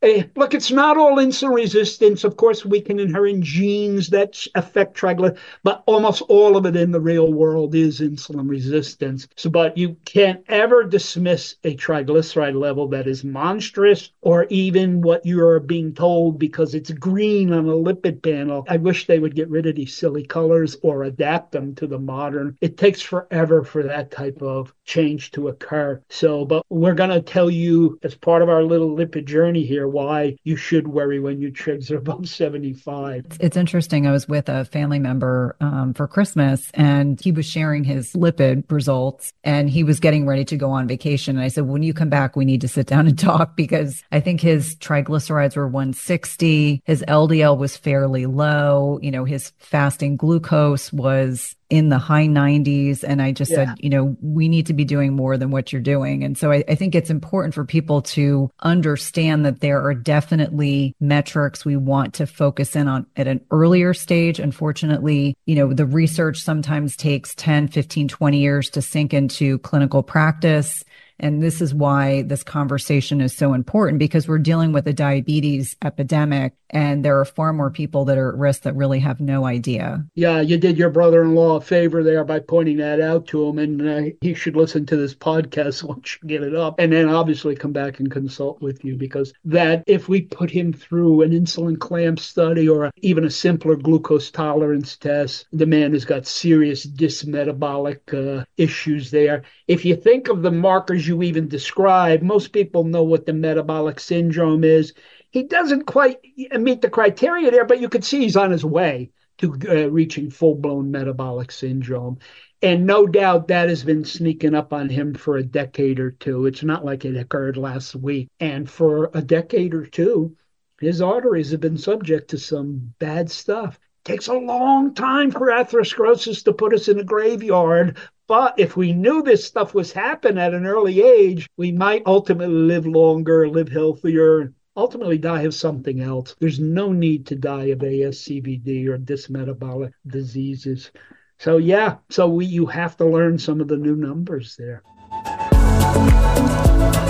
Hey, 0.00 0.30
look, 0.36 0.54
it's 0.54 0.70
not 0.70 0.96
all 0.96 1.16
insulin 1.16 1.54
resistance. 1.54 2.24
Of 2.24 2.36
course, 2.36 2.64
we 2.64 2.80
can 2.80 2.98
inherit 2.98 3.40
genes 3.40 4.08
that 4.10 4.46
affect 4.54 4.96
triglycerides, 4.96 5.38
but 5.62 5.82
almost 5.86 6.22
all 6.22 6.56
of 6.56 6.66
it 6.66 6.76
in 6.76 6.90
the 6.90 7.00
real 7.00 7.32
world 7.32 7.74
is 7.74 8.00
insulin 8.00 8.48
resistance. 8.48 9.28
So, 9.36 9.50
but 9.50 9.76
you 9.76 9.96
can't 10.04 10.42
ever 10.48 10.84
dismiss 10.84 11.56
a 11.64 11.76
triglyceride 11.76 12.58
level 12.58 12.88
that 12.88 13.06
is 13.06 13.24
monstrous 13.24 14.10
or 14.20 14.46
even 14.50 15.00
what 15.00 15.24
you 15.24 15.42
are 15.44 15.60
being 15.60 15.94
told 15.94 16.38
because 16.38 16.74
it's 16.74 16.90
green 17.10 17.52
on 17.52 17.68
a 17.68 17.72
lipid 17.72 18.22
panel. 18.22 18.64
I 18.68 18.76
wish 18.76 19.06
they 19.06 19.18
would 19.18 19.34
get 19.34 19.50
rid 19.50 19.66
of 19.66 19.76
these 19.76 19.96
silly 19.96 20.24
colors 20.24 20.76
or 20.82 21.02
adapt 21.02 21.52
them 21.52 21.74
to 21.76 21.86
the 21.86 21.98
modern. 21.98 22.56
It 22.60 22.76
takes 22.76 23.00
forever 23.00 23.64
for 23.64 23.82
that 23.82 24.10
type 24.10 24.40
of 24.42 24.72
change 24.84 25.32
to 25.32 25.48
occur. 25.48 26.00
So, 26.08 26.44
but 26.44 26.64
we're 26.68 26.94
going 26.94 27.10
to 27.10 27.20
tell 27.20 27.50
you 27.50 27.98
as 28.02 28.14
part 28.14 28.42
of 28.42 28.48
our 28.48 28.62
little 28.62 28.96
lipid 28.96 29.24
journey 29.24 29.64
here 29.64 29.88
why 29.88 30.36
you 30.44 30.56
should 30.56 30.88
worry 30.88 31.20
when 31.20 31.40
your 31.40 31.50
trigs 31.50 31.90
are 31.90 31.96
above 31.96 32.28
75. 32.40 33.26
It's 33.40 33.56
interesting. 33.56 34.06
I 34.06 34.12
was 34.12 34.28
with 34.28 34.48
a 34.48 34.64
family 34.64 34.98
member 34.98 35.56
um, 35.60 35.94
for 35.94 36.06
Christmas 36.06 36.70
and 36.74 37.20
he 37.20 37.32
was 37.32 37.46
sharing 37.46 37.84
his 37.84 38.12
lipid 38.12 38.70
results 38.70 39.32
and 39.44 39.68
he 39.68 39.84
was 39.84 40.00
getting 40.00 40.26
ready 40.26 40.44
to 40.44 40.56
go 40.56 40.70
on 40.70 40.86
vacation. 40.86 41.36
And 41.36 41.44
I 41.44 41.48
said, 41.48 41.66
when 41.66 41.82
you 41.82 41.92
come 41.92 42.10
back, 42.10 42.36
we 42.36 42.44
need 42.44 42.60
to 42.60 42.68
sit 42.68 42.86
down 42.86 43.06
and 43.06 43.18
talk 43.18 43.56
because 43.56 44.02
I 44.12 44.20
think 44.20 44.40
his 44.40 44.76
triglycerides 44.76 45.56
were 45.56 45.66
160. 45.68 46.82
His 46.84 46.99
his 47.00 47.06
LDL 47.08 47.56
was 47.56 47.76
fairly 47.76 48.26
low. 48.26 48.98
You 49.02 49.10
know, 49.10 49.24
his 49.24 49.52
fasting 49.58 50.16
glucose 50.16 50.92
was 50.92 51.56
in 51.70 51.88
the 51.88 51.98
high 51.98 52.26
90s. 52.26 53.04
And 53.06 53.22
I 53.22 53.32
just 53.32 53.50
yeah. 53.50 53.56
said, 53.56 53.68
you 53.78 53.88
know, 53.88 54.16
we 54.20 54.48
need 54.48 54.66
to 54.66 54.74
be 54.74 54.84
doing 54.84 55.14
more 55.14 55.38
than 55.38 55.50
what 55.50 55.72
you're 55.72 55.80
doing. 55.80 56.24
And 56.24 56.36
so 56.36 56.50
I, 56.50 56.64
I, 56.68 56.74
think 56.74 56.94
it's 56.94 57.10
important 57.10 57.54
for 57.54 57.64
people 57.64 58.02
to 58.02 58.50
understand 58.60 59.46
that 59.46 59.60
there 59.60 59.80
are 59.80 59.94
definitely 59.94 60.96
metrics 61.00 61.64
we 61.64 61.76
want 61.76 62.14
to 62.14 62.26
focus 62.26 62.74
in 62.74 62.88
on 62.88 63.06
at 63.16 63.28
an 63.28 63.40
earlier 63.52 63.94
stage. 63.94 64.40
Unfortunately, 64.40 65.36
you 65.46 65.54
know, 65.54 65.72
the 65.72 65.86
research 65.86 66.42
sometimes 66.42 66.96
takes 66.96 67.36
10, 67.36 67.68
15, 67.68 68.08
20 68.08 68.38
years 68.38 68.68
to 68.70 68.82
sink 68.82 69.14
into 69.14 69.58
clinical 69.60 70.02
practice. 70.02 70.84
And 71.20 71.42
this 71.42 71.60
is 71.60 71.72
why 71.74 72.22
this 72.22 72.42
conversation 72.42 73.20
is 73.20 73.36
so 73.36 73.52
important 73.52 73.98
because 73.98 74.26
we're 74.26 74.38
dealing 74.38 74.72
with 74.72 74.88
a 74.88 74.92
diabetes 74.92 75.76
epidemic 75.84 76.54
and 76.70 77.04
there 77.04 77.18
are 77.18 77.24
far 77.24 77.52
more 77.52 77.70
people 77.70 78.04
that 78.06 78.18
are 78.18 78.30
at 78.30 78.38
risk 78.38 78.62
that 78.62 78.76
really 78.76 79.00
have 79.00 79.20
no 79.20 79.44
idea. 79.44 80.04
Yeah, 80.14 80.40
you 80.40 80.56
did 80.56 80.78
your 80.78 80.90
brother 80.90 81.22
in 81.22 81.34
law 81.34 81.56
a 81.56 81.60
favor 81.60 82.02
there 82.02 82.24
by 82.24 82.40
pointing 82.40 82.78
that 82.78 83.00
out 83.00 83.26
to 83.28 83.48
him. 83.48 83.58
And 83.58 83.88
uh, 83.88 84.10
he 84.20 84.34
should 84.34 84.56
listen 84.56 84.86
to 84.86 84.96
this 84.96 85.14
podcast 85.14 85.82
once 85.90 86.18
you 86.22 86.28
get 86.28 86.42
it 86.42 86.54
up 86.54 86.76
and 86.78 86.92
then 86.92 87.08
obviously 87.08 87.54
come 87.54 87.72
back 87.72 88.00
and 88.00 88.10
consult 88.10 88.60
with 88.60 88.84
you 88.84 88.96
because 88.96 89.32
that 89.44 89.82
if 89.86 90.08
we 90.08 90.22
put 90.22 90.50
him 90.50 90.72
through 90.72 91.22
an 91.22 91.32
insulin 91.32 91.78
clamp 91.78 92.20
study 92.20 92.68
or 92.68 92.90
even 92.98 93.24
a 93.24 93.30
simpler 93.30 93.76
glucose 93.76 94.30
tolerance 94.30 94.96
test, 94.96 95.46
the 95.52 95.66
man 95.66 95.92
has 95.92 96.04
got 96.04 96.26
serious 96.26 96.86
dysmetabolic 96.86 98.40
uh, 98.40 98.44
issues 98.56 99.10
there. 99.10 99.42
If 99.66 99.84
you 99.84 99.96
think 99.96 100.28
of 100.28 100.42
the 100.42 100.50
markers 100.50 101.06
you 101.06 101.22
even 101.22 101.48
describe, 101.48 102.22
most 102.22 102.52
people 102.52 102.84
know 102.84 103.02
what 103.02 103.26
the 103.26 103.32
metabolic 103.32 104.00
syndrome 104.00 104.64
is. 104.64 104.92
He 105.30 105.44
doesn't 105.44 105.86
quite 105.86 106.18
meet 106.58 106.82
the 106.82 106.90
criteria 106.90 107.50
there, 107.50 107.64
but 107.64 107.80
you 107.80 107.88
could 107.88 108.04
see 108.04 108.20
he's 108.20 108.36
on 108.36 108.50
his 108.50 108.64
way 108.64 109.10
to 109.38 109.56
uh, 109.68 109.88
reaching 109.90 110.30
full 110.30 110.54
blown 110.54 110.90
metabolic 110.90 111.50
syndrome. 111.50 112.18
And 112.62 112.86
no 112.86 113.06
doubt 113.06 113.48
that 113.48 113.68
has 113.68 113.84
been 113.84 114.04
sneaking 114.04 114.54
up 114.54 114.72
on 114.72 114.88
him 114.88 115.14
for 115.14 115.36
a 115.36 115.42
decade 115.42 115.98
or 115.98 116.10
two. 116.10 116.46
It's 116.46 116.62
not 116.62 116.84
like 116.84 117.04
it 117.04 117.16
occurred 117.16 117.56
last 117.56 117.94
week. 117.94 118.28
And 118.38 118.68
for 118.68 119.10
a 119.14 119.22
decade 119.22 119.72
or 119.72 119.86
two, 119.86 120.36
his 120.80 121.00
arteries 121.00 121.52
have 121.52 121.60
been 121.60 121.78
subject 121.78 122.30
to 122.30 122.38
some 122.38 122.92
bad 122.98 123.30
stuff. 123.30 123.78
It 124.04 124.12
takes 124.12 124.28
a 124.28 124.34
long 124.34 124.94
time 124.94 125.30
for 125.30 125.48
atherosclerosis 125.48 126.44
to 126.44 126.52
put 126.52 126.74
us 126.74 126.88
in 126.88 126.98
a 126.98 127.04
graveyard, 127.04 127.98
but 128.26 128.54
if 128.58 128.76
we 128.76 128.92
knew 128.92 129.22
this 129.22 129.44
stuff 129.44 129.74
was 129.74 129.92
happening 129.92 130.38
at 130.38 130.54
an 130.54 130.64
early 130.64 131.02
age, 131.02 131.48
we 131.56 131.72
might 131.72 132.02
ultimately 132.06 132.54
live 132.54 132.86
longer, 132.86 133.48
live 133.48 133.68
healthier, 133.68 134.52
ultimately 134.76 135.18
die 135.18 135.42
of 135.42 135.54
something 135.54 136.00
else. 136.00 136.36
There's 136.38 136.60
no 136.60 136.92
need 136.92 137.26
to 137.26 137.36
die 137.36 137.66
of 137.66 137.78
ASCVD 137.80 138.86
or 138.86 138.98
dysmetabolic 138.98 139.92
diseases. 140.06 140.90
So 141.38 141.56
yeah, 141.56 141.96
so 142.10 142.28
we, 142.28 142.46
you 142.46 142.66
have 142.66 142.96
to 142.98 143.04
learn 143.04 143.38
some 143.38 143.60
of 143.60 143.68
the 143.68 143.76
new 143.76 143.96
numbers 143.96 144.56
there. 144.56 144.82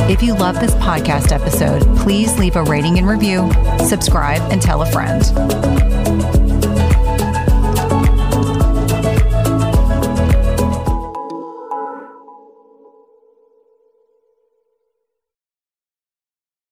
If 0.08 0.22
you 0.22 0.34
love 0.34 0.58
this 0.58 0.74
podcast 0.76 1.32
episode, 1.32 1.82
please 1.98 2.36
leave 2.38 2.56
a 2.56 2.64
rating 2.64 2.98
and 2.98 3.08
review, 3.08 3.50
subscribe, 3.86 4.40
and 4.50 4.60
tell 4.60 4.82
a 4.82 4.90
friend. 4.90 6.39